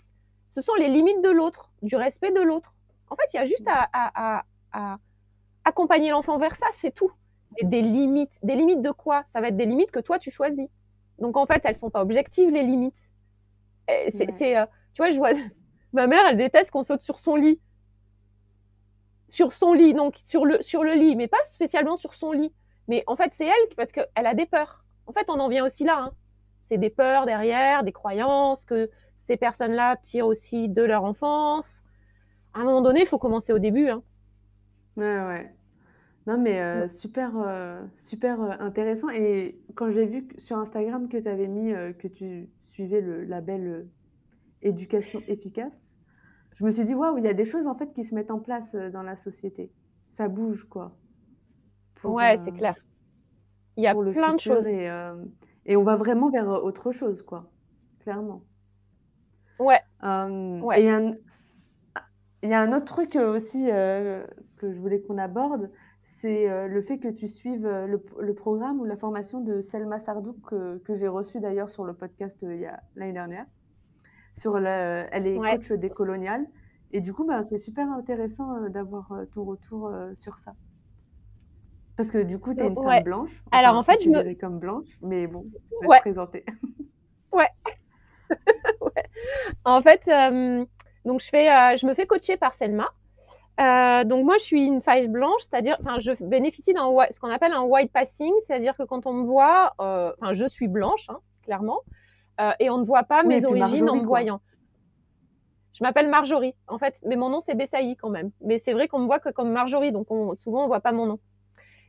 ce 0.51 0.63
sont 0.63 0.75
les 0.75 0.89
limites 0.89 1.23
de 1.23 1.31
l'autre, 1.31 1.71
du 1.83 1.95
respect 1.97 2.31
de 2.31 2.41
l'autre. 2.41 2.75
En 3.11 3.17
fait, 3.17 3.25
il 3.35 3.37
y 3.37 3.41
a 3.41 3.45
juste 3.47 3.67
à 3.67 3.89
à 3.93 4.39
à 4.39 4.45
à 4.73 4.99
accompagner 5.65 6.11
l'enfant 6.11 6.39
vers 6.39 6.57
ça, 6.57 6.67
c'est 6.81 6.95
tout. 6.95 7.13
Et 7.59 7.67
des 7.67 7.83
limites. 7.83 8.33
Des 8.43 8.55
limites 8.55 8.81
de 8.83 8.91
quoi? 8.91 9.25
Ça 9.35 9.41
va 9.43 9.49
être 9.49 9.57
des 9.57 9.67
limites 9.67 9.91
que 9.91 10.01
toi, 10.01 10.19
tu 10.19 10.31
choisis. 10.31 10.69
Donc 11.19 11.37
en 11.37 11.47
fait, 11.47 11.61
elles 11.65 11.77
sont 11.77 11.91
pas 11.91 12.03
objectives, 12.03 12.51
les 12.51 12.63
limites. 12.63 12.95
C'est 13.89 14.31
Ouais, 14.41 14.63
heu, 14.63 14.67
tu 14.95 15.03
vois, 15.03 15.13
je 15.13 15.19
vois 15.19 15.33
ma 15.93 16.07
mère, 16.07 16.27
elle 16.29 16.37
déteste 16.37 16.71
qu'on 16.71 16.85
saute 16.85 17.03
sur 17.03 17.21
son 17.21 17.37
lit. 17.37 17.61
Sur 19.29 19.53
son 19.53 19.73
lit, 19.73 19.95
donc 19.95 20.17
sur 20.27 20.45
le 20.45 20.63
sur 20.63 20.85
le 20.85 20.93
lit, 20.93 21.17
mais 21.17 21.27
pas 21.29 21.39
spécialement 21.49 21.97
sur 21.97 22.15
son 22.15 22.33
lit. 22.33 22.53
Mais 22.89 23.03
en 23.07 23.17
fait, 23.17 23.33
c'est 23.37 23.47
elle 23.47 23.75
parce 23.77 23.91
qu'elle 23.93 24.07
a 24.27 24.35
des 24.35 24.47
peurs. 24.47 24.85
En 25.07 25.13
fait, 25.13 25.25
on 25.29 25.41
en 25.41 25.49
vient 25.49 25.67
aussi 25.67 25.85
là, 25.85 25.99
hein. 25.99 26.13
C'est 26.69 26.79
des 26.79 26.91
peurs 26.91 27.27
derrière, 27.27 27.85
des 27.85 27.93
croyances 27.93 28.65
que 28.65 28.91
ces 29.29 29.37
personnes-là 29.37 29.97
tirent 30.05 30.27
aussi 30.27 30.69
de 30.69 30.83
leur 30.83 31.05
enfance. 31.05 31.83
À 32.55 32.61
un 32.61 32.65
moment 32.65 32.83
donné, 32.83 33.03
il 33.03 33.09
faut 33.09 33.19
commencer 33.19 33.53
au 33.53 33.59
début, 33.59 33.89
hein. 33.91 34.03
ouais, 34.97 35.05
ouais. 35.27 35.55
Non 36.27 36.39
mais 36.39 36.61
heu, 36.61 36.89
super, 36.89 37.37
heu, 37.37 37.79
super, 37.97 38.41
heu, 38.43 38.51
intéressant 38.61 39.11
et 39.11 39.59
quand 39.75 39.91
j'ai 39.91 40.07
vu 40.07 40.27
que 40.27 40.41
sur 40.41 40.59
Instagram 40.59 41.09
que 41.09 41.19
tu 41.19 41.29
avais 41.29 41.49
mis, 41.49 41.73
que 41.99 42.09
tu 42.09 42.51
suivais 42.65 43.01
le 43.01 43.25
label, 43.25 43.89
éducation 44.63 45.23
efficace, 45.29 45.97
je 46.55 46.65
me 46.65 46.71
suis 46.71 46.85
dit: 46.85 46.95
«Waouh, 46.95 47.19
il 47.19 47.25
y 47.25 47.29
a 47.29 47.35
des 47.35 47.45
choses 47.45 47.67
en 47.67 47.75
fait 47.75 47.93
qui 47.93 48.05
se 48.05 48.15
mettent 48.15 48.31
en 48.31 48.41
place, 48.41 48.75
heu, 48.75 48.91
dans 48.91 49.03
la 49.03 49.15
société». 49.15 49.71
Ça 50.09 50.29
bouge 50.29 50.65
quoi, 50.65 50.97
pour, 51.95 52.13
Ouais, 52.15 52.39
c'est 52.45 52.51
heu, 52.51 52.57
clair. 52.57 52.75
Il 53.77 53.85
y 53.85 53.87
a 53.87 53.93
pour 53.93 54.03
le 54.03 54.13
plein 54.13 54.35
de 54.35 54.41
choses. 54.41 54.67
et 54.67 54.85
hem 54.85 55.31
et 55.65 55.77
on 55.77 55.85
va 55.85 55.97
vraiment 55.97 56.29
vers, 56.29 56.49
autre 56.49 56.91
chose 56.91 57.23
quoi, 57.23 57.51
clairement. 58.01 58.43
Ouais, 59.59 59.81
il 60.81 60.85
y 60.85 60.89
a 60.89 60.97
un 60.97 61.15
Il 62.43 62.51
y 62.51 62.55
a 62.55 62.61
un 62.61 62.73
autre 62.73 62.87
truc, 62.87 63.15
aussi, 63.17 63.67
que 63.67 64.73
je 64.73 64.79
voulais 64.81 65.01
qu'on 65.01 65.17
aborde, 65.19 65.71
c'est, 66.03 66.69
le 66.69 66.83
fait 66.83 66.99
que 66.99 67.09
tu 67.09 67.29
suives, 67.29 67.67
le 67.67 68.35
programme 68.35 68.81
ou 68.81 68.85
la 68.85 68.97
formation 68.97 69.41
de 69.41 69.61
Selma 69.61 69.99
Sardouk 69.99 70.37
que 70.43 70.79
que 70.79 70.95
j'ai 70.95 71.09
reçue 71.09 71.41
d'ailleurs 71.41 71.71
sur 71.71 71.85
le 71.85 71.95
podcast, 71.95 72.45
l'année 72.97 73.13
dernière. 73.13 73.47
Sur 74.35 74.59
le 74.59 75.07
elle 75.13 75.27
est 75.27 75.41
Ouais, 75.41 75.43
coach 75.43 75.73
décoloniale 75.73 76.47
et 76.91 77.01
du 77.01 77.15
coup, 77.15 77.25
ben, 77.27 77.43
c'est 77.43 77.59
super 77.59 77.91
intéressant, 77.91 78.57
heu, 78.65 78.69
d'avoir, 78.71 79.11
heu, 79.13 79.27
ton 79.27 79.45
retour, 79.45 79.91
sur 80.15 80.37
ça. 80.39 80.55
Parce 81.97 82.11
que 82.11 82.19
du 82.23 82.39
coup, 82.39 82.55
tu 82.55 82.63
es 82.65 82.67
une 82.67 82.77
femme 82.77 82.99
ouais. 82.99 83.03
blanche, 83.03 83.43
Alors 83.51 83.77
en 83.77 83.83
fait, 83.85 83.99
je 84.05 84.11
me 84.11 84.23
considérée 84.23 84.37
comme 84.37 84.59
blanche, 84.59 84.99
mais 85.01 85.27
bon, 85.27 85.47
faut 85.81 85.89
te 85.89 85.89
ouais, 85.89 86.01
présenter. 86.01 86.45
ouais, 87.33 87.49
ouais. 88.81 89.05
En 89.65 89.83
fait, 89.83 90.03
hem, 90.09 90.67
donc 91.05 91.23
je 91.23 91.29
fais, 91.29 91.49
heu, 91.51 91.79
je 91.79 91.87
me 91.87 91.95
fais 91.95 92.07
coacher 92.07 92.37
par 92.37 92.55
Selma. 92.57 92.91
Heu, 93.61 94.05
donc 94.07 94.25
moi, 94.25 94.37
je 94.39 94.45
suis 94.45 94.65
une 94.65 94.83
femme 94.83 95.09
blanche, 95.13 95.43
c'est-à-dire 95.51 95.79
enfin, 95.81 96.01
je 96.01 96.13
bénéficie 96.25 96.75
d'un 96.75 96.89
whi 96.89 97.07
ce 97.13 97.21
qu'on 97.21 97.31
appelle 97.31 97.53
un 97.53 97.63
white 97.63 97.93
passing, 97.93 98.33
c'est-à-dire 98.47 98.77
que 98.77 98.85
quand 98.85 99.07
on 99.07 99.15
me 99.15 99.25
voit, 99.27 99.75
heu, 99.81 100.15
enfin, 100.21 100.35
je 100.35 100.49
suis 100.49 100.69
blanche, 100.69 101.05
hein, 101.09 101.21
clairement, 101.45 101.81
heu, 102.41 102.53
et 102.61 102.71
on 102.71 102.79
ne 102.79 102.85
voit 102.85 103.05
pas 103.05 103.23
Oui 103.25 103.35
et 103.37 103.41
mes 103.41 103.47
origines 103.47 103.89
en 103.89 103.95
Marjorie, 103.95 104.01
me 104.01 104.07
quoi. 104.07 104.09
voyant. 104.09 104.41
Je 105.75 105.85
m'appelle 105.85 106.09
Marjorie, 106.09 106.55
en 106.69 106.79
fait, 106.79 106.95
mais 107.05 107.17
mon 107.17 107.31
nom, 107.31 107.41
c'est 107.45 107.55
Bessaï 107.55 107.97
quand 107.97 108.11
même. 108.11 108.31
Mais 108.41 108.61
c'est 108.65 108.73
vrai 108.73 108.89
qu'on 108.89 109.01
me 109.01 109.07
voit 109.07 109.19
que 109.19 109.31
comme 109.31 109.51
Marjorie, 109.51 109.91
donc 109.91 110.11
on 110.11 110.35
souvent, 110.37 110.65
on 110.65 110.67
voit 110.67 110.81
pas 110.81 110.93
mon 110.93 111.07
nom. 111.07 111.19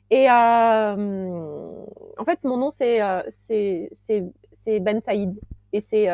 Et 0.10 0.24
hem, 0.24 1.86
en 2.18 2.26
fait, 2.26 2.44
mon 2.44 2.58
nom, 2.58 2.72
c'est, 2.72 3.00
c'est 3.48 4.80
Ben 4.80 5.02
Saïd 5.02 5.40
et 5.74 5.82
c'est, 5.82 6.06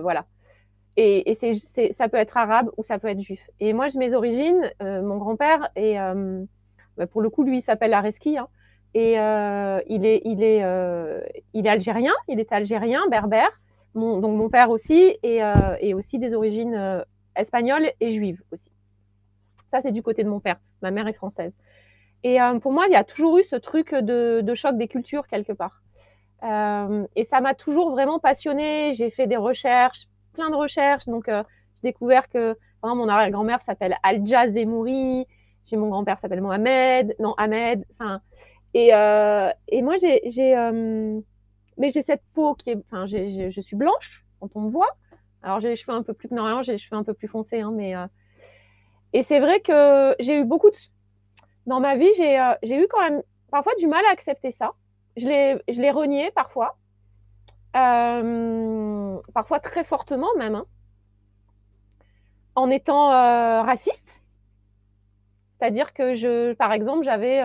voilà 0.00 0.24
et 0.98 1.30
et 1.30 1.34
c'est 1.34 1.58
c'est 1.74 1.92
ça 1.92 2.08
peut 2.08 2.16
être 2.16 2.36
arabe 2.38 2.70
ou 2.78 2.82
ça 2.82 2.98
peut 2.98 3.08
être 3.08 3.20
juif 3.20 3.40
et 3.60 3.74
moi, 3.74 3.88
mes 3.96 4.14
origines, 4.14 4.72
mon 4.80 5.18
grand-père 5.18 5.68
est, 5.76 5.92
hem, 5.92 6.46
bah, 6.96 7.06
pour 7.06 7.20
le 7.20 7.28
coup, 7.30 7.44
lui, 7.44 7.58
il 7.58 7.62
s'appelle 7.62 7.92
Areski, 7.94 8.38
hein 8.38 8.48
et 8.94 9.12
il 9.92 10.06
est 10.06 10.22
il 10.24 10.42
est, 10.42 10.62
il 11.52 11.66
est 11.66 11.70
algérien, 11.70 12.14
il 12.28 12.40
est 12.40 12.50
algérien, 12.52 13.06
berbère, 13.10 13.50
donc 13.96 14.36
mon 14.36 14.48
père 14.48 14.70
aussi 14.70 15.16
et 15.22 15.40
et 15.80 15.94
aussi 15.94 16.18
des 16.18 16.34
origines, 16.34 16.74
heu, 16.74 17.04
espagnoles 17.34 17.90
et 18.00 18.12
juives 18.12 18.42
aussi. 18.52 18.70
Ça, 19.72 19.80
c'est 19.82 19.92
du 19.92 20.02
côté 20.02 20.22
de 20.22 20.28
mon 20.28 20.40
père. 20.40 20.58
Ma 20.82 20.90
mère 20.90 21.08
est 21.08 21.12
française. 21.14 21.52
Et 22.22 22.40
heu, 22.40 22.60
pour 22.60 22.72
moi, 22.72 22.86
il 22.88 22.92
y 22.92 22.96
a 22.96 23.04
toujours 23.04 23.38
eu 23.38 23.44
ce 23.44 23.56
truc 23.56 23.94
de 23.94 24.54
choc 24.54 24.76
des 24.76 24.88
cultures 24.88 25.26
quelque 25.26 25.52
part. 25.52 25.82
Et 26.42 27.24
ça 27.24 27.40
m'a 27.40 27.54
toujours 27.54 27.90
vraiment 27.90 28.18
passionnée. 28.18 28.94
J'ai 28.94 29.10
fait 29.10 29.26
des 29.26 29.36
recherches, 29.36 30.06
plein 30.34 30.50
de 30.50 30.54
recherches, 30.56 31.06
donc 31.06 31.24
j'ai 31.28 31.82
découvert 31.82 32.28
que, 32.28 32.56
exemple, 32.82 32.98
mon 32.98 33.08
arrière-grand-mère 33.08 33.60
s'appelle 33.62 33.96
Hadja 34.02 34.50
Zemouri, 34.50 35.26
j'ai 35.66 35.76
mon 35.76 35.88
grand-père 35.88 36.18
s'appelle 36.20 36.42
Mohamed, 36.42 37.16
non 37.18 37.34
Ahmed, 37.38 37.84
enfin 37.98 38.20
et 38.74 38.88
et 39.68 39.82
moi 39.82 39.96
j'ai 39.98 40.54
mais 41.78 41.90
j'ai 41.90 42.02
cette 42.02 42.22
peau 42.34 42.54
qui 42.54 42.70
est 42.70 42.78
enfin 42.90 43.06
je 43.06 43.60
suis 43.60 43.76
blanche 43.76 44.24
quand 44.40 44.50
on 44.54 44.62
me 44.62 44.70
voit. 44.70 44.96
Alors 45.42 45.60
j'ai 45.60 45.68
les 45.68 45.76
cheveux 45.76 45.96
un 45.96 46.02
peu 46.02 46.14
plus 46.14 46.30
normalement 46.30 46.62
j'ai 46.62 46.72
les 46.72 46.78
cheveux 46.78 46.96
un 46.98 47.04
peu 47.04 47.14
plus 47.14 47.28
foncés, 47.28 47.60
hein, 47.60 47.72
mais 47.72 47.94
heu 47.94 48.06
et 49.12 49.22
c'est 49.22 49.40
vrai 49.40 49.60
que 49.60 50.14
j'ai 50.20 50.38
eu 50.38 50.44
beaucoup 50.44 50.70
de 50.70 50.76
dans 51.66 51.80
ma 51.80 51.96
vie, 51.96 52.10
j'ai, 52.16 52.38
j'ai 52.62 52.82
eu 52.82 52.86
quand 52.88 53.00
même 53.00 53.22
parfois 53.50 53.74
du 53.78 53.86
mal 53.86 54.04
à 54.06 54.12
accepter 54.12 54.52
ça. 54.52 54.72
Je 55.16 55.26
l'ai 55.26 55.90
renié 55.90 56.30
parfois, 56.32 56.76
hem, 57.74 59.20
parfois 59.34 59.60
très 59.60 59.84
fortement 59.84 60.28
même, 60.36 60.54
hein, 60.54 60.66
en 62.54 62.70
étant, 62.70 63.08
raciste. 63.62 64.22
C'est-à-dire 65.58 65.94
que 65.94 66.14
je 66.14 66.52
par 66.52 66.72
exemple, 66.72 67.04
j'avais, 67.04 67.40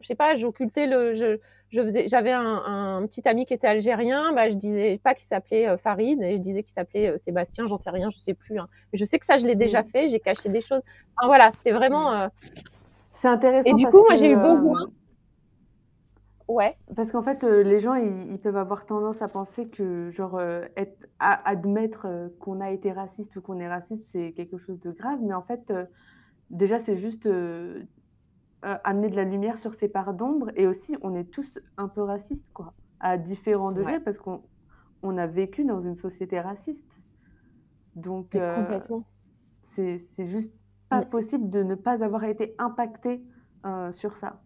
je 0.00 0.06
sais 0.06 0.14
pas, 0.14 0.36
j'occultais 0.36 0.86
le 0.86 1.40
j'avais 1.72 2.32
un 2.32 2.62
un 2.66 3.06
petit 3.06 3.26
ami 3.28 3.46
qui 3.46 3.54
était 3.54 3.66
algérien, 3.66 4.32
bah, 4.34 4.50
je 4.50 4.54
disais 4.56 5.00
pas 5.02 5.14
qu'il 5.14 5.26
s'appelait, 5.26 5.68
heu, 5.68 5.76
Farid 5.78 6.22
et 6.22 6.36
je 6.36 6.42
disais 6.42 6.62
qu'il 6.62 6.72
s'appelait, 6.74 7.10
heu, 7.10 7.18
Sébastien, 7.26 7.68
j'en 7.68 7.78
sais 7.78 7.90
rien, 7.90 8.10
je 8.10 8.18
sais 8.20 8.34
plus, 8.34 8.58
hein. 8.58 8.68
Mais 8.92 8.98
je 8.98 9.04
sais 9.04 9.18
que 9.18 9.26
ça, 9.26 9.38
je 9.38 9.46
l'ai 9.46 9.56
déjà 9.56 9.82
Mmh. 9.82 9.92
fait, 9.92 10.10
j'ai 10.10 10.20
caché 10.20 10.48
des 10.50 10.60
choses. 10.62 10.82
Enfin 11.18 11.28
voilà, 11.28 11.52
c'était 11.58 11.76
vraiment, 11.76 12.12
heu 12.26 12.28
C'est 13.14 13.28
et 13.64 13.74
intéressant 13.74 13.74
du 13.74 13.86
coup, 13.88 13.98
parce 13.98 14.08
moi, 14.08 14.16
j'ai 14.16 14.28
eu 14.30 14.36
besoin 14.36 14.72
hem 14.80 14.92
Ouais. 16.48 16.76
Parce 16.96 17.12
qu'en 17.12 17.22
fait, 17.22 17.44
les 17.44 17.78
gens, 17.80 17.94
ils 17.94 18.30
ils 18.32 18.40
peuvent 18.40 18.56
avoir 18.56 18.86
tendance 18.86 19.22
à 19.22 19.28
penser 19.28 19.68
que 19.70 20.10
genre, 20.10 20.40
être 20.76 21.06
admettre, 21.20 22.30
qu'on 22.40 22.60
a 22.60 22.70
été 22.70 22.92
raciste 22.92 23.36
ou 23.36 23.40
qu'on 23.42 23.60
est 23.60 23.68
raciste, 23.68 24.08
c'est 24.12 24.32
quelque 24.32 24.58
chose 24.58 24.80
de 24.80 24.90
grave. 24.90 25.20
Mais 25.22 25.32
en 25.34 25.42
fait, 25.42 25.72
déjà, 26.50 26.78
c'est 26.78 26.96
juste, 26.98 27.28
heu, 28.64 28.76
amener 28.84 29.08
de 29.08 29.16
la 29.16 29.24
lumière 29.24 29.58
sur 29.58 29.74
ses 29.74 29.88
parts 29.88 30.14
d'ombre 30.14 30.50
et 30.56 30.66
aussi, 30.66 30.96
on 31.02 31.14
est 31.14 31.30
tous 31.30 31.58
un 31.76 31.88
peu 31.88 32.02
racistes, 32.02 32.50
quoi, 32.52 32.74
à 33.00 33.18
différents 33.18 33.70
Ouais. 33.70 33.78
degrés 33.78 34.00
parce 34.00 34.18
qu'on 34.18 34.42
on 35.02 35.18
a 35.18 35.26
vécu 35.26 35.64
dans 35.64 35.80
une 35.82 35.96
société 35.96 36.40
raciste. 36.40 36.88
Donc 37.94 38.36
complètement. 38.54 39.04
c'est 39.64 39.98
juste 40.18 40.54
pas 40.88 41.02
possible 41.02 41.50
de 41.50 41.62
ne 41.62 41.74
pas 41.74 42.02
avoir 42.04 42.24
été 42.24 42.54
impacté, 42.58 43.24
heu, 43.66 43.92
sur 43.92 44.16
ça. 44.16 44.42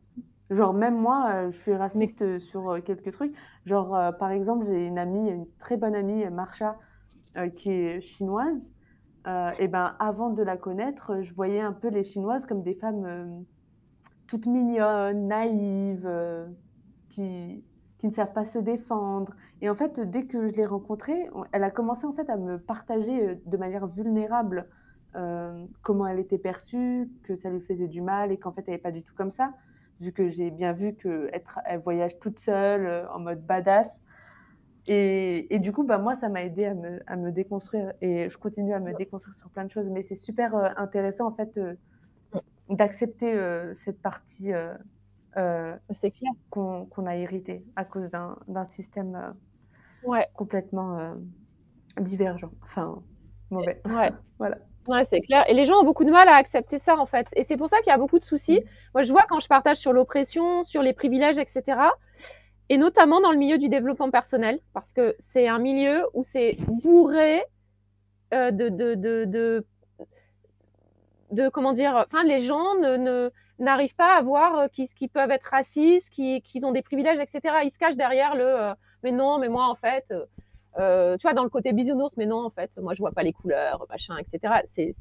Genre 0.50 0.72
même 0.72 0.96
moi, 0.96 1.50
je 1.50 1.58
suis 1.58 1.74
raciste, 1.74 2.38
sur, 2.38 2.82
quelques 2.84 3.12
trucs. 3.12 3.36
Genre, 3.64 4.16
par 4.18 4.30
exemple, 4.30 4.66
j'ai 4.66 4.86
une 4.86 4.98
amie, 4.98 5.28
une 5.28 5.46
très 5.58 5.76
bonne 5.76 5.94
amie, 5.94 6.24
heu, 6.24 7.48
qui 7.48 7.70
est 7.70 8.00
chinoise. 8.00 8.64
Et 9.58 9.66
ben, 9.66 9.96
avant 9.98 10.30
de 10.30 10.42
la 10.42 10.56
connaître, 10.56 11.20
je 11.20 11.34
voyais 11.34 11.60
un 11.60 11.72
peu 11.72 11.88
les 11.88 12.04
Chinoises 12.04 12.46
comme 12.46 12.62
des 12.62 12.74
femmes, 12.74 13.44
toutes 14.26 14.46
mignonnes, 14.46 15.28
naïves, 15.28 16.06
heu, 16.06 16.56
qui 17.08 17.64
qui 17.98 18.08
ne 18.08 18.12
savent 18.12 18.34
pas 18.34 18.44
se 18.44 18.58
défendre 18.58 19.34
et 19.62 19.70
en 19.70 19.74
fait, 19.74 20.00
dès 20.00 20.26
que 20.26 20.48
je 20.48 20.52
l'ai 20.54 20.66
rencontrée, 20.66 21.28
on 21.34 21.44
elle 21.52 21.64
a 21.64 21.70
commencé 21.70 22.06
en 22.06 22.12
fait 22.14 22.28
à 22.30 22.36
me 22.36 22.58
partager, 22.58 23.26
heu, 23.30 23.42
de 23.46 23.56
manière 23.56 23.86
vulnérable, 23.86 24.68
hem, 25.14 25.68
comment 25.82 26.06
elle 26.06 26.18
était 26.20 26.38
perçue, 26.38 27.10
que 27.24 27.36
ça 27.36 27.50
lui 27.50 27.60
faisait 27.60 27.88
du 27.88 28.02
mal 28.02 28.32
et 28.32 28.38
qu'en 28.38 28.52
fait 28.52 28.64
elle 28.68 28.74
est 28.74 28.78
pas 28.78 28.92
du 28.92 29.02
tout 29.04 29.14
comme 29.14 29.30
ça. 29.30 29.54
Vu 30.00 30.12
que 30.12 30.28
j'ai 30.28 30.50
bien 30.50 30.72
vu 30.74 30.94
qu'être 30.96 31.60
elle 31.64 31.80
voyage 31.80 32.18
toute 32.20 32.38
seule, 32.38 33.08
en 33.14 33.20
mode 33.20 33.44
badass 33.46 34.00
et 34.86 35.54
et 35.54 35.58
du 35.58 35.72
coup, 35.72 35.84
bah, 35.84 35.98
moi 35.98 36.14
ça 36.14 36.28
m'a 36.28 36.42
aidée 36.44 36.66
à 36.66 36.74
me 36.74 37.00
à 37.06 37.16
me 37.16 37.32
déconstruire 37.32 37.92
et 38.00 38.28
je 38.30 38.38
continue 38.38 38.74
à 38.74 38.80
me 38.80 38.94
déconstruire 38.94 39.34
sur 39.34 39.50
plein 39.50 39.64
de 39.64 39.70
choses. 39.70 39.90
Mais 39.90 40.02
c'est 40.02 40.14
super, 40.14 40.54
intéressant 40.78 41.26
en 41.28 41.34
fait, 41.34 41.58
d'accepter, 42.68 43.34
heu, 43.34 43.72
cette 43.74 44.00
partie, 44.02 44.52
heu 44.52 44.72
c'est 46.00 46.10
clair. 46.10 46.32
qu'on 46.50 46.86
qu'on 46.86 47.06
a 47.06 47.16
hérité 47.16 47.64
à 47.76 47.84
cause 47.84 48.10
d'un 48.10 48.36
d'un 48.48 48.64
système, 48.64 49.34
Ouais, 50.02 50.26
complètement, 50.34 51.14
divergent, 52.00 52.52
enfin 52.62 53.02
mauvais. 53.50 53.82
ouais. 53.84 54.10
Voilà. 54.38 54.58
Ouais, 54.86 55.06
c'est 55.10 55.20
clair 55.22 55.44
et 55.48 55.54
les 55.54 55.66
gens 55.66 55.80
ont 55.80 55.84
beaucoup 55.84 56.04
de 56.04 56.10
mal 56.12 56.28
à 56.28 56.34
accepter 56.36 56.78
ça, 56.78 56.96
en 56.96 57.06
fait 57.06 57.26
et 57.34 57.44
c'est 57.44 57.56
pour 57.56 57.68
ça 57.70 57.78
qu'il 57.78 57.88
y 57.88 57.92
a 57.92 57.98
beaucoup 57.98 58.18
de 58.20 58.24
soucis. 58.24 58.60
Mmh. 58.60 58.68
Moi, 58.94 59.04
je 59.04 59.12
vois 59.12 59.24
quand 59.28 59.40
je 59.40 59.48
partage 59.48 59.78
sur 59.78 59.92
l'oppression, 59.92 60.64
sur 60.64 60.82
les 60.82 60.92
privilèges 60.94 61.38
et 61.38 61.46
cetera 61.52 61.92
et 62.70 62.78
notamment 62.78 63.20
dans 63.20 63.32
le 63.32 63.38
milieu 63.38 63.58
du 63.58 63.68
développement 63.68 64.10
personnel 64.10 64.60
parce 64.74 64.92
que 64.92 65.16
c'est 65.20 65.48
un 65.48 65.58
milieu 65.60 66.04
où 66.14 66.24
c'est 66.32 66.56
bourré, 66.68 67.42
heu, 68.34 68.52
de 68.52 68.68
de 68.70 68.94
de 68.96 69.24
de 69.26 69.66
de 71.30 71.48
comment 71.48 71.72
dire? 71.72 72.04
Enfin, 72.06 72.24
les 72.24 72.46
gens 72.46 72.74
ne 72.80 73.30
n'arrivent 73.58 73.94
pas 73.96 74.16
à 74.16 74.22
voir, 74.22 74.70
qu'ils 74.70 74.88
qu'ils 74.90 75.08
peuvent 75.08 75.30
être 75.30 75.44
racistes, 75.50 76.10
qu'ils 76.10 76.66
ont 76.66 76.72
des 76.72 76.82
privilèges 76.82 77.18
et 77.18 77.26
cetera. 77.32 77.64
Ils 77.64 77.72
se 77.72 77.78
cachent 77.78 77.96
derrière 77.96 78.34
le, 78.36 78.44
heu: 78.44 78.74
«Mais 79.02 79.12
non, 79.12 79.38
mais 79.38 79.48
moi 79.48 79.66
en 79.66 79.74
fait, 79.74 80.04
heu», 80.10 80.26
tu 81.16 81.22
vois? 81.22 81.34
Dans 81.34 81.44
le 81.44 81.48
côté 81.48 81.72
bisounours: 81.72 82.14
«Mais 82.16 82.26
non, 82.26 82.44
en 82.44 82.50
fait, 82.50 82.70
moi 82.76 82.94
je 82.94 83.00
vois 83.00 83.12
pas 83.12 83.22
les 83.22 83.32
couleurs, 83.32 83.86
machin 83.88 84.16
et 84.18 84.24
cetera». 84.30 84.62
C'est 84.74 84.94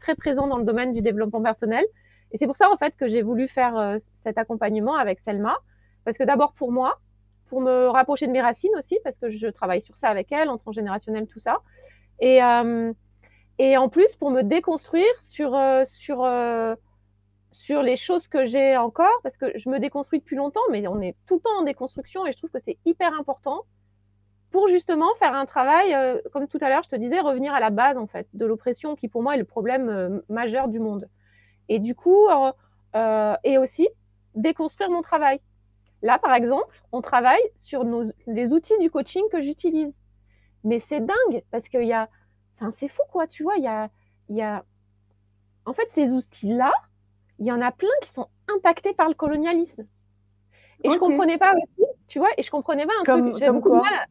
très 0.00 0.14
présent 0.14 0.46
dans 0.48 0.58
le 0.58 0.64
domaine 0.64 0.92
du 0.92 1.02
développement 1.02 1.42
personnel 1.42 1.84
et 2.32 2.38
c'est 2.38 2.46
pour 2.46 2.56
ça, 2.56 2.70
en 2.70 2.76
fait, 2.76 2.94
que 2.96 3.08
j'ai 3.08 3.22
voulu 3.22 3.48
faire, 3.48 3.98
cet 4.24 4.36
accompagnement 4.38 4.96
avec 4.96 5.20
Selma. 5.20 5.56
Parce 6.04 6.18
que 6.18 6.24
d'abord 6.24 6.52
pour 6.54 6.72
moi, 6.72 6.98
pour 7.48 7.60
me 7.60 7.86
rapprocher 7.88 8.26
de 8.26 8.32
mes 8.32 8.40
racines 8.40 8.74
aussi, 8.78 8.98
parce 9.04 9.16
que 9.18 9.30
je 9.30 9.46
travaille 9.46 9.82
sur 9.82 9.96
ça 9.96 10.08
avec 10.08 10.32
elle, 10.32 10.48
en 10.48 10.58
transgénérationnel, 10.58 11.26
tout 11.26 11.38
ça 11.38 11.58
et 12.20 12.40
et 13.58 13.76
en 13.76 13.88
plus 13.88 14.14
pour 14.16 14.30
me 14.30 14.42
déconstruire 14.42 15.04
sur, 15.26 15.54
heu, 15.56 15.84
sur, 15.86 16.24
heu, 16.24 16.76
sur 17.52 17.82
les 17.82 17.96
choses 17.96 18.28
que 18.28 18.46
j'ai 18.46 18.76
encore, 18.76 19.20
parce 19.22 19.36
que 19.36 19.58
je 19.58 19.68
me 19.68 19.78
déconstruis 19.80 20.20
depuis 20.20 20.36
longtemps, 20.36 20.60
mais 20.70 20.86
on 20.88 21.00
est 21.00 21.16
tout 21.26 21.36
le 21.36 21.40
temps 21.40 21.58
en 21.58 21.62
déconstruction 21.62 22.26
et 22.26 22.32
je 22.32 22.38
trouve 22.38 22.50
que 22.50 22.60
c'est 22.64 22.78
hyper 22.86 23.12
important 23.18 23.62
pour 24.50 24.68
justement 24.68 25.14
faire 25.18 25.34
un 25.34 25.46
travail, 25.46 25.94
heu, 25.94 26.22
comme 26.32 26.48
tout 26.48 26.58
à 26.62 26.68
l'heure 26.68 26.82
je 26.84 26.90
te 26.90 26.96
disais, 26.96 27.20
revenir 27.20 27.54
à 27.54 27.60
la 27.60 27.70
base 27.70 27.98
en 27.98 28.06
fait, 28.06 28.28
de 28.34 28.46
l'oppression 28.46 28.96
qui 28.96 29.08
pour 29.08 29.22
moi 29.22 29.34
est 29.34 29.38
le 29.38 29.44
problème, 29.44 30.22
majeur 30.28 30.68
du 30.68 30.80
monde 30.80 31.08
et 31.68 31.78
du 31.80 31.94
coup, 31.94 32.28
et 33.44 33.58
aussi 33.58 33.88
déconstruire 34.34 34.90
mon 34.90 35.02
travail. 35.02 35.40
Là, 36.02 36.18
par 36.18 36.32
exemple, 36.34 36.82
on 36.92 37.02
travaille 37.02 37.42
sur 37.56 37.84
les 38.26 38.52
outils 38.52 38.78
du 38.78 38.90
coaching 38.90 39.24
que 39.32 39.42
j'utilise. 39.42 39.92
Mais 40.64 40.80
c'est 40.88 41.00
dingue 41.00 41.42
parce 41.50 41.68
qu'il 41.68 41.84
y 41.84 41.92
a 41.92 42.08
enfin 42.60 42.72
c'est 42.78 42.88
fou 42.88 43.02
quoi, 43.12 43.26
tu 43.26 43.42
vois? 43.44 43.56
Il 43.56 43.64
y 43.64 43.68
a 43.68 43.90
y 44.30 44.42
a 44.42 44.64
en 45.66 45.72
fait 45.72 45.88
ces 45.94 46.10
outils-là 46.12 46.72
il 47.38 47.46
y 47.46 47.52
en 47.52 47.60
a 47.62 47.72
plein 47.72 47.88
qui 48.02 48.10
sont 48.12 48.28
impactés 48.48 48.94
par 48.94 49.08
le 49.08 49.14
colonialisme. 49.14 49.86
Et 50.84 50.90
je 50.90 50.98
OK. 50.98 50.98
comprenais 50.98 51.38
pas 51.38 51.52
aussi, 51.54 51.86
tu 52.08 52.18
vois? 52.18 52.28
Et 52.38 52.42
je 52.42 52.50
comprenais 52.50 52.86
pas 52.86 52.92
un 53.02 53.06
Comme 53.06 53.40
comme 53.42 53.52
beaucoup 53.52 53.70
de 53.70 53.76
mal 53.76 53.94
à 54.02 54.06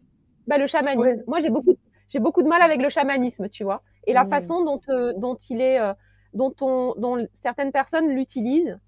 bah, 0.48 0.58
le 0.58 0.68
chamanisme. 0.68 1.22
pourrais 1.22 1.28
Moi, 1.28 1.40
j'ai 1.42 1.50
beaucoup 1.50 1.76
j'ai 2.10 2.20
beaucoup 2.20 2.44
de 2.44 2.48
mal 2.48 2.62
avec 2.62 2.82
le 2.82 2.90
chamanisme, 2.90 3.50
tu 3.50 3.64
vois? 3.64 3.84
Et 4.08 4.14
la 4.14 4.26
mmh. 4.26 4.26
façon 4.26 4.64
dont, 4.66 4.82
heu, 4.90 5.14
dont 5.18 5.38
il 5.50 5.62
est, 5.62 5.80
heu, 5.82 5.94
dont 6.34 6.54
on 6.62 6.96
dont 6.98 7.28
certaines 7.44 7.72
personnes 7.74 8.10
l'utilisent 8.16 8.80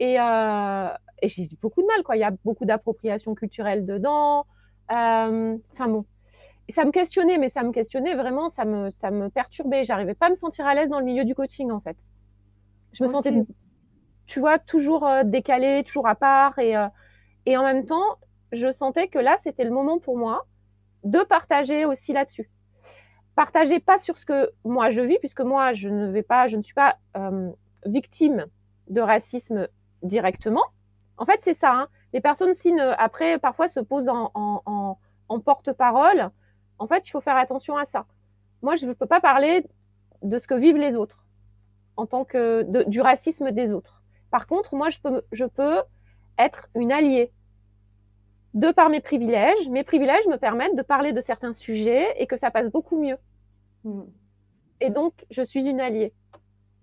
et 0.00 0.18
heu 0.20 0.88
et 1.22 1.28
j'ai 1.28 1.48
beaucoup 1.62 1.82
de 1.82 1.86
mal, 1.88 2.02
quoi. 2.04 2.16
Il 2.16 2.20
y 2.20 2.24
a 2.24 2.32
beaucoup 2.44 2.66
d'appropriation 2.66 3.34
culturelle 3.36 3.86
dedans, 3.86 4.46
hem, 4.90 5.60
enfin 5.74 5.88
bon. 5.88 6.06
Et 6.68 6.72
ça 6.72 6.84
me 6.84 6.90
questionnait, 6.90 7.38
mais 7.38 7.50
ça 7.50 7.62
me 7.62 7.72
questionnait 7.72 8.14
vraiment, 8.14 8.50
ça 8.50 8.64
me 8.64 8.90
ça 9.00 9.10
me 9.10 9.28
perturbait. 9.30 9.84
J'arrivais 9.84 10.14
pas 10.14 10.26
à 10.26 10.30
me 10.30 10.34
sentir 10.36 10.66
à 10.66 10.74
l'aise 10.74 10.88
dans 10.88 10.98
le 10.98 11.04
milieu 11.04 11.24
du 11.24 11.34
coaching, 11.34 11.70
en 11.70 11.80
fait. 11.80 11.96
Je 12.92 13.04
me 13.04 13.08
sentais 13.08 13.32
tu 14.26 14.40
vois, 14.40 14.58
toujours, 14.58 15.06
heu, 15.06 15.24
décalée, 15.24 15.84
toujours 15.84 16.08
à 16.08 16.14
part 16.16 16.58
et 16.58 16.76
heu 16.76 16.86
et 17.46 17.56
en 17.56 17.64
même 17.64 17.86
temps, 17.86 18.18
je 18.52 18.72
sentais 18.72 19.08
que 19.08 19.18
là, 19.18 19.38
c'était 19.42 19.64
le 19.64 19.70
moment 19.70 19.98
pour 19.98 20.18
moi 20.18 20.46
de 21.04 21.20
partager 21.20 21.84
aussi 21.86 22.12
là-dessus. 22.12 22.50
Partager 23.36 23.80
pas 23.80 23.98
sur 23.98 24.18
ce 24.18 24.26
que 24.26 24.50
moi 24.64 24.90
je 24.90 25.00
vis, 25.02 25.18
puisque 25.20 25.40
moi 25.42 25.74
je 25.74 25.88
ne 25.88 26.10
vais 26.10 26.22
pas 26.22 26.48
je 26.48 26.56
ne 26.56 26.62
suis 26.62 26.74
pas, 26.74 26.96
hem, 27.14 27.54
victime 27.86 28.46
de 28.88 29.00
racisme 29.00 29.68
directement. 30.02 30.64
En 31.18 31.26
fait, 31.26 31.40
c'est 31.44 31.54
ça, 31.58 31.72
hein, 31.72 31.88
les 32.12 32.20
personnes 32.20 32.54
si 32.54 32.72
ne 32.72 32.92
après 32.98 33.38
parfois 33.38 33.68
se 33.68 33.80
posent 33.80 34.08
en 34.08 34.30
en 34.34 34.62
en 34.66 34.98
en 35.28 35.40
porte-parole. 35.40 36.30
En 36.78 36.86
fait, 36.88 37.06
il 37.06 37.10
faut 37.10 37.20
faire 37.20 37.36
attention 37.36 37.76
à 37.76 37.86
ça. 37.86 38.06
Moi, 38.62 38.76
je 38.76 38.86
ne 38.86 38.92
peux 38.94 39.06
pas 39.06 39.20
parler 39.20 39.66
de 40.22 40.38
ce 40.38 40.46
que 40.46 40.54
vivent 40.54 40.78
les 40.78 40.94
autres 40.96 41.26
en 41.96 42.06
tant 42.06 42.24
que 42.24 42.62
de 42.64 42.84
du 42.84 43.00
racisme 43.02 43.52
des 43.52 43.72
autres. 43.72 44.02
Par 44.30 44.46
contre, 44.48 44.74
moi, 44.76 44.90
je 44.90 44.98
peux 45.00 45.22
je 45.32 45.44
peux 45.46 45.82
être 46.38 46.68
une 46.76 46.92
alliée. 46.92 47.32
De 48.54 48.72
par 48.72 48.88
mes 48.90 49.00
privilèges, 49.00 49.68
mes 49.68 49.84
privilèges 49.84 50.26
me 50.26 50.36
permettent 50.36 50.74
de 50.74 50.82
parler 50.82 51.12
de 51.12 51.20
certains 51.20 51.54
sujets 51.54 52.12
et 52.20 52.26
que 52.26 52.36
ça 52.36 52.50
passe 52.50 52.72
beaucoup 52.72 53.00
mieux 53.00 53.18
Mmh. 53.84 54.10
et 54.80 54.90
donc 54.90 55.24
je 55.30 55.42
suis 55.42 55.64
une 55.66 55.80
alliée. 55.80 56.12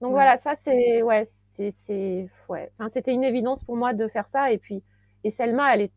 Donc 0.02 0.12
Ouais. 0.12 0.14
voilà, 0.14 0.38
ça 0.40 0.56
c'est 0.66 1.04
ouais, 1.04 1.30
c'est 1.58 2.30
ouais, 2.50 2.72
enfin, 2.80 2.90
c'était 2.94 3.14
une 3.14 3.24
évidence 3.24 3.64
pour 3.66 3.78
moi 3.78 3.94
de 3.94 4.08
faire 4.10 4.28
ça 4.30 4.52
et 4.52 4.58
puis 4.60 4.84
et 5.24 5.32
Selma, 5.32 5.76
elle 5.76 5.82
est 5.84 5.94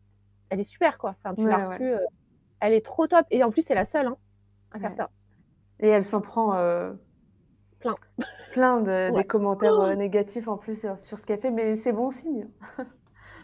elle 0.49 0.59
est 0.61 0.63
super 0.65 0.97
quoi. 0.97 1.15
Enfin, 1.19 1.35
tu 1.35 1.47
l'as 1.49 1.57
Ouais, 1.57 1.79
reçue, 1.79 1.83
heu, 1.93 1.99
elle 2.59 2.73
est 2.73 2.85
trop 2.85 3.07
top 3.07 3.25
et 3.31 3.43
en 3.43 3.51
plus 3.51 3.63
c'est 3.67 3.75
la 3.75 3.85
seule, 3.85 4.07
hein, 4.07 4.17
à 4.71 4.79
faire 4.79 4.91
ouais 4.91 4.97
ça. 4.97 5.09
et 5.79 5.87
elle 5.89 6.03
s'en 6.03 6.21
prend, 6.21 6.55
heu, 6.57 6.99
Plein. 7.79 7.93
plein 8.51 8.81
de 8.81 9.09
Ouais. 9.09 9.23
des 9.23 9.27
commentaires, 9.27 9.79
heu, 9.81 9.93
négatifs 9.95 10.47
en 10.47 10.57
plus 10.57 10.79
sur 10.79 10.97
sur 10.99 11.19
ce 11.19 11.25
qu'elle 11.25 11.39
fait, 11.39 11.51
mais 11.51 11.75
c'est 11.75 11.93
bon 11.93 12.09
signe. 12.11 12.49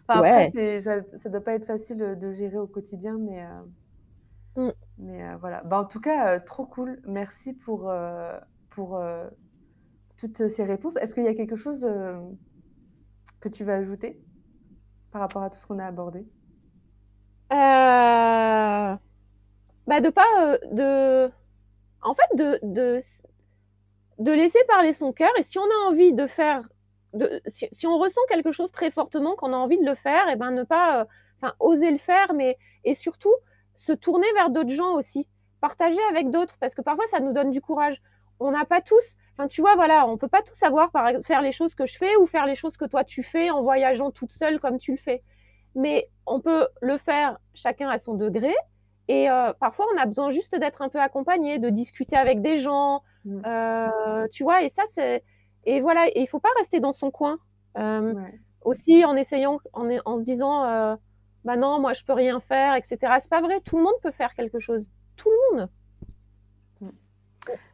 Enfin 0.09 0.19
après 0.19 0.45
Ouais. 0.45 0.81
ça 0.81 1.01
ça 1.19 1.29
doit 1.29 1.41
pas 1.41 1.53
être 1.53 1.65
facile, 1.65 2.01
heu, 2.01 2.15
de 2.15 2.31
gérer 2.31 2.57
au 2.57 2.67
quotidien, 2.67 3.17
mais 3.19 3.45
Mmh. 4.55 4.69
mais 4.97 5.35
voilà. 5.37 5.63
Bah, 5.63 5.79
en 5.79 5.85
tout 5.85 5.99
cas, 5.99 6.39
trop 6.39 6.65
cool. 6.65 7.01
Merci 7.05 7.53
pour, 7.53 7.91
pour, 8.69 9.01
toutes 10.17 10.47
ces 10.47 10.63
réponses. 10.63 10.95
Est-ce 10.97 11.13
qu'il 11.13 11.23
y 11.23 11.27
a 11.27 11.33
quelque 11.35 11.55
chose, 11.55 11.87
que 13.39 13.49
tu 13.49 13.63
veux 13.63 13.73
ajouter 13.73 14.19
par 15.11 15.21
rapport 15.21 15.43
à 15.43 15.49
tout 15.49 15.59
ce 15.59 15.67
qu'on 15.67 15.79
a 15.79 15.85
abordé? 15.85 16.25
Heu, 17.53 18.97
bah, 19.87 20.01
de 20.01 20.09
pas, 20.09 20.25
heu, 20.41 20.59
de 20.71 21.31
en 22.01 22.15
fait 22.15 22.35
de 22.37 22.59
de 22.63 23.03
De 24.19 24.31
laisser 24.31 24.59
parler 24.67 24.93
son 24.93 25.11
cœur 25.11 25.31
et 25.37 25.43
si 25.43 25.57
on 25.57 25.63
a 25.63 25.89
envie 25.89 26.13
de 26.13 26.27
faire 26.27 26.63
de 27.13 27.41
si 27.47 27.67
si 27.71 27.87
on 27.87 27.97
ressent 27.99 28.21
quelque 28.29 28.51
chose 28.51 28.71
très 28.71 28.91
fortement, 28.91 29.35
qu'on 29.35 29.53
a 29.53 29.57
envie 29.57 29.79
de 29.79 29.85
le 29.85 29.95
faire 29.95 30.29
et 30.29 30.35
ben, 30.35 30.51
ne 30.51 30.63
pas, 30.63 31.03
heu, 31.03 31.05
enfin 31.41 31.53
oser 31.59 31.91
le 31.91 31.97
faire, 31.97 32.33
mais 32.33 32.57
et 32.85 32.95
surtout 32.95 33.33
se 33.75 33.91
tourner 33.93 34.27
vers 34.35 34.49
d'autres 34.49 34.71
gens 34.71 34.93
aussi. 34.95 35.27
Partager 35.61 35.99
avec 36.09 36.29
d'autres 36.31 36.55
parce 36.59 36.73
que 36.75 36.81
parfois 36.81 37.05
ça 37.11 37.19
nous 37.19 37.33
donne 37.33 37.51
du 37.51 37.61
courage. 37.61 38.01
On 38.39 38.51
n'a 38.51 38.65
pas 38.65 38.81
tous 38.81 39.03
enfin 39.37 39.47
tu 39.47 39.61
vois, 39.61 39.75
voilà, 39.75 40.07
on 40.07 40.17
peut 40.17 40.27
pas 40.27 40.41
tous 40.43 40.55
savoir 40.55 40.91
par 40.91 41.09
faire 41.25 41.41
les 41.41 41.51
choses 41.53 41.73
que 41.75 41.85
je 41.87 41.97
fais 41.97 42.15
ou 42.17 42.27
faire 42.27 42.45
les 42.45 42.55
choses 42.55 42.77
que 42.77 42.85
toi 42.85 43.03
tu 43.03 43.23
fais 43.23 43.49
en 43.49 43.63
voyageant 43.63 44.11
toute 44.11 44.31
seule 44.33 44.59
comme 44.59 44.77
tu 44.79 44.91
le 44.91 44.97
fais. 44.97 45.23
Mais 45.75 46.09
on 46.25 46.39
peut 46.39 46.67
le 46.81 46.97
faire 46.97 47.37
chacun 47.53 47.89
à 47.89 47.99
son 47.99 48.13
degré. 48.15 48.53
Et 49.09 49.29
euh, 49.29 49.51
parfois, 49.59 49.85
on 49.93 49.97
a 50.01 50.05
besoin 50.05 50.31
juste 50.31 50.55
d'être 50.57 50.81
un 50.81 50.89
peu 50.89 50.99
accompagné, 50.99 51.59
de 51.59 51.69
discuter 51.69 52.15
avec 52.15 52.41
des 52.41 52.59
gens, 52.59 53.01
Mm. 53.25 53.41
euh, 53.45 54.27
tu 54.33 54.43
vois. 54.43 54.63
Et 54.63 54.69
ça, 54.75 54.83
c'est 54.95 55.23
et 55.65 55.79
voilà. 55.81 56.07
Et 56.09 56.21
il 56.21 56.27
faut 56.27 56.39
pas 56.39 56.49
rester 56.59 56.79
dans 56.81 56.93
son 56.93 57.09
coin. 57.11 57.37
Euh, 57.77 58.13
Ouais. 58.13 58.39
aussi, 58.63 59.03
en 59.05 59.15
essayant, 59.15 59.59
en, 59.73 59.87
en 60.05 60.19
se 60.19 60.23
disant, 60.23 60.97
bah 61.45 61.55
non, 61.57 61.79
moi, 61.79 61.93
je 61.93 62.03
peux 62.05 62.13
rien 62.13 62.39
faire, 62.41 62.75
etc. 62.75 62.97
C'est 63.21 63.29
pas 63.29 63.41
vrai. 63.41 63.59
Tout 63.61 63.77
le 63.77 63.83
monde 63.83 63.93
peut 64.01 64.11
faire 64.11 64.33
quelque 64.35 64.59
chose. 64.59 64.85
Tout 65.17 65.29
le 65.29 65.57
monde. 65.57 65.69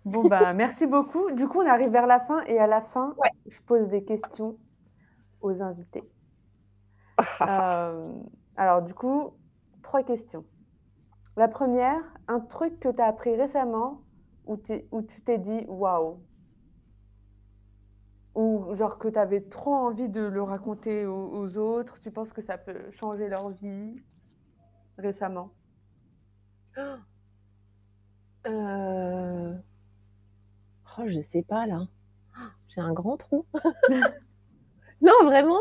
Bon, 0.06 0.28
bah, 0.28 0.54
merci 0.54 0.88
beaucoup. 0.88 1.32
Du 1.32 1.48
coup, 1.48 1.62
on 1.62 1.68
arrive 1.68 1.90
vers 1.92 2.08
la 2.08 2.20
fin 2.20 2.42
et 2.46 2.58
à 2.60 2.66
la 2.68 2.82
fin, 2.82 3.14
Ouais. 3.18 3.30
je 3.48 3.60
pose 3.62 3.88
des 3.90 4.04
questions 4.04 4.58
aux 5.42 5.62
invités. 5.62 6.04
Euh, 7.42 8.14
alors, 8.58 8.82
du 8.82 8.94
coup, 8.94 9.34
trois 9.82 10.04
questions. 10.04 10.46
La 11.38 11.48
première, 11.48 12.02
un 12.28 12.40
truc 12.40 12.80
que 12.80 12.90
tu 12.90 13.02
as 13.02 13.06
appris 13.06 13.36
récemment 13.36 14.02
où, 14.46 14.58
tu 14.58 15.22
t'es 15.24 15.38
dit 15.38 15.66
waouh. 15.68 16.20
Ou 18.36 18.74
genre 18.74 18.98
que 19.00 19.08
tu 19.08 19.18
avais 19.18 19.42
trop 19.42 19.74
envie 19.74 20.10
de 20.10 20.22
le 20.22 20.42
raconter 20.42 21.06
aux, 21.06 21.58
autres. 21.58 22.00
Tu 22.00 22.12
penses 22.12 22.34
que 22.34 22.42
ça 22.42 22.58
peut 22.58 22.90
changer 22.92 23.30
leur 23.30 23.50
vie 23.52 24.02
récemment? 24.98 25.52
Euh... 28.48 29.54
Oh, 30.98 31.04
je 31.08 31.20
sais 31.34 31.42
pas 31.44 31.68
là. 31.68 31.88
J'ai 32.70 32.80
un 32.80 32.94
grand 32.94 33.18
trou. 33.18 33.46
non, 35.02 35.14
vraiment? 35.26 35.60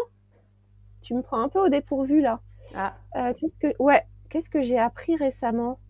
Tu 1.09 1.15
me 1.15 1.23
prends 1.23 1.41
un 1.41 1.49
peu 1.49 1.59
au 1.59 1.71
dépourvu 1.71 2.21
là. 2.21 2.43
Ah. 2.75 2.95
Euh, 3.17 3.33
qu'est-ce 3.35 3.57
que 3.59 3.83
ouais, 3.83 4.05
qu'est-ce 4.29 4.51
que 4.51 4.63
j'ai 4.63 4.79
appris 4.79 5.17
récemment? 5.17 5.81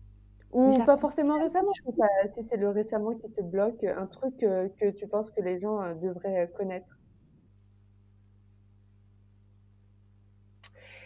Ou 0.53 0.81
pas 0.85 0.97
forcément 0.97 1.39
récemment, 1.39 1.73
si, 1.85 1.93
ça- 1.97 2.27
si 2.27 2.43
c'est 2.43 2.57
le 2.57 2.69
récemment 2.69 3.15
qui 3.15 3.31
te 3.31 3.41
bloque, 3.41 3.83
un 3.83 4.07
truc 4.07 4.43
euh, 4.43 4.69
que 4.79 4.91
tu 4.91 5.07
penses 5.07 5.31
que 5.31 5.41
les 5.41 5.59
gens 5.59 5.81
euh, 5.81 5.93
devraient 5.95 6.49
connaître? 6.55 6.87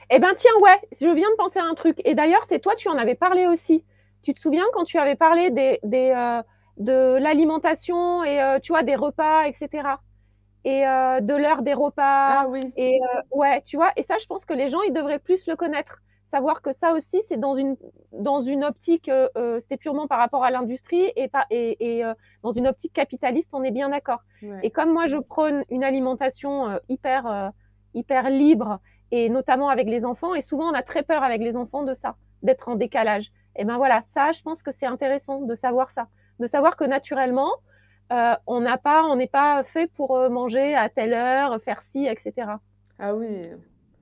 Eh 0.10 0.20
ben 0.20 0.34
tiens, 0.38 0.52
ouais, 0.62 0.80
je 1.02 1.08
viens 1.08 1.30
de 1.32 1.36
penser 1.38 1.60
à 1.60 1.64
un 1.66 1.74
truc. 1.76 1.98
Et 2.06 2.16
d'ailleurs, 2.16 2.46
c'est 2.50 2.60
toi, 2.60 2.76
tu 2.76 2.88
en 2.90 2.98
avais 2.98 3.16
parlé 3.16 3.48
aussi. 3.48 3.86
Tu 4.22 4.34
te 4.34 4.40
souviens 4.40 4.66
quand 4.74 4.84
tu 4.86 4.98
avais 5.00 5.16
parlé 5.16 5.50
des, 5.50 5.80
des, 5.84 6.14
de 6.78 7.18
l'alimentation 7.20 8.24
et 8.24 8.60
tu 8.62 8.72
vois 8.72 8.84
des 8.84 8.96
repas, 8.96 9.48
etc. 9.48 10.02
Et 10.66 10.88
euh, 10.88 11.20
de 11.22 11.34
l'heure 11.36 11.62
des 11.62 11.74
repas. 11.74 12.44
Ah 12.44 12.46
oui, 12.48 12.74
Et 12.76 13.00
euh, 13.02 13.22
ouais, 13.32 13.62
tu 13.64 13.76
vois. 13.78 13.92
Et 13.98 14.04
ça, 14.04 14.18
je 14.20 14.26
pense 14.28 14.46
que 14.46 14.54
les 14.54 14.70
gens, 14.70 14.82
ils 14.88 14.94
devraient 14.94 15.20
plus 15.20 15.46
le 15.48 15.56
connaître. 15.56 16.00
Savoir 16.32 16.62
que 16.62 16.74
ça 16.74 16.94
aussi, 16.94 17.22
c'est 17.28 17.38
dans 17.40 17.56
une 17.56 17.76
dans 18.12 18.42
une 18.42 18.64
optique, 18.64 19.08
euh, 19.10 19.30
euh, 19.38 19.60
c'était 19.62 19.78
purement 19.78 20.08
par 20.08 20.18
rapport 20.20 20.44
à 20.44 20.50
l'industrie 20.52 21.12
et 21.16 21.28
pas 21.28 21.46
et, 21.52 21.98
et 21.98 22.06
euh, 22.06 22.14
dans 22.42 22.52
une 22.54 22.68
optique 22.68 22.94
capitaliste, 22.94 23.50
on 23.54 23.64
est 23.64 23.72
bien 23.72 23.90
d'accord. 23.90 24.22
ouais. 24.42 24.64
Et 24.64 24.72
comme 24.72 24.92
moi, 24.92 25.08
je 25.08 25.18
prône 25.18 25.64
une 25.70 25.84
alimentation 25.84 26.70
euh, 26.70 26.78
hyper, 26.90 27.28
euh, 27.28 27.50
hyper 27.94 28.30
libre, 28.30 28.80
et 29.12 29.30
notamment 29.30 29.70
avec 29.70 29.88
les 29.88 30.06
enfants, 30.06 30.34
et 30.34 30.42
souvent 30.42 30.70
on 30.72 30.74
a 30.74 30.82
très 30.82 31.04
peur 31.04 31.24
avec 31.24 31.42
les 31.42 31.56
enfants 31.56 31.84
de 31.84 31.94
ça, 31.94 32.16
d'être 32.42 32.68
en 32.70 32.76
décalage. 32.76 33.32
Et 33.56 33.66
ben 33.66 33.78
voilà, 33.78 34.04
ça, 34.16 34.32
je 34.32 34.42
pense 34.42 34.64
que 34.64 34.72
c'est 34.72 34.88
intéressant 34.88 35.42
de 35.42 35.56
savoir 35.56 35.92
ça, 35.92 36.08
de 36.40 36.48
savoir 36.48 36.76
que 36.78 36.84
naturellement, 36.86 37.52
euh, 38.14 38.36
on 38.48 38.62
n'a 38.62 38.78
pas, 38.78 39.04
on 39.06 39.16
n'est 39.16 39.28
pas 39.28 39.64
fait 39.66 39.88
pour 39.94 40.16
euh, 40.18 40.30
manger 40.30 40.76
à 40.76 40.90
telle 40.90 41.14
heure, 41.14 41.62
faire 41.64 41.84
ci, 41.92 42.06
etc. 42.08 42.60
Ah 43.00 43.14
oui. 43.16 43.50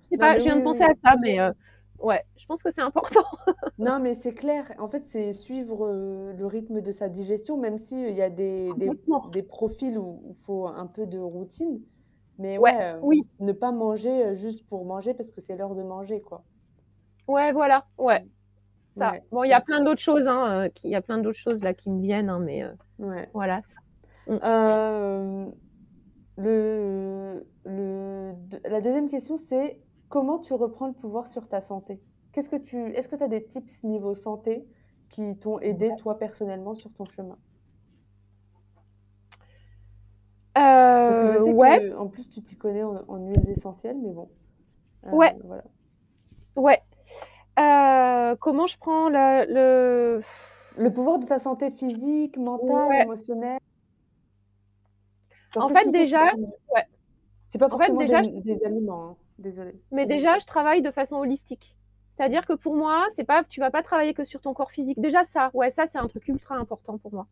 Je 0.03 0.09
sais 0.09 0.17
Non, 0.17 0.27
pas, 0.27 0.35
mais 0.35 0.39
je 0.39 0.43
viens 0.43 0.55
oui, 0.55 0.57
de 0.57 0.61
penser 0.63 0.83
oui. 0.83 0.85
à 0.85 0.93
ça, 1.03 1.15
mais 1.21 1.39
euh, 1.39 1.51
ouais, 1.99 2.23
je 2.37 2.45
pense 2.45 2.61
que 2.63 2.69
c'est 2.75 2.81
important. 2.81 3.23
Non, 3.77 3.99
mais 3.99 4.13
c'est 4.13 4.33
clair. 4.33 4.71
En 4.79 4.87
fait, 4.87 5.05
c'est 5.05 5.33
suivre 5.33 5.87
euh, 5.87 6.33
le 6.33 6.45
rythme 6.45 6.81
de 6.81 6.91
sa 6.91 7.09
digestion, 7.09 7.57
même 7.57 7.77
s'il 7.77 8.11
y 8.11 8.21
a 8.21 8.29
des, 8.29 8.73
des, 8.75 9.43
profils 9.43 9.97
où 9.97 10.23
il 10.29 10.35
faut 10.35 10.67
un 10.67 10.87
peu 10.87 11.05
de 11.07 11.17
routine. 11.17 11.81
Mais 12.37 12.57
Ouais, 12.57 12.73
ouais, 12.75 12.95
oui, 13.01 13.23
ne 13.39 13.51
pas 13.53 13.71
manger 13.71 14.35
juste 14.35 14.67
pour 14.67 14.85
manger 14.85 15.13
parce 15.13 15.31
que 15.31 15.41
c'est 15.41 15.55
l'heure 15.57 15.75
de 15.75 15.83
manger, 15.83 16.21
quoi. 16.21 16.45
ouais, 17.27 17.51
voilà, 17.53 17.87
ouais, 17.97 18.25
ça. 18.99 19.11
Ouais, 19.11 19.23
Bon, 19.31 19.43
il 19.43 19.49
y 19.49 19.53
a 19.53 19.61
plein 19.61 19.81
d'autres 19.83 20.01
choses, 20.01 20.25
hein, 20.27 20.69
qui- 20.75 20.87
il 20.89 20.91
y 20.91 20.95
a 20.95 21.01
plein 21.01 21.19
d'autres 21.19 21.39
choses 21.39 21.63
là 21.63 21.73
qui 21.73 21.89
me 21.89 22.01
viennent, 22.01 22.29
hein, 22.29 22.39
mais 22.39 22.65
ouais. 22.99 23.29
voilà. 23.33 23.61
Euh, 24.29 25.45
le, 26.37 27.47
le, 27.65 28.33
de- 28.35 28.61
la 28.65 28.81
deuxième 28.81 29.09
question, 29.09 29.37
c'est 29.37 29.81
comment 30.09 30.39
tu 30.39 30.53
reprends 30.53 30.87
le 30.87 30.93
pouvoir 30.93 31.27
sur 31.27 31.47
ta 31.47 31.61
santé? 31.61 32.01
Qu'est-ce 32.31 32.49
que 32.49 32.55
tu, 32.57 32.77
est-ce 32.95 33.07
que 33.09 33.15
tu 33.15 33.23
as 33.23 33.27
des 33.27 33.45
tips 33.45 33.83
niveau 33.83 34.15
santé 34.15 34.67
qui 35.09 35.37
t'ont 35.39 35.59
aidé 35.59 35.95
toi 35.95 36.17
personnellement 36.19 36.75
sur 36.75 36.93
ton 36.93 37.05
chemin? 37.05 37.39
Parce 41.05 41.19
que 41.19 41.27
je 41.27 41.35
Euh, 41.35 41.37
sais 41.37 41.55
ouais, 41.55 41.79
que 41.79 41.95
en 41.95 42.07
plus 42.07 42.27
tu 42.29 42.41
t'y 42.41 42.57
connais 42.57 42.83
en, 42.83 43.03
en 43.07 43.17
huiles 43.27 43.49
essentielles, 43.49 43.97
mais 44.01 44.11
bon, 44.13 44.29
euh, 45.05 45.09
ouais, 45.11 45.33
voilà. 45.43 45.63
ouais. 46.55 46.81
Euh, 47.59 48.35
comment 48.39 48.67
je 48.67 48.77
prends 48.79 49.09
le, 49.09 49.45
le... 49.53 50.23
Le 50.75 50.91
pouvoir 50.91 51.19
de 51.19 51.25
ta 51.25 51.39
santé 51.39 51.71
physique, 51.71 52.35
mentale, 52.37 52.89
Ouais. 52.89 52.97
émotionnelle? 52.97 53.59
Genre, 55.53 55.65
En 55.65 55.69
fait, 55.69 55.91
déjà, 55.91 56.23
ouais. 56.73 56.85
C'est 57.49 57.59
pas 57.59 57.65
En 57.65 57.77
fait, 57.77 57.87
forcément 57.87 57.99
déjà, 57.99 58.21
des, 58.21 58.41
des 58.41 58.63
aliments, 58.63 59.09
hein. 59.11 59.15
Désolée. 59.37 59.81
mais 59.91 60.05
déjà, 60.05 60.37
je 60.39 60.45
travaille 60.45 60.81
de 60.81 60.91
façon 60.91 61.15
holistique. 61.15 61.75
C'est-à-dire 62.15 62.45
que 62.45 62.53
pour 62.53 62.75
moi, 62.75 63.07
c'est 63.15 63.23
pas, 63.23 63.43
tu 63.43 63.59
vas 63.59 63.71
pas 63.71 63.81
travailler 63.81 64.13
que 64.13 64.25
sur 64.25 64.41
ton 64.41 64.53
corps 64.53 64.71
physique. 64.71 64.99
Déjà, 65.01 65.25
ça, 65.25 65.49
ouais, 65.53 65.71
ça, 65.71 65.85
c'est 65.91 65.97
un 65.97 66.07
truc 66.07 66.27
ultra 66.27 66.55
important 66.55 66.99
pour 66.99 67.11
moi. 67.13 67.25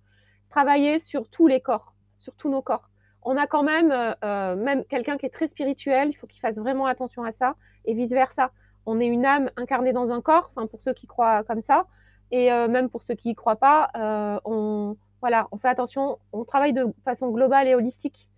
Travailler 0.50 1.00
sur 1.00 1.30
tous 1.30 1.46
les 1.46 1.62
corps, 1.62 1.94
sur 2.18 2.34
tous 2.34 2.50
nos 2.50 2.64
corps. 2.64 2.90
On 3.22 3.38
a 3.38 3.46
quand 3.46 3.62
même, 3.62 3.92
euh, 3.92 4.14
euh, 4.24 4.56
même 4.56 4.84
quelqu'un 4.86 5.18
qui 5.18 5.28
est 5.28 5.30
très 5.30 5.48
spirituel, 5.48 6.10
il 6.10 6.14
faut 6.16 6.26
qu'il 6.26 6.40
fasse 6.40 6.56
vraiment 6.56 6.88
attention 6.88 7.24
à 7.24 7.32
ça, 7.34 7.56
et 7.86 7.94
vice 7.94 8.10
versa. 8.10 8.52
On 8.86 9.00
est 9.00 9.06
une 9.06 9.26
âme 9.26 9.52
incarnée 9.58 9.94
dans 9.94 10.10
un 10.10 10.22
corps, 10.22 10.52
enfin 10.56 10.66
pour 10.66 10.82
ceux 10.82 10.94
qui 10.94 11.06
croient 11.06 11.44
comme 11.44 11.62
ça, 11.62 11.86
et 12.32 12.52
euh, 12.52 12.68
même 12.68 12.90
pour 12.90 13.04
ceux 13.04 13.16
qui 13.16 13.30
y 13.32 13.36
croient 13.36 13.58
pas, 13.58 13.90
euh, 13.96 14.40
on, 14.46 14.96
voilà, 15.22 15.48
on 15.52 15.58
fait 15.58 15.68
attention, 15.68 16.20
on 16.34 16.46
travaille 16.46 16.74
de 16.74 16.88
façon 17.04 17.30
globale 17.30 17.68
et 17.68 17.76
holistique. 17.76 18.30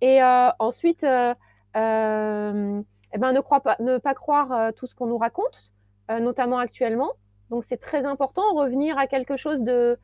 Et 0.00 0.22
euh, 0.22 0.48
ensuite, 0.58 1.04
euh, 1.04 1.34
euh, 1.76 2.80
eh 3.12 3.18
ben, 3.18 3.32
ne, 3.32 3.98
pas, 3.98 4.14
croire 4.14 4.72
tout 4.74 4.86
ce 4.86 4.94
qu'on 4.94 5.06
nous 5.06 5.18
raconte, 5.18 5.72
notamment 6.08 6.58
actuellement. 6.58 7.12
Donc 7.50 7.64
c'est 7.68 7.80
très 7.80 8.04
important, 8.04 8.54
revenir 8.54 8.96
à 8.98 9.06
quelque 9.06 9.36
chose 9.36 9.62
de, 9.62 9.98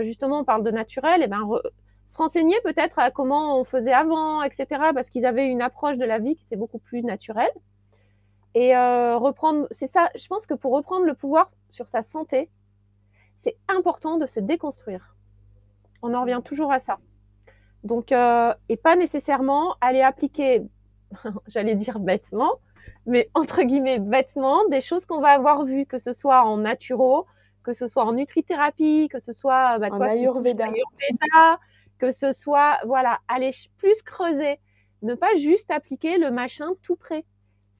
justement, 0.00 0.40
on 0.40 0.44
parle 0.44 0.64
de 0.64 0.70
naturel, 0.70 1.22
et 1.22 1.26
ben, 1.26 1.40
re- 1.40 1.62
se 2.12 2.16
renseigner 2.16 2.58
peut-être 2.62 2.98
à 2.98 3.10
comment 3.10 3.60
on 3.60 3.64
faisait 3.64 3.92
avant, 3.92 4.42
etc., 4.42 4.66
parce 4.94 5.08
qu'ils 5.10 5.26
avaient 5.26 5.46
une 5.46 5.62
approche 5.62 5.98
de 5.98 6.04
la 6.06 6.18
vie 6.18 6.36
qui 6.36 6.44
était 6.44 6.56
beaucoup 6.56 6.78
plus 6.78 7.02
naturelle. 7.02 7.52
Et 8.54 8.74
reprendre, 8.74 9.68
c'est 9.70 9.92
ça, 9.92 10.08
je 10.14 10.26
pense 10.28 10.46
que 10.46 10.54
pour 10.54 10.72
reprendre 10.72 11.04
le 11.04 11.12
pouvoir 11.12 11.50
sur 11.68 11.86
sa 11.88 12.02
santé, 12.02 12.48
c'est 13.44 13.56
important 13.68 14.16
de 14.16 14.26
se 14.26 14.40
déconstruire. 14.40 15.15
On 16.02 16.14
en 16.14 16.22
revient 16.22 16.40
toujours 16.44 16.72
à 16.72 16.80
ça. 16.80 16.98
Donc, 17.84 18.12
euh, 18.12 18.54
et 18.68 18.76
pas 18.76 18.96
nécessairement 18.96 19.76
aller 19.80 20.02
appliquer, 20.02 20.62
j'allais 21.48 21.74
dire 21.74 21.98
bêtement, 22.00 22.54
mais 23.06 23.30
entre 23.34 23.62
guillemets 23.62 23.98
bêtement, 23.98 24.66
des 24.68 24.80
choses 24.80 25.06
qu'on 25.06 25.20
va 25.20 25.30
avoir 25.30 25.64
vues, 25.64 25.86
que 25.86 25.98
ce 25.98 26.12
soit 26.12 26.44
en 26.44 26.58
naturo, 26.58 27.26
que 27.62 27.74
ce 27.74 27.88
soit 27.88 28.04
en 28.04 28.12
nutrithérapie, 28.12 29.08
que 29.10 29.20
ce 29.20 29.32
soit 29.32 29.78
bah, 29.78 29.88
En 29.90 30.00
Ayurveda. 30.00 30.64
Ayurveda, 30.66 31.58
que 31.98 32.12
ce 32.12 32.32
soit, 32.32 32.78
voilà, 32.84 33.20
aller 33.28 33.52
plus 33.78 34.00
creuser, 34.02 34.58
ne 35.02 35.14
pas 35.14 35.34
juste 35.36 35.70
appliquer 35.70 36.18
le 36.18 36.30
machin 36.30 36.70
tout 36.82 36.96
près. 36.96 37.24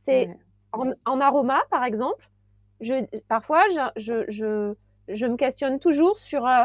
C'est 0.06 0.28
Ouais. 0.28 0.38
en, 0.72 0.92
en 1.04 1.20
aroma, 1.20 1.62
par 1.70 1.84
exemple, 1.84 2.28
je, 2.80 2.94
parfois, 3.28 3.62
je, 3.96 4.00
je, 4.02 4.24
je, 4.30 4.74
je 5.14 5.26
me 5.26 5.36
questionne 5.36 5.78
toujours 5.80 6.18
sur 6.18 6.46
euh, 6.46 6.64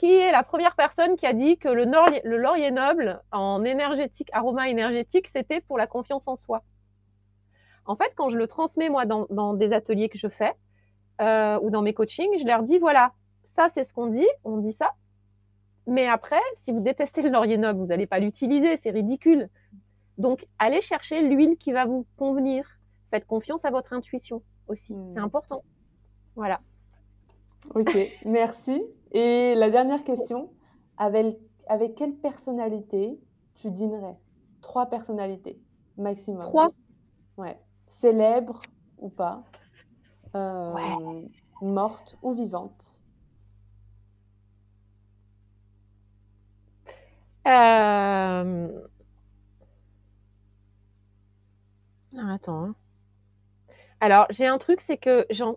qui 0.00 0.14
est 0.14 0.32
la 0.32 0.42
première 0.42 0.76
personne 0.76 1.18
qui 1.18 1.26
a 1.26 1.34
dit 1.34 1.58
que 1.58 1.68
le, 1.68 1.84
laurier, 1.84 2.22
le 2.24 2.38
laurier 2.38 2.70
noble 2.70 3.20
en 3.32 3.62
énergétique, 3.64 4.30
aroma 4.32 4.70
énergétique, 4.70 5.28
c'était 5.28 5.60
pour 5.60 5.76
la 5.76 5.86
confiance 5.86 6.26
en 6.26 6.36
soi. 6.36 6.62
En 7.84 7.96
fait, 7.96 8.10
quand 8.16 8.30
je 8.30 8.38
le 8.38 8.46
transmets, 8.46 8.88
moi, 8.88 9.04
dans, 9.04 9.26
dans 9.28 9.52
des 9.52 9.74
ateliers 9.74 10.08
que 10.08 10.16
je 10.16 10.28
fais 10.28 10.54
euh, 11.20 11.58
ou 11.60 11.68
dans 11.68 11.82
mes 11.82 11.92
coachings, 11.92 12.30
je 12.40 12.46
leur 12.46 12.62
dis 12.62 12.78
voilà, 12.78 13.12
ça, 13.56 13.68
c'est 13.74 13.84
ce 13.84 13.92
qu'on 13.92 14.06
dit, 14.06 14.26
on 14.42 14.56
dit 14.56 14.72
ça. 14.72 14.92
Mais 15.86 16.08
après, 16.08 16.40
si 16.62 16.72
vous 16.72 16.80
détestez 16.80 17.20
le 17.20 17.28
laurier 17.28 17.58
noble, 17.58 17.80
vous 17.80 17.86
n'allez 17.86 18.06
pas 18.06 18.20
l'utiliser, 18.20 18.80
c'est 18.82 18.92
ridicule. 18.92 19.50
Donc, 20.16 20.46
allez 20.58 20.80
chercher 20.80 21.20
l'huile 21.28 21.58
qui 21.58 21.72
va 21.72 21.84
vous 21.84 22.06
convenir. 22.16 22.64
Faites 23.10 23.26
confiance 23.26 23.66
à 23.66 23.70
votre 23.70 23.92
intuition 23.92 24.42
aussi, 24.66 24.94
c'est 25.12 25.20
important. 25.20 25.62
Voilà. 26.36 26.60
Ok, 27.74 27.96
merci. 28.24 28.82
Et 29.12 29.54
la 29.54 29.70
dernière 29.70 30.02
question, 30.04 30.50
avec, 30.96 31.36
avec 31.68 31.94
quelle 31.94 32.14
personnalité 32.14 33.18
tu 33.54 33.70
dînerais? 33.70 34.16
Trois 34.60 34.86
personnalités 34.86 35.60
maximum. 35.96 36.46
Trois, 36.46 36.70
Ouais. 37.36 37.58
Célèbres 37.86 38.62
ou 38.98 39.08
pas? 39.08 39.44
euh, 40.34 41.22
morte 41.60 42.16
ou 42.22 42.32
vivante? 42.32 43.02
Euh, 47.46 48.68
ah, 52.16 52.34
attends. 52.34 52.64
hein. 52.64 52.74
Alors, 54.00 54.26
j'ai 54.30 54.46
un 54.46 54.58
truc, 54.58 54.80
c'est 54.86 54.96
que 54.98 55.26
j'en- 55.30 55.56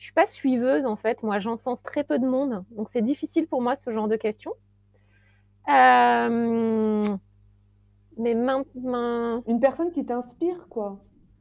je 0.00 0.04
suis 0.06 0.14
pas 0.14 0.26
suiveuse 0.26 0.86
en 0.86 0.96
fait. 0.96 1.22
Moi, 1.22 1.38
j'encense 1.38 1.80
très 1.84 2.02
peu 2.02 2.18
de 2.18 2.26
monde, 2.26 2.64
donc 2.72 2.88
c'est 2.92 3.02
difficile 3.02 3.46
pour 3.46 3.62
moi 3.62 3.76
ce 3.76 3.92
genre 3.92 4.08
de 4.08 4.16
questions. 4.16 4.54
Euh, 5.68 7.04
Mais 8.18 8.34
maintenant, 8.34 9.42
Une 9.46 9.60
personne 9.60 9.90
qui 9.90 10.04
t'inspire, 10.04 10.68
quoi. 10.68 10.98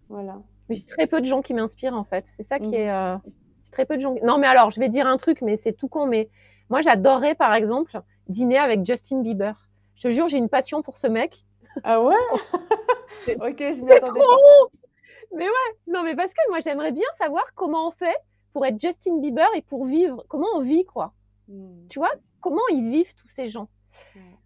Voilà. 0.08 0.38
mais 0.70 0.76
j'ai 0.76 0.86
très 0.86 1.08
peu 1.08 1.20
de 1.20 1.26
gens 1.26 1.42
qui 1.42 1.54
m'inspirent 1.54 1.96
en 1.96 2.04
fait. 2.04 2.26
C'est 2.38 2.44
ça 2.44 2.60
qui 2.60 2.68
Mhm. 2.68 2.74
est. 2.74 2.92
euh, 2.92 3.18
j'ai 3.66 3.72
très 3.72 3.86
peu 3.86 3.96
de 3.98 4.02
gens. 4.02 4.16
Non, 4.24 4.38
mais 4.38 4.48
alors, 4.48 4.72
je 4.72 4.80
vais 4.80 4.90
dire 4.90 5.08
un 5.08 5.18
truc, 5.18 5.42
mais 5.42 5.58
c'est 5.58 5.74
tout 5.74 5.88
con. 5.88 6.06
Mais 6.06 6.30
moi, 6.70 6.82
j'adorerais 6.82 7.36
par 7.36 7.54
exemple 7.54 8.00
dîner 8.28 8.58
avec 8.58 8.86
Justin 8.86 9.22
Bieber. 9.24 9.56
Je 9.96 10.04
te 10.08 10.14
jure, 10.14 10.30
j'ai 10.30 10.38
une 10.38 10.50
passion 10.50 10.82
pour 10.82 10.98
ce 10.98 11.08
mec. 11.08 11.44
Ah 11.84 12.02
ouais? 12.02 12.16
Ok, 13.42 13.58
je 13.60 13.82
m'y 13.82 13.92
attendais 13.92 14.20
trop 14.20 14.30
pas. 14.30 15.36
Mais 15.36 15.46
ouais, 15.46 15.78
non, 15.88 16.04
mais 16.04 16.16
parce 16.16 16.32
que 16.34 16.50
moi, 16.50 16.60
j'aimerais 16.62 16.92
bien 16.92 17.06
savoir 17.20 17.44
comment 17.56 17.88
on 17.90 17.92
fait 17.92 18.16
pour 18.54 18.66
être 18.66 18.80
Justin 18.82 19.20
Bieber 19.20 19.48
et 19.56 19.62
pour 19.62 19.86
vivre. 19.86 20.26
Comment 20.30 20.48
on 20.56 20.62
vit, 20.62 20.86
quoi. 20.86 21.14
Hmm. 21.48 21.88
Tu 21.90 22.00
vois, 22.00 22.12
comment 22.42 22.68
ils 22.72 22.90
vivent 22.90 23.14
tous 23.16 23.28
ces 23.30 23.50
gens. 23.50 23.70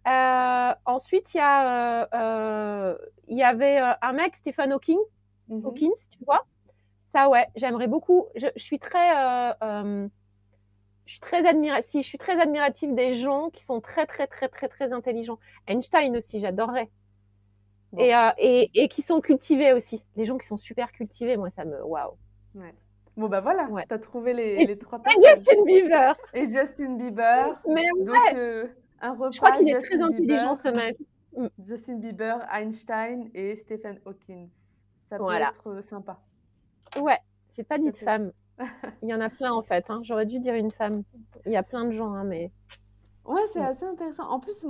Euh, 0.06 0.74
ensuite, 0.84 1.32
il 1.34 1.38
y, 1.38 1.40
a, 1.40 2.02
euh, 2.04 2.06
euh, 2.14 2.98
il 3.28 3.38
y 3.38 3.42
avait 3.42 3.78
un 3.78 4.12
mec, 4.12 4.36
Stephen 4.36 4.72
Hawking, 4.72 4.98
Mhm. 5.48 5.66
Hawkins, 5.66 5.90
tu 6.10 6.24
vois. 6.24 6.46
Ça, 7.14 7.28
ouais, 7.28 7.46
j'aimerais 7.56 7.86
beaucoup. 7.88 8.26
Je, 8.36 8.46
je 8.56 8.62
suis 8.62 8.78
très. 8.78 9.10
je 11.06 11.12
suis 11.12 11.20
très 11.20 11.46
admirative. 11.46 12.02
Je 12.02 12.08
suis 12.08 12.18
très 12.18 12.40
admirative 12.40 12.94
des 12.94 13.16
gens 13.16 13.50
qui 13.50 13.64
sont 13.64 13.80
très, 13.80 14.06
très, 14.06 14.26
très, 14.26 14.48
très, 14.48 14.68
très 14.68 14.92
intelligents. 14.92 15.38
Einstein 15.66 16.16
aussi, 16.16 16.40
j'adorerais. 16.40 16.90
Et, 17.96 18.14
euh, 18.14 18.30
et, 18.38 18.70
et 18.74 18.88
qui 18.88 19.02
sont 19.02 19.20
cultivés 19.20 19.72
aussi. 19.72 20.02
Les 20.16 20.26
gens 20.26 20.36
qui 20.38 20.46
sont 20.48 20.56
super 20.56 20.90
cultivés, 20.92 21.36
moi, 21.36 21.50
ça 21.50 21.64
me. 21.64 21.80
Waouh. 21.84 22.16
Ouais. 22.54 22.74
Bon, 23.16 23.28
bah 23.28 23.40
voilà, 23.40 23.68
Ouais. 23.70 23.84
t'as 23.88 23.98
trouvé 23.98 24.32
les, 24.34 24.62
Et- 24.62 24.66
les 24.66 24.78
trois 24.78 24.98
Et 24.98 25.02
personnes. 25.02 25.36
Justin 25.36 25.64
Bieber 25.64 26.16
Et 26.34 26.48
Justin 26.48 26.94
Bieber. 26.96 27.62
Mais 27.68 27.84
Donc, 28.04 28.16
euh, 28.34 28.66
un 29.00 29.12
repas, 29.12 29.30
je 29.30 29.38
crois 29.38 29.52
qu'il 29.52 29.68
est 29.68 29.72
très 29.78 29.82
Justin 29.90 30.06
intelligent, 30.06 30.56
ce 30.56 30.68
mec. 30.68 30.96
Justin 31.64 31.96
Bieber, 31.98 32.38
Einstein 32.52 33.30
et 33.34 33.54
Stephen 33.56 34.00
Hawking. 34.04 34.48
Ça 35.02 35.16
peut 35.16 35.22
Voilà. 35.24 35.48
être 35.50 35.68
euh, 35.70 35.80
sympa. 35.82 36.18
Ouais, 37.00 37.18
j'ai 37.56 37.62
pas 37.64 37.78
dit 37.78 37.90
de 37.90 37.96
femme. 37.96 38.32
Il 39.02 39.08
y 39.08 39.14
en 39.14 39.20
a 39.20 39.28
plein, 39.28 39.52
en 39.52 39.62
fait. 39.62 39.84
hein. 39.90 40.00
J'aurais 40.04 40.26
dû 40.26 40.38
dire 40.38 40.54
une 40.54 40.70
femme. 40.70 41.02
Il 41.44 41.52
y 41.52 41.56
a 41.56 41.62
plein 41.64 41.84
de 41.84 41.92
gens, 41.92 42.12
hein, 42.12 42.24
mais. 42.24 42.50
Ouais, 43.24 43.40
c'est 43.52 43.58
Ouais. 43.60 43.66
assez 43.66 43.84
intéressant. 43.84 44.28
En 44.30 44.38
plus, 44.38 44.64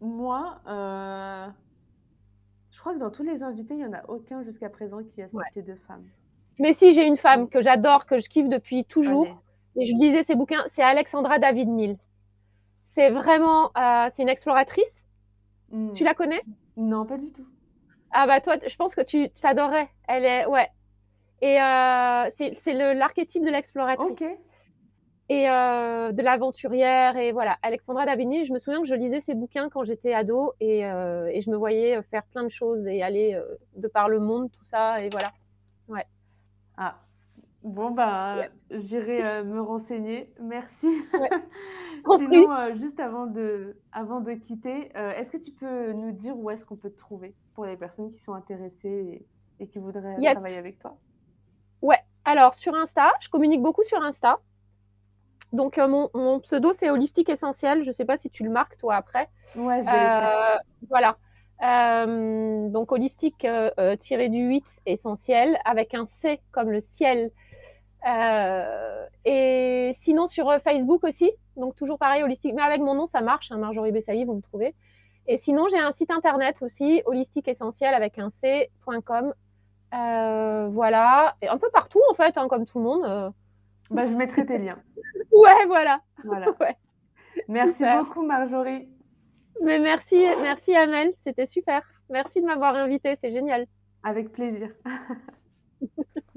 moi, 0.00 0.60
euh, 0.66 1.46
je 2.70 2.80
crois 2.80 2.94
que 2.94 2.98
dans 2.98 3.10
tous 3.10 3.22
les 3.22 3.42
invités, 3.42 3.74
il 3.74 3.78
n'y 3.78 3.84
en 3.86 3.92
a 3.92 4.04
aucun 4.08 4.42
jusqu'à 4.42 4.70
présent 4.70 5.02
qui 5.04 5.20
a 5.22 5.26
Ouais. 5.32 5.44
cité 5.52 5.62
de 5.62 5.74
femmes. 5.74 6.06
Mais 6.58 6.74
si 6.74 6.92
j'ai 6.92 7.04
une 7.06 7.16
femme 7.16 7.48
que 7.48 7.62
j'adore, 7.62 8.06
que 8.06 8.20
je 8.20 8.28
kiffe 8.28 8.48
depuis 8.48 8.84
toujours, 8.84 9.26
Allez. 9.76 9.84
et 9.84 9.86
je 9.86 9.94
lisais 9.94 10.24
ses 10.24 10.34
bouquins, 10.34 10.64
c'est 10.74 10.82
Alexandra 10.82 11.38
David 11.38 11.68
Mills. 11.68 11.98
C'est 12.94 13.10
vraiment, 13.10 13.70
euh, 13.78 14.10
c'est 14.14 14.22
une 14.22 14.28
exploratrice? 14.28 14.84
Hmm. 15.70 15.92
Tu 15.94 16.02
la 16.02 16.14
connais? 16.14 16.40
Non, 16.76 17.04
pas 17.06 17.16
du 17.16 17.30
tout. 17.32 17.46
Ah 18.10 18.26
bah 18.26 18.40
toi, 18.40 18.56
je 18.66 18.74
pense 18.76 18.94
que 18.94 19.02
tu 19.02 19.28
t'adorais. 19.30 19.88
Elle 20.08 20.24
est, 20.24 20.46
ouais. 20.46 20.68
Et 21.42 21.60
euh, 21.60 22.30
c'est 22.64 22.72
l'archétype 22.94 23.44
de 23.44 23.50
l'exploratrice 23.50 24.10
Ok. 24.10 24.24
et 25.28 25.48
euh, 25.48 26.10
de 26.10 26.22
l'aventurière 26.22 27.16
et 27.16 27.30
voilà. 27.30 27.56
Alexandra 27.62 28.06
David 28.06 28.26
Mills, 28.26 28.46
je 28.46 28.52
me 28.52 28.58
souviens 28.58 28.80
que 28.80 28.88
je 28.88 28.94
lisais 28.94 29.20
ses 29.20 29.34
bouquins 29.34 29.68
quand 29.68 29.84
j'étais 29.84 30.12
ado 30.14 30.54
et, 30.58 30.84
euh, 30.84 31.28
et 31.32 31.40
je 31.42 31.50
me 31.50 31.56
voyais 31.56 32.02
faire 32.10 32.24
plein 32.32 32.42
de 32.42 32.48
choses 32.48 32.84
et 32.88 33.02
aller 33.02 33.40
de 33.76 33.86
par 33.86 34.08
le 34.08 34.18
monde, 34.18 34.50
tout 34.50 34.64
ça 34.64 35.00
et 35.04 35.10
voilà. 35.10 35.30
Ah, 36.80 37.00
bon, 37.64 37.90
bah, 37.90 38.46
j'irai 38.70 39.24
euh, 39.24 39.44
me 39.44 39.60
renseigner. 39.60 40.32
Merci. 40.40 40.86
Ouais. 41.12 41.28
Sinon, 42.16 42.52
euh, 42.52 42.74
juste 42.74 43.00
avant 43.00 43.26
de, 43.26 43.76
avant 43.92 44.20
de 44.20 44.32
quitter, 44.32 44.96
euh, 44.96 45.10
est-ce 45.10 45.32
que 45.32 45.36
tu 45.36 45.50
peux 45.50 45.92
nous 45.92 46.12
dire 46.12 46.36
où 46.38 46.50
est-ce 46.50 46.64
qu'on 46.64 46.76
peut 46.76 46.90
te 46.90 46.98
trouver 46.98 47.34
pour 47.54 47.66
les 47.66 47.76
personnes 47.76 48.08
qui 48.08 48.18
sont 48.18 48.34
intéressées 48.34 49.26
et, 49.58 49.64
et 49.64 49.66
qui 49.66 49.80
voudraient 49.80 50.14
travailler 50.32 50.56
avec 50.56 50.78
toi? 50.78 50.96
Ouais, 51.82 51.98
alors 52.24 52.54
sur 52.54 52.74
Insta, 52.74 53.12
je 53.20 53.28
communique 53.28 53.60
beaucoup 53.62 53.82
sur 53.82 54.00
Insta. 54.00 54.38
Donc 55.52 55.78
euh, 55.78 55.88
mon, 55.88 56.10
mon 56.14 56.40
pseudo 56.40 56.72
c'est 56.78 56.90
Holistique 56.90 57.28
Essentiel. 57.28 57.84
Je 57.84 57.90
sais 57.90 58.04
pas 58.04 58.18
si 58.18 58.30
tu 58.30 58.44
le 58.44 58.50
marques 58.50 58.76
toi 58.78 58.94
après. 58.94 59.28
Ouais, 59.56 59.80
je 59.82 59.86
vais 59.86 59.92
l'écrire. 59.92 60.28
Euh, 60.28 60.56
voilà. 60.88 61.16
Euh, 61.62 62.68
donc 62.68 62.92
holistique 62.92 63.44
euh, 63.44 63.70
euh, 63.80 63.96
tiré 63.96 64.28
du 64.28 64.38
8 64.38 64.64
essentiel 64.86 65.58
avec 65.64 65.92
un 65.94 66.06
C 66.20 66.40
comme 66.52 66.70
le 66.70 66.80
ciel. 66.80 67.30
Euh, 68.08 69.06
et 69.24 69.92
sinon 69.98 70.28
sur 70.28 70.56
Facebook 70.62 71.02
aussi, 71.02 71.32
donc 71.56 71.74
toujours 71.74 71.98
pareil 71.98 72.22
holistique, 72.22 72.54
mais 72.54 72.62
avec 72.62 72.80
mon 72.80 72.94
nom 72.94 73.06
ça 73.08 73.20
marche, 73.20 73.50
hein, 73.50 73.58
Marjorie 73.58 73.90
Bessaï, 73.90 74.24
vous 74.24 74.34
me 74.34 74.40
trouvez. 74.40 74.74
Et 75.26 75.38
sinon 75.38 75.66
j'ai 75.68 75.78
un 75.78 75.92
site 75.92 76.10
internet 76.10 76.62
aussi, 76.62 77.02
holistique 77.06 77.48
essentiel 77.48 77.92
avec 77.92 78.18
un 78.18 78.30
C.com. 78.30 79.34
Voilà, 79.90 81.34
et 81.42 81.48
un 81.48 81.58
peu 81.58 81.68
partout 81.72 82.00
en 82.10 82.14
fait, 82.14 82.38
hein, 82.38 82.46
comme 82.48 82.66
tout 82.66 82.78
le 82.78 82.84
monde. 82.84 83.32
Bah, 83.90 84.06
je 84.06 84.14
mettrai 84.14 84.46
tes 84.46 84.58
liens. 84.58 84.78
Ouais, 85.32 85.66
voilà. 85.66 86.00
Voilà. 86.24 86.46
Ouais. 86.60 86.76
Merci 87.48 87.78
Super. 87.78 88.04
beaucoup, 88.04 88.22
Marjorie. 88.22 88.88
Mais 89.62 89.78
merci, 89.78 90.24
merci 90.40 90.74
Amel, 90.74 91.12
c'était 91.26 91.46
super. 91.46 91.82
Merci 92.10 92.40
de 92.40 92.46
m'avoir 92.46 92.74
invité, 92.74 93.16
c'est 93.22 93.32
génial. 93.32 93.66
Avec 94.04 94.32
plaisir. 94.32 94.70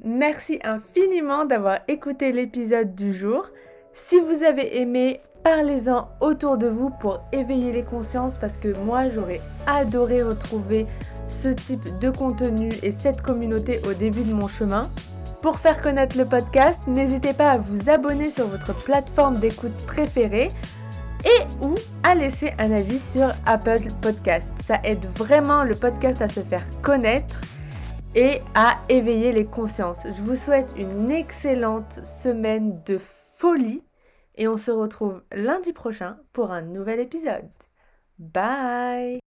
Merci 0.04 0.60
infiniment 0.64 1.46
d'avoir 1.46 1.80
écouté 1.88 2.32
l'épisode 2.32 2.96
du 2.96 3.14
jour. 3.14 3.48
Si 3.94 4.20
vous 4.20 4.44
avez 4.44 4.80
aimé, 4.80 5.22
parlez-en 5.44 6.10
autour 6.22 6.58
de 6.58 6.68
vous 6.68 6.90
pour 6.90 7.22
éveiller 7.32 7.72
les 7.72 7.84
consciences 7.84 8.38
parce 8.38 8.58
que 8.58 8.76
moi 8.80 9.10
j'aurais 9.10 9.42
adoré 9.68 10.24
retrouver 10.24 10.88
ce 11.28 11.50
type 11.50 12.00
de 12.00 12.10
contenu 12.10 12.70
et 12.82 12.92
cette 12.92 13.22
communauté 13.22 13.80
au 13.88 13.94
début 13.94 14.24
de 14.24 14.34
mon 14.34 14.48
chemin. 14.48 14.90
Pour 15.42 15.60
faire 15.60 15.82
connaître 15.82 16.18
le 16.18 16.26
podcast, 16.26 16.80
n'hésitez 16.88 17.34
pas 17.34 17.52
à 17.52 17.58
vous 17.58 17.90
abonner 17.90 18.30
sur 18.30 18.48
votre 18.48 18.74
plateforme 18.84 19.40
d'écoute 19.40 19.76
préférée 19.88 20.50
et 21.26 21.66
ou 21.66 21.76
à 22.04 22.16
laisser 22.16 22.54
un 22.58 22.72
avis 22.72 23.00
sur 23.00 23.32
Apple 23.46 23.92
Podcast. 24.02 24.48
Ça 24.66 24.80
aide 24.84 25.06
vraiment 25.16 25.64
le 25.64 25.76
podcast 25.76 26.22
à 26.22 26.28
se 26.28 26.42
faire 26.42 26.64
connaître 26.82 27.42
et 28.16 28.42
à 28.56 28.80
éveiller 28.90 29.32
les 29.32 29.46
consciences. 29.46 30.04
Je 30.06 30.22
vous 30.22 30.36
souhaite 30.36 30.70
une 30.78 31.12
excellente 31.12 32.04
semaine 32.04 32.82
de 32.86 32.98
folie 33.38 33.84
et 34.36 34.48
on 34.48 34.58
se 34.58 34.72
retrouve 34.72 35.24
lundi 35.32 35.74
prochain 35.74 36.18
pour 36.34 36.52
un 36.52 36.62
nouvel 36.62 37.00
épisode. 37.00 37.50
Bye 38.20 39.31